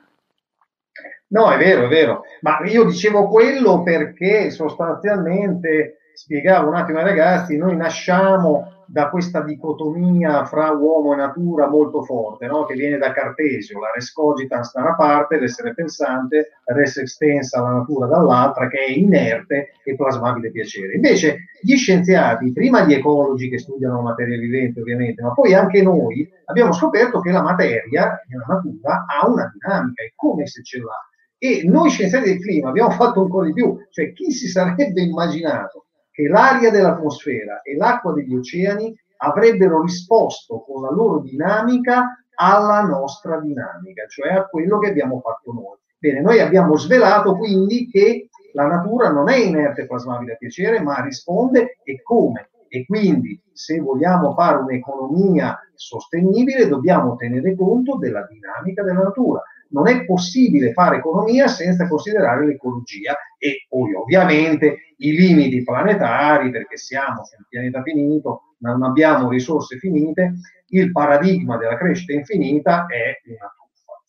No, 1.27 1.49
è 1.49 1.57
vero, 1.57 1.85
è 1.85 1.87
vero, 1.87 2.23
ma 2.41 2.59
io 2.65 2.83
dicevo 2.83 3.27
quello 3.27 3.81
perché 3.81 4.51
sostanzialmente 4.51 6.11
spiegavo 6.13 6.67
un 6.67 6.75
attimo 6.75 6.99
ai 6.99 7.05
ragazzi, 7.05 7.57
noi 7.57 7.75
nasciamo 7.75 8.72
da 8.87 9.09
questa 9.09 9.41
dicotomia 9.41 10.45
fra 10.45 10.71
uomo 10.71 11.13
e 11.13 11.17
natura 11.17 11.67
molto 11.67 12.03
forte, 12.03 12.47
no? 12.47 12.65
che 12.65 12.73
viene 12.73 12.97
da 12.97 13.11
Cartesio, 13.11 13.79
la 13.79 13.91
res 13.93 14.11
cogitans 14.11 14.73
da 14.73 14.81
una 14.81 14.95
parte, 14.95 15.39
l'essere 15.39 15.73
pensante, 15.73 16.59
res 16.65 16.97
extensa 16.97 17.61
la 17.61 17.71
natura 17.71 18.07
dall'altra, 18.07 18.67
che 18.67 18.77
è 18.77 18.91
inerte 18.91 19.73
e 19.83 19.95
plasmabile 19.95 20.51
piacere. 20.51 20.95
Invece 20.95 21.45
gli 21.61 21.75
scienziati, 21.75 22.51
prima 22.51 22.85
gli 22.85 22.93
ecologi 22.93 23.49
che 23.49 23.57
studiano 23.57 23.95
la 23.97 24.01
materia 24.01 24.37
vivente 24.37 24.81
ovviamente, 24.81 25.21
ma 25.21 25.33
poi 25.33 25.53
anche 25.53 25.81
noi, 25.81 26.29
abbiamo 26.45 26.71
scoperto 26.71 27.19
che 27.19 27.31
la 27.31 27.41
materia 27.41 28.21
nella 28.27 28.45
natura 28.47 29.05
ha 29.07 29.27
una 29.27 29.51
dinamica, 29.51 30.03
è 30.03 30.11
come 30.15 30.45
se 30.47 30.63
ce 30.63 30.79
l'ha. 30.79 31.07
E 31.37 31.63
noi 31.65 31.89
scienziati 31.89 32.29
del 32.29 32.39
clima 32.39 32.69
abbiamo 32.69 32.91
fatto 32.91 33.21
ancora 33.21 33.45
di 33.47 33.53
più, 33.53 33.77
cioè 33.89 34.13
chi 34.13 34.31
si 34.31 34.47
sarebbe 34.47 35.01
immaginato 35.01 35.87
che 36.13 36.27
l'aria 36.27 36.69
dell'atmosfera 36.69 37.63
e 37.63 37.75
l'acqua 37.75 38.13
degli 38.13 38.35
oceani 38.35 38.95
avrebbero 39.17 39.81
risposto 39.81 40.63
con 40.63 40.83
la 40.83 40.91
loro 40.91 41.19
dinamica 41.19 42.23
alla 42.35 42.81
nostra 42.83 43.39
dinamica, 43.39 44.05
cioè 44.07 44.33
a 44.33 44.45
quello 44.45 44.77
che 44.77 44.89
abbiamo 44.89 45.19
fatto 45.21 45.51
noi. 45.51 45.77
Bene, 45.97 46.21
noi 46.21 46.39
abbiamo 46.39 46.77
svelato 46.77 47.35
quindi 47.35 47.89
che 47.89 48.29
la 48.53 48.67
natura 48.67 49.09
non 49.09 49.27
è 49.29 49.37
inerte 49.37 49.87
plasmabile 49.87 50.33
a 50.33 50.37
piacere, 50.37 50.81
ma 50.81 51.01
risponde 51.01 51.79
e 51.83 52.01
come. 52.03 52.49
E 52.67 52.85
quindi 52.85 53.41
se 53.51 53.79
vogliamo 53.79 54.33
fare 54.33 54.57
un'economia 54.57 55.57
sostenibile 55.73 56.67
dobbiamo 56.67 57.15
tenere 57.15 57.55
conto 57.55 57.97
della 57.97 58.27
dinamica 58.29 58.83
della 58.83 59.03
natura 59.03 59.41
non 59.73 59.87
è 59.87 60.05
possibile 60.05 60.71
fare 60.71 60.97
economia 60.97 61.47
senza 61.47 61.87
considerare 61.87 62.45
l'ecologia 62.45 63.15
e 63.37 63.65
poi 63.67 63.93
ovviamente 63.93 64.93
i 64.97 65.11
limiti 65.11 65.63
planetari, 65.63 66.49
perché 66.49 66.77
siamo 66.77 67.25
su 67.25 67.35
un 67.37 67.45
pianeta 67.49 67.81
finito, 67.81 68.55
non 68.59 68.83
abbiamo 68.83 69.29
risorse 69.29 69.77
finite, 69.77 70.35
il 70.69 70.91
paradigma 70.91 71.57
della 71.57 71.75
crescita 71.75 72.13
infinita 72.13 72.85
è 72.85 73.19
una 73.29 73.53
truffa. 73.53 74.01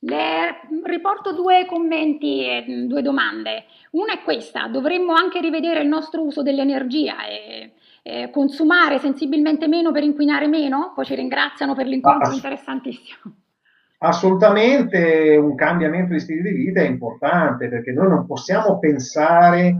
Le 0.00 0.82
riporto 0.84 1.32
due 1.32 1.66
commenti 1.66 2.46
e 2.46 2.84
due 2.86 3.02
domande. 3.02 3.64
Una 3.92 4.12
è 4.12 4.22
questa, 4.22 4.68
dovremmo 4.68 5.14
anche 5.14 5.40
rivedere 5.40 5.80
il 5.80 5.88
nostro 5.88 6.22
uso 6.22 6.42
dell'energia 6.42 7.26
e, 7.26 7.72
e 8.02 8.30
consumare 8.30 8.98
sensibilmente 8.98 9.66
meno 9.66 9.92
per 9.92 10.02
inquinare 10.02 10.46
meno? 10.46 10.92
Poi 10.94 11.06
ci 11.06 11.14
ringraziano 11.14 11.74
per 11.74 11.86
l'incontro 11.86 12.30
ah, 12.30 12.34
interessantissimo 12.34 13.34
assolutamente 14.04 15.36
un 15.36 15.54
cambiamento 15.54 16.12
di 16.12 16.20
stile 16.20 16.42
di 16.42 16.64
vita 16.64 16.80
è 16.80 16.86
importante 16.86 17.68
perché 17.68 17.92
noi 17.92 18.08
non 18.08 18.26
possiamo 18.26 18.78
pensare 18.78 19.76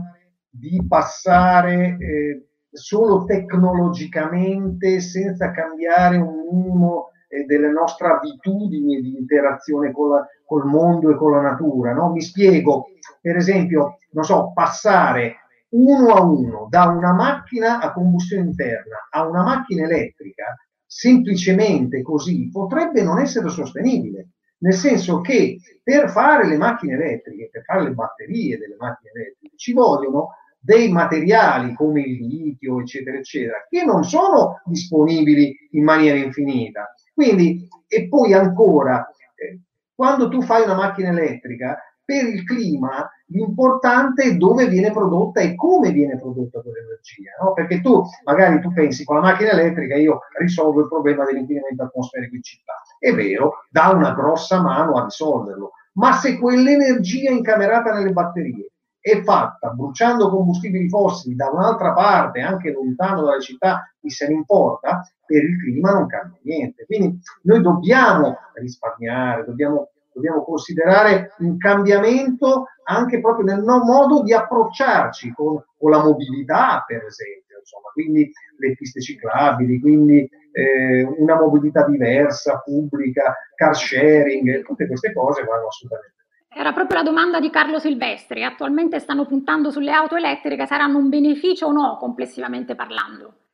di 0.49 0.83
passare 0.87 1.97
eh, 1.99 2.47
solo 2.71 3.25
tecnologicamente 3.25 4.99
senza 4.99 5.51
cambiare 5.51 6.17
un 6.17 6.47
minimo 6.51 7.09
eh, 7.27 7.45
delle 7.45 7.69
nostre 7.69 8.07
abitudini 8.07 8.99
di 8.99 9.15
interazione 9.17 9.91
con 9.91 10.09
la, 10.09 10.27
col 10.43 10.65
mondo 10.65 11.11
e 11.11 11.15
con 11.15 11.31
la 11.31 11.41
natura. 11.41 11.93
No? 11.93 12.11
Mi 12.11 12.21
spiego, 12.21 12.87
per 13.21 13.35
esempio, 13.35 13.99
non 14.11 14.23
so, 14.23 14.51
passare 14.53 15.35
uno 15.69 16.13
a 16.13 16.23
uno 16.23 16.67
da 16.69 16.85
una 16.85 17.13
macchina 17.13 17.79
a 17.79 17.91
combustione 17.91 18.45
interna 18.45 19.07
a 19.09 19.27
una 19.27 19.43
macchina 19.43 19.83
elettrica 19.83 20.55
semplicemente 20.85 22.01
così 22.01 22.49
potrebbe 22.49 23.01
non 23.01 23.19
essere 23.19 23.49
sostenibile, 23.49 24.29
nel 24.59 24.73
senso 24.73 25.21
che 25.21 25.59
per 25.83 26.09
fare 26.09 26.47
le 26.47 26.57
macchine 26.57 26.93
elettriche, 26.93 27.49
per 27.51 27.63
fare 27.63 27.83
le 27.83 27.91
batterie 27.91 28.57
delle 28.57 28.75
macchine 28.77 29.11
elettriche, 29.13 29.55
ci 29.57 29.73
vogliono 29.73 30.29
dei 30.59 30.91
materiali 30.91 31.75
come 31.75 32.01
il 32.01 32.25
litio, 32.25 32.79
eccetera, 32.79 33.17
eccetera, 33.17 33.65
che 33.69 33.83
non 33.83 34.03
sono 34.03 34.61
disponibili 34.65 35.55
in 35.71 35.83
maniera 35.83 36.17
infinita. 36.17 36.91
Quindi, 37.13 37.67
e 37.87 38.07
poi 38.07 38.33
ancora, 38.33 39.07
eh, 39.35 39.59
quando 39.93 40.27
tu 40.27 40.41
fai 40.41 40.63
una 40.63 40.73
macchina 40.73 41.09
elettrica, 41.09 41.77
per 42.05 42.27
il 42.27 42.43
clima 42.43 43.09
l'importante 43.29 44.23
è 44.23 44.35
dove 44.35 44.67
viene 44.67 44.91
prodotta 44.91 45.41
e 45.41 45.55
come 45.55 45.91
viene 45.91 46.17
prodotta 46.19 46.61
quell'energia, 46.61 47.31
no? 47.41 47.53
perché 47.53 47.81
tu 47.81 48.03
magari 48.23 48.61
tu 48.61 48.71
pensi 48.71 49.03
con 49.03 49.15
la 49.15 49.21
macchina 49.23 49.49
elettrica 49.51 49.95
io 49.95 50.19
risolvo 50.37 50.81
il 50.81 50.87
problema 50.87 51.25
dell'inquinamento 51.25 51.83
atmosferico 51.83 52.35
in 52.35 52.43
città, 52.43 52.73
è 52.99 53.11
vero, 53.13 53.65
dà 53.69 53.89
una 53.89 54.13
grossa 54.13 54.61
mano 54.61 54.97
a 54.97 55.03
risolverlo, 55.05 55.71
ma 55.93 56.13
se 56.13 56.37
quell'energia 56.37 57.31
incamerata 57.31 57.91
nelle 57.91 58.11
batterie 58.11 58.69
è 58.99 59.21
fatta 59.21 59.69
bruciando 59.69 60.29
combustibili 60.29 60.89
fossili 60.89 61.35
da 61.35 61.49
un'altra 61.51 61.93
parte, 61.93 62.41
anche 62.41 62.71
lontano 62.71 63.23
dalle 63.23 63.41
città, 63.41 63.93
chi 63.99 64.09
se 64.09 64.27
ne 64.27 64.33
importa, 64.33 65.07
per 65.23 65.43
il 65.43 65.59
clima 65.59 65.91
non 65.91 66.07
cambia 66.07 66.39
niente. 66.41 66.85
Quindi 66.85 67.19
noi 67.43 67.61
dobbiamo 67.61 68.35
risparmiare, 68.55 69.45
dobbiamo 69.45 69.91
dobbiamo 70.15 70.43
considerare 70.43 71.35
un 71.39 71.57
cambiamento 71.57 72.67
anche 72.83 73.19
proprio 73.19 73.45
nel 73.45 73.61
modo 73.61 74.23
di 74.23 74.33
approcciarci 74.33 75.33
con, 75.33 75.61
con 75.77 75.91
la 75.91 76.01
mobilità, 76.01 76.83
per 76.87 77.03
esempio, 77.03 77.59
insomma, 77.59 77.89
quindi 77.91 78.31
le 78.57 78.75
piste 78.75 79.01
ciclabili, 79.01 79.79
quindi 79.81 80.27
eh, 80.51 81.03
una 81.03 81.35
mobilità 81.35 81.85
diversa, 81.85 82.61
pubblica, 82.63 83.35
car 83.55 83.75
sharing, 83.75 84.63
tutte 84.63 84.87
queste 84.87 85.11
cose 85.13 85.43
vanno 85.43 85.67
assolutamente. 85.67 86.13
Era 86.57 86.71
proprio 86.71 86.99
la 86.99 87.03
domanda 87.03 87.41
di 87.41 87.49
Carlo 87.49 87.79
Silvestri. 87.79 88.45
Attualmente 88.45 88.99
stanno 88.99 89.25
puntando 89.25 89.71
sulle 89.71 89.91
auto 89.91 90.15
elettriche, 90.15 90.65
saranno 90.65 90.99
un 90.99 91.09
beneficio 91.09 91.65
o 91.65 91.71
no 91.73 91.97
complessivamente 91.99 92.75
parlando? 92.75 93.44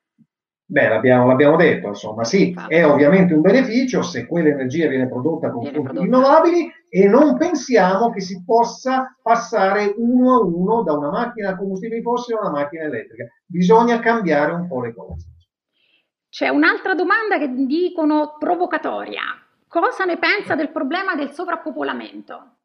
Beh, 0.71 0.87
l'abbiamo, 0.87 1.27
l'abbiamo, 1.27 1.57
detto, 1.57 1.89
insomma, 1.89 2.23
sì, 2.23 2.55
è 2.69 2.85
ovviamente 2.85 3.33
un 3.33 3.41
beneficio 3.41 4.01
se 4.01 4.25
quell'energia 4.25 4.87
viene 4.87 5.09
prodotta 5.09 5.51
con 5.51 5.65
fonti 5.65 5.99
rinnovabili 5.99 6.71
e 6.87 7.09
non 7.09 7.35
pensiamo 7.37 8.09
che 8.09 8.21
si 8.21 8.41
possa 8.45 9.13
passare 9.21 9.93
uno 9.97 10.35
a 10.35 10.39
uno 10.45 10.81
da 10.83 10.93
una 10.93 11.09
macchina 11.09 11.49
a 11.49 11.57
combustibili 11.57 12.01
fossili 12.01 12.37
a 12.37 12.47
una 12.47 12.51
macchina 12.51 12.85
elettrica. 12.85 13.25
Bisogna 13.45 13.99
cambiare 13.99 14.53
un 14.53 14.69
po' 14.69 14.81
le 14.81 14.93
cose. 14.95 15.25
C'è 16.29 16.47
un'altra 16.47 16.93
domanda 16.93 17.37
che 17.37 17.53
dicono 17.53 18.37
provocatoria. 18.39 19.23
Cosa 19.67 20.05
ne 20.05 20.17
pensa 20.19 20.55
del 20.55 20.71
problema 20.71 21.15
del 21.15 21.31
sovrappopolamento? 21.31 22.59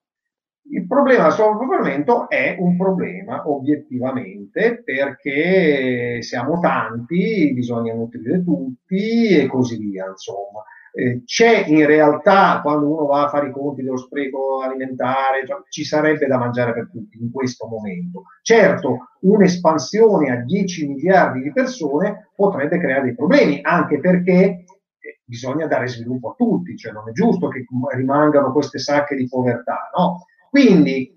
Il 0.69 0.87
problema 0.87 1.25
del 1.25 1.33
sovrappopolamento 1.33 2.29
è 2.29 2.57
un 2.59 2.77
problema 2.77 3.49
obiettivamente 3.49 4.83
perché 4.83 6.21
siamo 6.23 6.59
tanti, 6.59 7.53
bisogna 7.55 7.95
nutrire 7.95 8.43
tutti 8.43 9.29
e 9.29 9.47
così 9.47 9.79
via, 9.79 10.07
insomma. 10.09 10.65
Eh, 10.93 11.23
c'è 11.25 11.67
in 11.67 11.87
realtà, 11.87 12.61
quando 12.63 12.91
uno 12.91 13.07
va 13.07 13.25
a 13.27 13.29
fare 13.29 13.49
i 13.49 13.53
conti 13.53 13.83
dello 13.83 13.99
spreco 13.99 14.63
alimentare, 14.63 15.47
cioè, 15.47 15.61
ci 15.69 15.85
sarebbe 15.85 16.27
da 16.27 16.39
mangiare 16.39 16.73
per 16.73 16.89
tutti 16.91 17.19
in 17.21 17.31
questo 17.31 17.67
momento. 17.67 18.23
Certo, 18.43 19.11
un'espansione 19.21 20.31
a 20.31 20.37
10 20.37 20.89
miliardi 20.89 21.43
di 21.43 21.53
persone 21.53 22.31
potrebbe 22.35 22.79
creare 22.79 23.05
dei 23.05 23.15
problemi, 23.15 23.61
anche 23.63 24.01
perché 24.01 24.33
eh, 24.33 25.21
bisogna 25.25 25.67
dare 25.67 25.87
sviluppo 25.87 26.31
a 26.31 26.35
tutti, 26.35 26.77
cioè 26.77 26.93
non 26.93 27.09
è 27.09 27.13
giusto 27.13 27.49
che 27.49 27.65
rimangano 27.95 28.51
queste 28.53 28.79
sacche 28.79 29.15
di 29.15 29.29
povertà, 29.29 29.91
no? 29.97 30.25
Quindi 30.51 31.13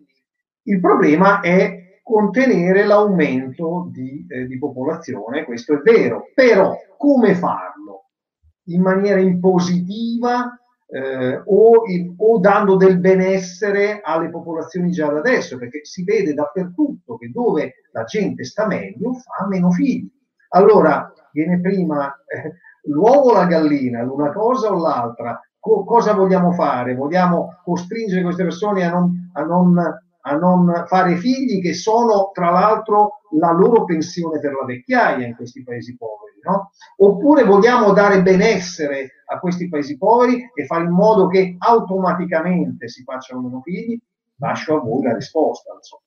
il 0.64 0.80
problema 0.80 1.42
è 1.42 2.00
contenere 2.04 2.86
l'aumento 2.86 3.88
di, 3.92 4.26
eh, 4.28 4.48
di 4.48 4.58
popolazione, 4.58 5.46
questo 5.46 5.76
è 5.76 5.78
vero, 5.78 6.32
però 6.34 6.76
come 6.98 7.36
farlo? 7.36 8.06
In 8.66 8.82
maniera 8.82 9.20
impositiva 9.20 10.60
eh, 10.88 11.42
o, 11.46 11.84
o, 12.18 12.40
dando 12.40 12.76
del 12.76 13.00
benessere 13.00 14.02
alle 14.04 14.30
popolazioni 14.30 14.92
già 14.92 15.08
da 15.08 15.20
adesso, 15.20 15.58
perché 15.58 15.86
si 15.86 16.04
vede 16.04 16.34
dappertutto 16.34 17.18
che 17.18 17.30
dove 17.32 17.76
la 17.92 18.04
gente 18.04 18.44
sta 18.44 18.66
meglio 18.66 19.14
fa 19.14 19.46
meno 19.48 19.72
figli. 19.72 20.12
Allora 20.50 21.12
viene 21.32 21.60
prima 21.62 22.08
eh, 22.26 22.54
l'uovo 22.84 23.30
o 23.30 23.34
la 23.34 23.46
gallina, 23.46 24.02
l'una 24.02 24.32
cosa 24.32 24.74
o 24.74 24.80
l'altra, 24.80 25.40
co- 25.60 25.84
cosa 25.84 26.14
vogliamo 26.14 26.52
fare? 26.54 26.96
Vogliamo 26.96 27.60
costringere 27.64 28.24
queste 28.24 28.44
persone 28.44 28.84
a 28.84 28.90
non, 28.90 29.19
a, 29.40 29.44
non, 29.44 29.78
a 29.78 30.36
non 30.36 30.86
fare 30.88 31.16
figli 31.18 31.62
che 31.62 31.74
sono 31.74 32.32
tra 32.34 32.50
l'altro 32.52 33.22
la 33.40 33.52
loro 33.52 33.86
pensione 33.86 34.40
per 34.40 34.54
la 34.54 34.66
vecchiaia 34.66 35.26
in 35.26 35.36
questi 35.36 35.64
paesi 35.64 35.96
poveri, 35.96 36.40
no? 36.44 36.72
Oppure 36.98 37.44
vogliamo 37.44 37.94
dare 37.94 38.22
benessere 38.22 39.24
a 39.26 39.40
questi 39.40 39.70
paesi 39.70 39.98
poveri 39.98 40.50
e 40.54 40.66
fare 40.66 40.86
in 40.86 40.92
modo 40.92 41.28
che 41.28 41.56
automaticamente 41.58 42.88
si 42.88 43.04
facciano 43.04 43.42
meno 43.42 43.62
figli? 43.62 44.00
Lascio 44.38 44.78
a 44.78 44.80
voi 44.80 45.04
la 45.04 45.14
risposta. 45.14 45.74
Insomma. 45.74 46.04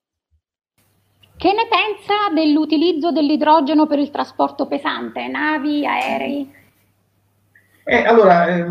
Che 1.36 1.52
ne 1.52 1.66
pensa 1.68 2.32
dell'utilizzo 2.34 3.12
dell'idrogeno 3.12 3.86
per 3.86 3.98
il 3.98 4.10
trasporto 4.10 4.66
pesante, 4.66 5.28
navi, 5.28 5.86
aerei? 5.86 6.61
Eh, 7.84 8.04
allora, 8.04 8.46
eh, 8.46 8.64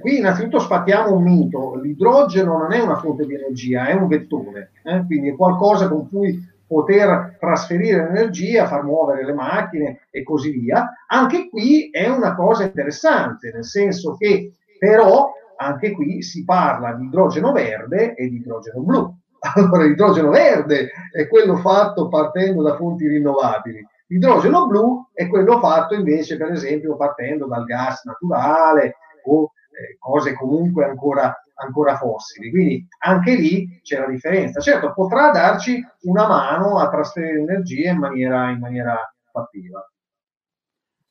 qui 0.00 0.18
innanzitutto 0.18 0.58
sfattiamo 0.58 1.14
un 1.14 1.22
mito, 1.22 1.76
l'idrogeno 1.76 2.58
non 2.58 2.72
è 2.72 2.80
una 2.80 2.96
fonte 2.96 3.24
di 3.24 3.34
energia, 3.34 3.86
è 3.86 3.92
un 3.92 4.08
vettore, 4.08 4.72
eh? 4.82 5.04
quindi 5.06 5.28
è 5.28 5.36
qualcosa 5.36 5.88
con 5.88 6.08
cui 6.08 6.54
poter 6.66 7.36
trasferire 7.38 8.02
l'energia, 8.02 8.66
far 8.66 8.82
muovere 8.82 9.24
le 9.24 9.34
macchine 9.34 10.00
e 10.10 10.24
così 10.24 10.50
via. 10.50 10.92
Anche 11.06 11.48
qui 11.48 11.90
è 11.90 12.08
una 12.08 12.34
cosa 12.34 12.64
interessante, 12.64 13.52
nel 13.52 13.64
senso 13.64 14.16
che 14.16 14.54
però 14.78 15.32
anche 15.58 15.92
qui 15.92 16.22
si 16.22 16.44
parla 16.44 16.92
di 16.92 17.06
idrogeno 17.06 17.52
verde 17.52 18.14
e 18.14 18.28
di 18.28 18.36
idrogeno 18.36 18.80
blu. 18.80 19.14
Allora, 19.54 19.84
l'idrogeno 19.84 20.30
verde 20.30 20.90
è 21.12 21.28
quello 21.28 21.56
fatto 21.56 22.08
partendo 22.08 22.62
da 22.62 22.74
fonti 22.74 23.06
rinnovabili. 23.06 23.86
L'idrogeno 24.08 24.66
blu 24.66 25.08
è 25.12 25.28
quello 25.28 25.58
fatto 25.58 25.94
invece, 25.94 26.36
per 26.36 26.52
esempio, 26.52 26.96
partendo 26.96 27.46
dal 27.46 27.64
gas 27.64 28.04
naturale 28.04 28.96
o 29.24 29.50
eh, 29.70 29.96
cose 29.98 30.34
comunque 30.34 30.84
ancora, 30.84 31.34
ancora 31.54 31.96
fossili. 31.96 32.50
Quindi 32.50 32.86
anche 33.00 33.34
lì 33.34 33.80
c'è 33.82 33.98
la 33.98 34.06
differenza. 34.06 34.60
Certo, 34.60 34.92
potrà 34.92 35.30
darci 35.30 35.84
una 36.02 36.26
mano 36.26 36.78
a 36.78 36.88
trasferire 36.88 37.40
energia 37.40 37.90
in 37.90 37.98
maniera, 37.98 38.50
in 38.50 38.60
maniera 38.60 39.12
fattiva. 39.32 39.84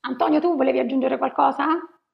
Antonio, 0.08 0.40
tu 0.40 0.56
volevi 0.56 0.80
aggiungere 0.80 1.18
qualcosa? 1.18 1.66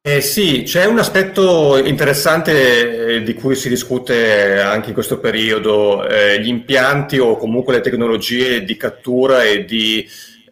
Eh 0.04 0.22
sì, 0.22 0.64
c'è 0.64 0.86
un 0.86 0.98
aspetto 0.98 1.78
interessante 1.78 3.18
eh, 3.18 3.22
di 3.22 3.36
cui 3.36 3.54
si 3.54 3.70
discute 3.70 4.60
anche 4.60 4.88
in 4.88 4.94
questo 4.96 5.20
periodo, 5.20 6.08
eh, 6.08 6.42
gli 6.42 6.48
impianti 6.48 7.20
o 7.20 7.38
comunque 7.38 7.74
le 7.74 7.82
tecnologie 7.82 8.64
di 8.64 8.76
cattura 8.78 9.44
e 9.44 9.64
di, 9.64 10.04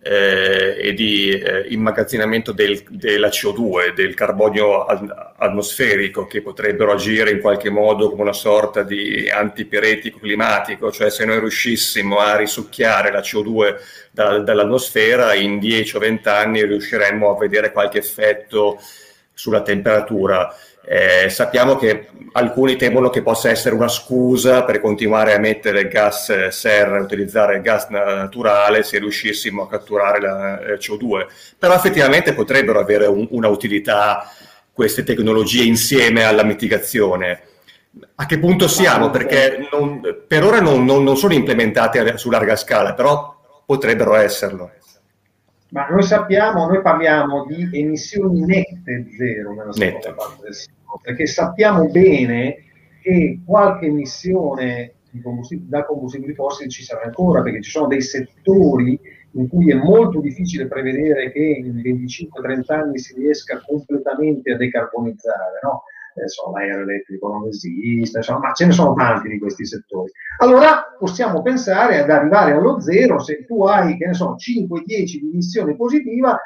eh, 0.01 0.77
e 0.79 0.93
di 0.93 1.29
eh, 1.31 1.65
immagazzinamento 1.69 2.51
del, 2.51 2.83
della 2.89 3.27
CO2, 3.27 3.93
del 3.93 4.13
carbonio 4.13 4.85
atmosferico, 4.85 6.25
che 6.25 6.41
potrebbero 6.41 6.93
agire 6.93 7.31
in 7.31 7.41
qualche 7.41 7.69
modo 7.69 8.09
come 8.09 8.21
una 8.21 8.33
sorta 8.33 8.83
di 8.83 9.29
antipiretico 9.29 10.19
climatico, 10.19 10.91
cioè 10.91 11.09
se 11.09 11.25
noi 11.25 11.39
riuscissimo 11.39 12.19
a 12.19 12.37
risucchiare 12.37 13.11
la 13.11 13.19
CO2 13.19 13.75
da, 14.11 14.39
dall'atmosfera, 14.39 15.33
in 15.33 15.59
10 15.59 15.95
o 15.97 15.99
20 15.99 16.29
anni 16.29 16.65
riusciremmo 16.65 17.29
a 17.29 17.37
vedere 17.37 17.71
qualche 17.71 17.97
effetto 17.97 18.79
sulla 19.33 19.61
temperatura. 19.61 20.53
Eh, 20.85 21.29
sappiamo 21.29 21.75
che 21.75 22.09
alcuni 22.31 22.75
temono 22.75 23.09
che 23.09 23.21
possa 23.21 23.49
essere 23.49 23.75
una 23.75 23.87
scusa 23.87 24.63
per 24.63 24.81
continuare 24.81 25.33
a 25.33 25.39
mettere 25.39 25.87
gas 25.87 26.29
eh, 26.29 26.51
serra, 26.51 26.99
utilizzare 26.99 27.61
gas 27.61 27.87
naturale 27.89 28.83
se 28.83 28.99
riuscissimo 28.99 29.63
a 29.63 29.69
catturare 29.69 30.19
la 30.19 30.59
eh, 30.61 30.73
CO2, 30.77 31.27
però 31.57 31.75
effettivamente 31.75 32.33
potrebbero 32.33 32.79
avere 32.79 33.05
un, 33.05 33.27
una 33.31 33.47
utilità 33.47 34.31
queste 34.71 35.03
tecnologie 35.03 35.63
insieme 35.63 36.23
alla 36.23 36.43
mitigazione. 36.43 37.41
A 38.15 38.25
che 38.25 38.39
punto 38.39 38.67
siamo? 38.67 39.09
Perché 39.09 39.67
non, 39.71 40.01
per 40.27 40.43
ora 40.43 40.61
non, 40.61 40.85
non, 40.85 41.03
non 41.03 41.17
sono 41.17 41.33
implementate 41.33 42.17
su 42.17 42.29
larga 42.29 42.55
scala, 42.55 42.93
però 42.93 43.35
potrebbero 43.65 44.15
esserlo. 44.15 44.71
Ma 45.69 45.87
noi 45.87 46.03
sappiamo, 46.03 46.65
noi 46.65 46.81
parliamo 46.81 47.45
di 47.45 47.69
emissioni 47.71 48.43
nette 48.45 49.07
zero 49.15 49.53
nella 49.53 49.71
seconda 49.71 50.13
parte 50.13 50.41
del 50.43 50.53
perché 51.03 51.27
sappiamo 51.27 51.87
bene 51.89 52.57
che 53.01 53.39
qualche 53.45 53.85
emissione 53.85 54.93
combustibili, 55.21 55.69
da 55.69 55.85
combustibili 55.85 56.33
fossili 56.33 56.69
ci 56.69 56.83
sarà 56.83 57.03
ancora, 57.03 57.41
perché 57.41 57.61
ci 57.61 57.69
sono 57.69 57.87
dei 57.87 58.01
settori 58.01 58.99
in 59.33 59.47
cui 59.47 59.71
è 59.71 59.75
molto 59.75 60.19
difficile 60.19 60.67
prevedere 60.67 61.31
che 61.31 61.39
in 61.39 61.75
25-30 61.75 62.73
anni 62.73 62.97
si 62.97 63.13
riesca 63.13 63.61
completamente 63.65 64.51
a 64.51 64.57
decarbonizzare, 64.57 65.59
no? 65.63 65.83
Adesso 66.15 66.51
l'aereo 66.51 66.81
elettrico 66.81 67.27
non 67.27 67.47
esiste, 67.47 68.17
insomma, 68.17 68.39
ma 68.39 68.53
ce 68.53 68.65
ne 68.65 68.71
sono 68.71 68.93
tanti 68.93 69.29
di 69.29 69.39
questi 69.39 69.65
settori. 69.65 70.11
Allora 70.39 70.95
possiamo 70.97 71.41
pensare 71.41 71.99
ad 71.99 72.09
arrivare 72.09 72.53
allo 72.53 72.79
zero 72.79 73.19
se 73.19 73.45
tu 73.45 73.63
hai, 73.65 73.97
che 73.97 74.07
ne 74.07 74.13
so, 74.13 74.35
5-10 74.35 74.83
di 74.85 75.29
emissione 75.31 75.75
positiva, 75.75 76.39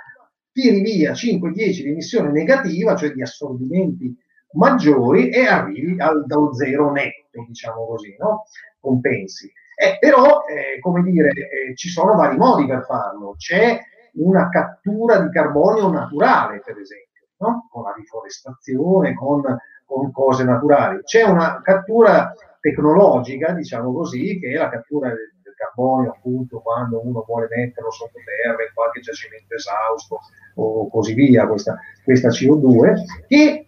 tiri 0.51 0.81
via 0.81 1.11
5-10 1.11 1.53
di 1.53 1.89
emissione 1.89 2.31
negativa, 2.31 2.95
cioè 2.95 3.11
di 3.11 3.21
assorbimenti 3.21 4.15
maggiori 4.53 5.29
e 5.29 5.47
arrivi 5.47 5.99
al, 5.99 6.25
dallo 6.25 6.53
zero 6.53 6.91
netto, 6.91 7.45
diciamo 7.47 7.85
così, 7.87 8.15
no? 8.19 8.43
Compensi. 8.79 9.51
Eh, 9.75 9.97
però, 9.99 10.43
eh, 10.45 10.79
come 10.79 11.01
dire, 11.01 11.29
eh, 11.29 11.75
ci 11.75 11.89
sono 11.89 12.13
vari 12.15 12.37
modi 12.37 12.67
per 12.67 12.85
farlo. 12.85 13.33
C'è 13.37 13.79
una 14.15 14.49
cattura 14.49 15.19
di 15.19 15.31
carbonio 15.31 15.89
naturale, 15.89 16.61
per 16.63 16.77
esempio 16.77 17.02
no? 17.47 17.67
con 17.69 17.83
la 17.83 17.93
riforestazione, 17.95 19.13
con, 19.13 19.41
con 19.85 20.11
cose 20.11 20.43
naturali. 20.43 21.01
C'è 21.03 21.23
una 21.23 21.61
cattura 21.61 22.33
tecnologica, 22.59 23.51
diciamo 23.51 23.93
così, 23.93 24.39
che 24.39 24.51
è 24.51 24.57
la 24.57 24.69
cattura 24.69 25.09
del, 25.09 25.33
del 25.43 25.53
carbonio, 25.55 26.11
appunto, 26.11 26.59
quando 26.61 27.01
uno 27.03 27.23
vuole 27.27 27.47
metterlo 27.49 27.91
sottoterra 27.91 28.63
in 28.63 28.73
qualche 28.73 29.01
giacimento 29.01 29.55
esausto 29.55 30.19
o 30.55 30.89
così 30.89 31.13
via, 31.13 31.47
questa, 31.47 31.77
questa 32.03 32.29
CO2, 32.29 33.25
che 33.27 33.65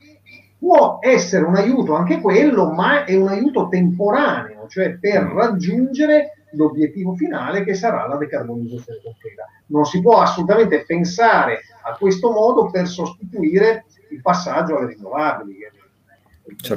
può 0.58 1.00
essere 1.02 1.44
un 1.44 1.56
aiuto 1.56 1.94
anche 1.94 2.22
quello, 2.22 2.72
ma 2.72 3.04
è 3.04 3.16
un 3.16 3.28
aiuto 3.28 3.68
temporaneo, 3.68 4.68
cioè 4.68 4.98
per 4.98 5.24
raggiungere 5.24 6.35
l'obiettivo 6.56 7.14
finale 7.16 7.64
che 7.64 7.74
sarà 7.74 8.08
la 8.08 8.18
decarbonizzazione 8.18 9.00
completa. 9.04 9.46
Non 9.68 9.86
si 9.86 10.02
può 10.02 10.20
assolutamente 10.20 10.84
pensare 10.86 11.62
a 11.84 11.96
questo 11.98 12.32
modo 12.32 12.70
per 12.70 12.88
sostituire 12.88 13.86
il 14.10 14.22
passaggio 14.22 14.78
alle 14.78 14.94
rinnovabili. 14.94 15.58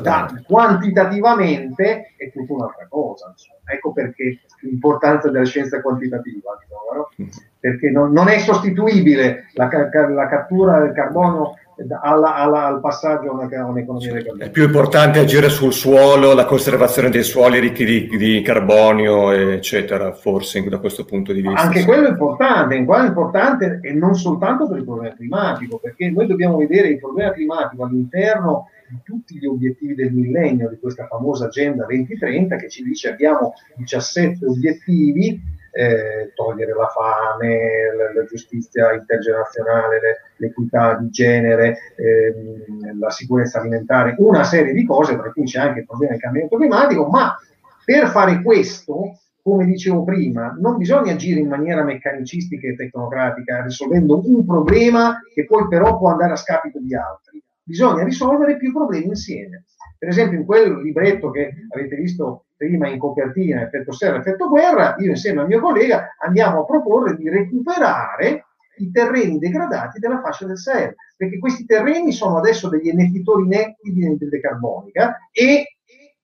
Da, 0.00 0.32
quantitativamente 0.46 2.14
è 2.16 2.32
tutta 2.32 2.54
un'altra 2.54 2.86
cosa. 2.88 3.28
Insomma. 3.28 3.58
Ecco 3.70 3.92
perché 3.92 4.40
l'importanza 4.62 5.30
della 5.30 5.44
scienza 5.44 5.82
quantitativa, 5.82 6.56
diciamo, 6.58 6.92
no? 6.94 7.08
Mm. 7.22 7.28
perché 7.60 7.90
non, 7.90 8.12
non, 8.12 8.28
è 8.28 8.38
sostituibile 8.38 9.50
la, 9.52 9.68
la 9.68 10.26
cattura 10.26 10.80
del 10.80 10.92
carbonio 10.92 11.54
alla, 12.00 12.34
alla, 12.34 12.66
al 12.66 12.80
passaggio 12.80 13.30
a, 13.30 13.32
una, 13.34 13.64
un'economia 13.66 14.12
decarbonizzata. 14.12 14.44
È 14.44 14.50
più 14.50 14.64
importante 14.64 15.18
agire 15.20 15.48
sul 15.48 15.72
suolo, 15.72 16.34
la 16.34 16.44
conservazione 16.44 17.10
dei 17.10 17.22
suoli 17.22 17.60
ricchi 17.60 17.84
di, 17.84 18.08
di, 18.16 18.42
carbonio, 18.42 19.30
eccetera, 19.30 20.12
forse 20.12 20.62
da 20.68 20.78
questo 20.78 21.04
punto 21.04 21.32
di 21.32 21.40
vista. 21.40 21.60
Anche 21.60 21.80
sì. 21.80 21.84
quello 21.84 22.06
è 22.06 22.10
importante, 22.10 22.74
in 22.74 22.86
è 22.88 23.06
importante 23.06 23.78
e 23.82 23.92
non 23.92 24.14
soltanto 24.14 24.66
per 24.66 24.78
il 24.78 24.84
problema 24.84 25.14
climatico, 25.14 25.78
perché 25.78 26.10
noi 26.10 26.26
dobbiamo 26.26 26.56
vedere 26.56 26.88
il 26.88 26.98
problema 26.98 27.32
climatico 27.32 27.84
all'interno 27.84 28.68
di 28.88 28.98
tutti 29.04 29.38
gli 29.38 29.46
obiettivi 29.46 29.94
del 29.94 30.12
millennio, 30.12 30.68
di 30.68 30.78
questa 30.78 31.06
famosa 31.06 31.46
Agenda 31.46 31.84
2030 31.84 32.56
che 32.56 32.68
ci 32.68 32.82
dice 32.82 33.10
abbiamo 33.10 33.52
17 33.76 34.46
obiettivi 34.46 35.56
eh, 35.78 36.32
togliere 36.34 36.74
la 36.74 36.88
fame, 36.88 37.94
la, 37.96 38.12
la 38.12 38.26
giustizia 38.26 38.92
intergenerazionale, 38.92 40.00
le, 40.00 40.16
l'equità 40.38 40.94
di 40.94 41.08
genere, 41.08 41.78
ehm, 41.94 42.98
la 42.98 43.10
sicurezza 43.10 43.60
alimentare, 43.60 44.16
una 44.18 44.42
serie 44.42 44.72
di 44.72 44.84
cose, 44.84 45.16
tra 45.16 45.30
cui 45.30 45.44
c'è 45.44 45.60
anche 45.60 45.80
il 45.80 45.86
problema 45.86 46.12
del 46.12 46.20
cambiamento 46.20 46.56
climatico, 46.56 47.06
ma 47.06 47.36
per 47.84 48.08
fare 48.08 48.42
questo, 48.42 49.20
come 49.40 49.66
dicevo 49.66 50.02
prima, 50.02 50.52
non 50.58 50.78
bisogna 50.78 51.12
agire 51.12 51.38
in 51.38 51.48
maniera 51.48 51.84
meccanicistica 51.84 52.66
e 52.66 52.74
tecnocratica, 52.74 53.62
risolvendo 53.62 54.20
un 54.26 54.44
problema 54.44 55.20
che 55.32 55.44
poi 55.46 55.68
però 55.68 55.96
può 55.96 56.10
andare 56.10 56.32
a 56.32 56.36
scapito 56.36 56.80
di 56.80 56.92
altri. 56.96 57.40
Bisogna 57.62 58.02
risolvere 58.02 58.56
più 58.56 58.72
problemi 58.72 59.06
insieme. 59.06 59.64
Per 59.96 60.08
esempio, 60.08 60.40
in 60.40 60.44
quel 60.44 60.80
libretto 60.80 61.30
che 61.30 61.52
avete 61.72 61.94
visto 61.94 62.46
prima 62.58 62.88
in 62.88 62.98
copertina, 62.98 63.62
effetto 63.62 63.92
serra, 63.92 64.18
effetto 64.18 64.48
guerra, 64.48 64.96
io 64.98 65.10
insieme 65.10 65.40
al 65.40 65.46
mio 65.46 65.60
collega 65.60 66.16
andiamo 66.18 66.60
a 66.60 66.64
proporre 66.64 67.14
di 67.16 67.30
recuperare 67.30 68.46
i 68.78 68.90
terreni 68.90 69.38
degradati 69.38 70.00
della 70.00 70.20
fascia 70.20 70.44
del 70.44 70.58
Sahel, 70.58 70.94
perché 71.16 71.38
questi 71.38 71.64
terreni 71.64 72.12
sono 72.12 72.38
adesso 72.38 72.68
degli 72.68 72.88
emettitori 72.88 73.46
netti 73.46 73.92
di 73.92 74.04
anidride 74.04 74.40
carbonica 74.40 75.16
e 75.30 75.76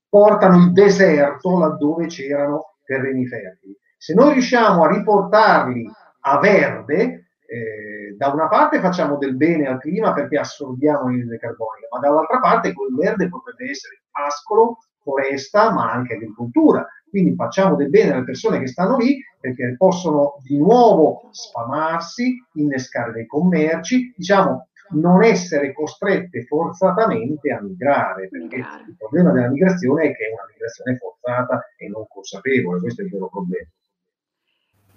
portano 0.08 0.58
il 0.58 0.72
deserto 0.72 1.56
laddove 1.58 2.06
c'erano 2.06 2.74
terreni 2.84 3.26
fertili. 3.26 3.76
Se 3.96 4.12
noi 4.12 4.32
riusciamo 4.32 4.84
a 4.84 4.92
riportarli 4.92 5.88
a 6.26 6.38
verde, 6.38 7.28
eh, 7.46 8.14
da 8.16 8.28
una 8.28 8.48
parte 8.48 8.80
facciamo 8.80 9.18
del 9.18 9.36
bene 9.36 9.66
al 9.66 9.80
clima 9.80 10.12
perché 10.12 10.38
assorbiamo 10.38 11.04
l'anidride 11.04 11.38
carbonica, 11.38 11.88
ma 11.92 12.00
dall'altra 12.00 12.40
parte 12.40 12.72
quel 12.72 12.94
verde 12.94 13.28
potrebbe 13.28 13.70
essere 13.70 14.02
pascolo 14.10 14.78
foresta, 15.04 15.72
ma 15.72 15.92
anche 15.92 16.14
agricoltura. 16.14 16.84
Quindi 17.08 17.36
facciamo 17.36 17.76
del 17.76 17.90
bene 17.90 18.12
alle 18.12 18.24
persone 18.24 18.58
che 18.58 18.66
stanno 18.66 18.96
lì 18.96 19.22
perché 19.38 19.76
possono 19.76 20.40
di 20.42 20.58
nuovo 20.58 21.28
sfamarsi, 21.30 22.42
innescare 22.54 23.12
dei 23.12 23.26
commerci, 23.26 24.12
diciamo 24.16 24.68
non 24.94 25.22
essere 25.22 25.72
costrette 25.72 26.44
forzatamente 26.44 27.52
a 27.52 27.60
migrare, 27.62 28.28
perché 28.28 28.56
il 28.56 28.96
problema 28.98 29.32
della 29.32 29.48
migrazione 29.48 30.04
è 30.04 30.14
che 30.14 30.26
è 30.26 30.32
una 30.32 30.46
migrazione 30.50 30.96
forzata 30.96 31.60
e 31.76 31.88
non 31.88 32.04
consapevole, 32.08 32.80
questo 32.80 33.02
è 33.02 33.04
il 33.04 33.10
vero 33.10 33.28
problema. 33.28 33.68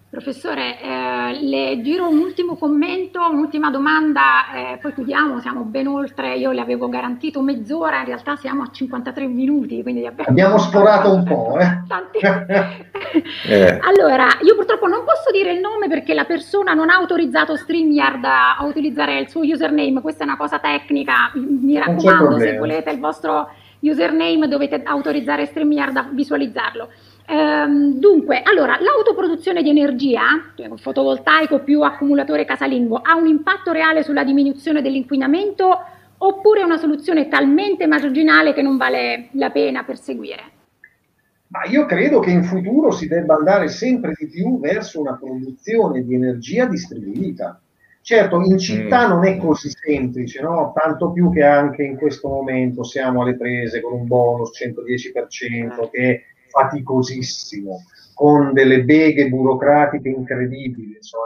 Professore, 0.10 0.80
eh, 0.82 1.38
le 1.41 1.82
giro 1.82 2.08
un 2.08 2.20
ultimo 2.20 2.55
commento, 2.55 3.20
un'ultima 3.30 3.70
domanda, 3.70 4.53
eh, 4.55 4.78
poi 4.78 4.93
chiudiamo, 4.93 5.41
siamo 5.41 5.64
ben 5.64 5.86
oltre, 5.86 6.38
io 6.38 6.51
le 6.51 6.62
avevo 6.62 6.88
garantito 6.88 7.41
mezz'ora, 7.41 7.99
in 7.99 8.05
realtà 8.05 8.38
siamo 8.38 8.64
a 8.64 8.70
53 8.72 9.28
minuti. 9.28 9.84
Quindi 9.84 10.05
abbiamo, 10.05 10.30
abbiamo 10.30 10.58
sforato 10.60 11.14
un 11.14 11.24
po'. 11.26 11.58
Eh. 11.60 11.82
Tanti... 11.89 12.20
eh. 13.49 13.80
Allora, 13.82 14.28
io 14.43 14.55
purtroppo 14.55 14.88
non 14.88 15.03
posso 15.03 15.30
dire 15.30 15.51
il 15.51 15.60
nome 15.60 15.89
perché 15.89 16.14
la 16.14 16.24
persona 16.24 16.74
non 16.74 16.89
ha 16.89 16.95
autorizzato 16.95 17.58
StreamYard 17.58 18.24
a 18.24 18.64
utilizzare 18.64 19.20
il 19.20 19.28
suo 19.28 19.41
username, 19.41 19.99
questa 19.99 20.24
è 20.24 20.28
una 20.28 20.38
cosa 20.38 20.60
tecnica, 20.60 21.34
mi 21.34 21.78
raccomando, 21.78 22.39
se 22.39 22.58
volete 22.58 22.91
il 22.91 22.99
vostro 22.99 23.49
username 23.80 24.47
dovete 24.47 24.82
autorizzare 24.84 25.45
StreamYard 25.45 25.97
a 25.97 26.08
visualizzarlo. 26.12 26.89
Ehm, 27.30 27.99
dunque, 27.99 28.41
allora, 28.41 28.78
l'autoproduzione 28.80 29.61
di 29.61 29.69
energia, 29.69 30.21
fotovoltaico 30.78 31.59
più 31.59 31.82
accumulatore 31.82 32.45
casalingo, 32.45 33.01
ha 33.03 33.15
un 33.15 33.28
impatto 33.28 33.73
reale 33.73 34.01
sulla 34.01 34.23
diminuzione 34.23 34.82
dell'inquinamento 34.82 35.78
oppure 36.19 36.61
è 36.61 36.63
una 36.63 36.78
soluzione 36.78 37.28
talmente 37.28 37.86
marginale 37.86 38.53
che 38.53 38.61
non 38.61 38.78
vale 38.78 39.28
la 39.34 39.49
pena 39.49 39.84
perseguire? 39.84 40.55
Ma 41.49 41.65
io 41.65 41.86
credo 41.86 42.19
che 42.19 42.32
in 42.32 42.43
futuro 42.43 42.91
si 42.91 43.07
debba 43.07 43.36
andare 43.36 43.67
sempre 43.67 44.13
di 44.17 44.28
più 44.28 44.59
verso 44.59 45.01
una 45.01 45.17
produzione 45.17 46.03
di 46.03 46.15
energia 46.15 46.65
distribuita. 46.65 47.59
Certo, 48.01 48.41
in 48.41 48.57
città 48.57 49.05
mm. 49.05 49.09
non 49.09 49.25
è 49.25 49.38
così 49.38 49.69
semplice, 49.69 50.41
no? 50.41 50.71
tanto 50.73 51.11
più 51.11 51.30
che 51.32 51.43
anche 51.43 51.84
in 51.84 51.97
questo 51.97 52.30
momento 52.30 52.84
siamo 52.84 53.21
alle 53.21 53.36
prese 53.36 53.82
con 53.82 53.93
un 53.93 54.07
bonus 54.07 54.51
110% 54.57 55.89
che 55.91 56.23
faticosissimo, 56.58 57.84
con 58.14 58.53
delle 58.53 58.84
beghe 58.84 59.30
burocratiche 59.30 60.10
incredibili. 60.10 60.95
Insomma. 60.95 61.26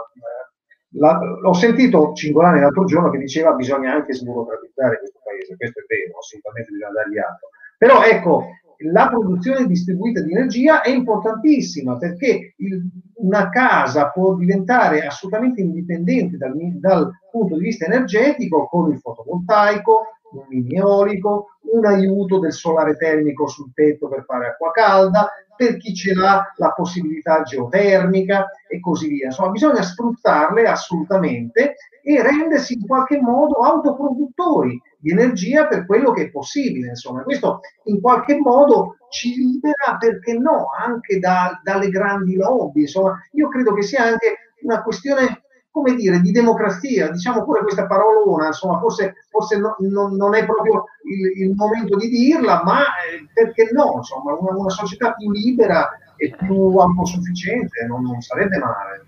La, 0.96 1.18
l'ho 1.18 1.54
sentito 1.54 2.12
Cingolani 2.12 2.60
l'altro 2.60 2.84
giorno 2.84 3.08
che 3.08 3.16
diceva 3.16 3.52
bisogna 3.52 3.94
anche 3.94 4.12
sburocratizzare 4.12 4.98
questo 4.98 5.20
paese, 5.24 5.56
questo 5.56 5.80
è 5.80 5.84
vero, 5.88 6.18
assolutamente 6.18 6.70
bisogna 6.70 6.92
dargli 6.92 7.18
atto. 7.18 7.48
Però 7.78 8.04
ecco, 8.04 8.48
la 8.90 9.08
produzione 9.08 9.66
distribuita 9.66 10.20
di 10.20 10.32
energia 10.32 10.82
è 10.82 10.90
importantissima 10.90 11.96
perché 11.96 12.54
il, 12.56 12.82
una 13.16 13.48
casa 13.48 14.10
può 14.10 14.34
diventare 14.34 15.06
assolutamente 15.06 15.60
indipendente 15.60 16.36
dal, 16.36 16.54
dal, 16.78 17.10
punto 17.30 17.56
di 17.56 17.62
vista 17.62 17.86
energetico 17.86 18.68
con 18.68 18.90
il 18.90 18.98
fotovoltaico, 18.98 20.18
un 20.32 20.44
mini 20.48 20.76
eolico, 20.76 21.56
un 21.72 21.84
aiuto 21.84 22.38
del 22.38 22.52
solare 22.52 22.96
termico 22.96 23.46
sul 23.46 23.72
tetto 23.74 24.08
per 24.08 24.24
fare 24.24 24.48
acqua 24.48 24.70
calda, 24.70 25.30
per 25.56 25.76
chi 25.76 25.94
ce 25.94 26.14
l'ha 26.14 26.52
la 26.56 26.72
possibilità 26.72 27.42
geotermica 27.42 28.48
e 28.66 28.80
così 28.80 29.08
via. 29.08 29.26
Insomma, 29.26 29.50
bisogna 29.50 29.82
sfruttarle 29.82 30.66
assolutamente 30.66 31.76
e 32.02 32.22
rendersi 32.22 32.74
in 32.74 32.86
qualche 32.86 33.20
modo 33.20 33.56
autoproduttori 33.56 34.80
di 34.98 35.10
energia 35.10 35.66
per 35.66 35.86
quello 35.86 36.10
che 36.12 36.22
è 36.22 36.30
possibile. 36.30 36.88
Insomma, 36.88 37.22
questo 37.22 37.60
in 37.84 38.00
qualche 38.00 38.38
modo 38.38 38.96
ci 39.10 39.34
libera, 39.34 39.96
perché 39.98 40.32
no, 40.34 40.70
anche 40.76 41.18
da, 41.18 41.60
dalle 41.62 41.90
grandi 41.90 42.34
lobby. 42.34 42.80
Insomma, 42.82 43.20
io 43.32 43.48
credo 43.48 43.74
che 43.74 43.82
sia 43.82 44.02
anche 44.02 44.54
una 44.62 44.82
questione 44.82 45.41
come 45.72 45.94
dire, 45.94 46.20
di 46.20 46.32
democrazia, 46.32 47.10
diciamo 47.10 47.44
pure 47.44 47.62
questa 47.62 47.86
parolona, 47.86 48.48
insomma, 48.48 48.78
forse, 48.78 49.24
forse 49.30 49.56
no, 49.56 49.74
non, 49.78 50.14
non, 50.16 50.34
è 50.34 50.44
proprio 50.44 50.84
il, 51.04 51.44
il, 51.44 51.54
momento 51.54 51.96
di 51.96 52.08
dirla, 52.10 52.62
ma 52.62 52.80
eh, 52.80 53.26
perché 53.32 53.70
no, 53.72 53.94
insomma, 53.96 54.34
una, 54.34 54.54
una, 54.54 54.68
società 54.68 55.14
più 55.14 55.30
libera 55.30 55.88
e 56.16 56.34
più 56.36 56.76
autosufficiente 56.76 57.86
non, 57.86 58.02
non 58.02 58.20
sarebbe 58.20 58.58
male. 58.58 59.06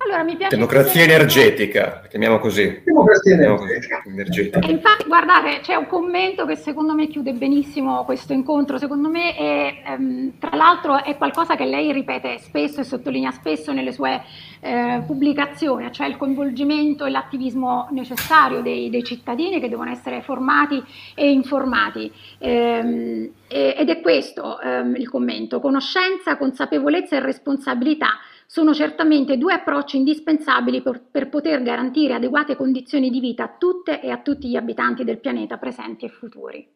Allora, 0.00 0.22
mi 0.22 0.36
piace 0.36 0.54
Democrazia 0.54 1.02
energetica, 1.02 2.02
chiamiamo 2.08 2.38
così. 2.38 2.82
Democrazia 2.84 3.34
energetica. 3.34 4.02
energetica. 4.06 4.58
E 4.60 4.70
infatti, 4.70 5.04
guardate, 5.08 5.58
c'è 5.60 5.74
un 5.74 5.88
commento 5.88 6.46
che 6.46 6.54
secondo 6.54 6.94
me 6.94 7.08
chiude 7.08 7.32
benissimo 7.32 8.04
questo 8.04 8.32
incontro. 8.32 8.78
Secondo 8.78 9.08
me, 9.08 9.34
è, 9.34 9.82
ehm, 9.86 10.38
tra 10.38 10.56
l'altro, 10.56 11.02
è 11.02 11.16
qualcosa 11.16 11.56
che 11.56 11.64
lei 11.64 11.92
ripete 11.92 12.38
spesso 12.38 12.80
e 12.80 12.84
sottolinea 12.84 13.32
spesso 13.32 13.72
nelle 13.72 13.90
sue 13.90 14.22
eh, 14.60 15.02
pubblicazioni, 15.04 15.90
cioè 15.90 16.06
il 16.06 16.16
coinvolgimento 16.16 17.04
e 17.04 17.10
l'attivismo 17.10 17.88
necessario 17.90 18.62
dei, 18.62 18.90
dei, 18.90 19.02
cittadini 19.02 19.58
che 19.58 19.68
devono 19.68 19.90
essere 19.90 20.22
formati 20.22 20.80
e 21.16 21.28
informati. 21.28 22.10
Ehm, 22.38 23.30
ed 23.48 23.88
è 23.88 24.00
questo 24.00 24.60
ehm, 24.60 24.94
il 24.94 25.08
commento: 25.08 25.58
conoscenza, 25.58 26.36
consapevolezza 26.36 27.16
e 27.16 27.20
responsabilità 27.20 28.20
sono 28.50 28.72
certamente 28.72 29.36
due 29.36 29.52
approcci 29.52 29.98
indispensabili 29.98 30.80
per, 30.80 31.02
per, 31.10 31.28
poter 31.28 31.62
garantire 31.62 32.14
adeguate 32.14 32.56
condizioni 32.56 33.10
di 33.10 33.20
vita 33.20 33.44
a 33.44 33.54
tutte 33.58 34.00
e 34.00 34.10
a 34.10 34.16
tutti 34.16 34.48
gli 34.48 34.56
abitanti 34.56 35.04
del 35.04 35.20
pianeta 35.20 35.58
presenti 35.58 36.06
e 36.06 36.08
futuri. 36.08 36.66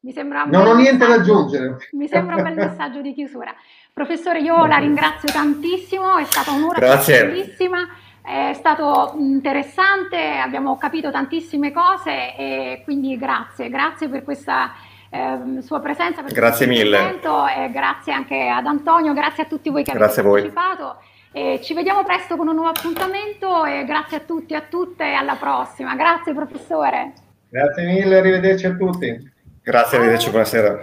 Mi 0.00 0.12
sembra 0.12 0.44
non 0.44 0.66
ho 0.66 0.74
niente 0.74 1.06
da 1.06 1.14
aggiungere. 1.14 1.76
Mi 1.92 2.08
sembra 2.08 2.34
un 2.34 2.42
bel 2.42 2.56
messaggio 2.56 3.00
di 3.00 3.14
chiusura. 3.14 3.54
Professore, 3.92 4.40
io 4.40 4.66
la 4.66 4.78
ringrazio 4.78 5.32
tantissimo, 5.32 6.16
è 6.16 6.24
stata 6.24 6.50
un'ora 6.50 6.80
Grazie. 6.80 7.26
bellissima. 7.26 7.86
È 8.20 8.54
stato 8.54 9.14
interessante, 9.16 10.18
abbiamo 10.18 10.76
capito 10.78 11.12
tantissime 11.12 11.70
cose 11.70 12.34
e 12.36 12.80
quindi 12.82 13.16
grazie, 13.16 13.68
grazie 13.68 14.08
per 14.08 14.24
questa 14.24 14.72
eh, 15.14 15.62
sua 15.62 15.78
presenza. 15.80 16.22
Per 16.22 16.32
grazie 16.32 16.66
mille. 16.66 17.20
E 17.56 17.70
grazie 17.70 18.12
anche 18.12 18.48
ad 18.48 18.66
Antonio, 18.66 19.12
grazie 19.12 19.44
a 19.44 19.46
tutti 19.46 19.70
voi 19.70 19.84
che 19.84 19.92
grazie 19.92 20.22
avete 20.22 20.50
partecipato. 20.50 20.98
E 21.30 21.60
ci 21.62 21.74
vediamo 21.74 22.04
presto 22.04 22.36
con 22.36 22.48
un 22.48 22.54
nuovo 22.54 22.70
appuntamento 22.70 23.64
e 23.64 23.84
grazie 23.84 24.18
a 24.18 24.20
tutti 24.20 24.54
e 24.54 24.56
a 24.56 24.62
tutte 24.68 25.04
e 25.04 25.14
alla 25.14 25.36
prossima. 25.36 25.94
Grazie 25.94 26.34
professore. 26.34 27.12
Grazie 27.48 27.86
mille, 27.86 28.18
arrivederci 28.18 28.66
a 28.66 28.74
tutti. 28.74 29.32
Grazie, 29.62 29.96
arrivederci, 29.98 30.30
buonasera. 30.30 30.82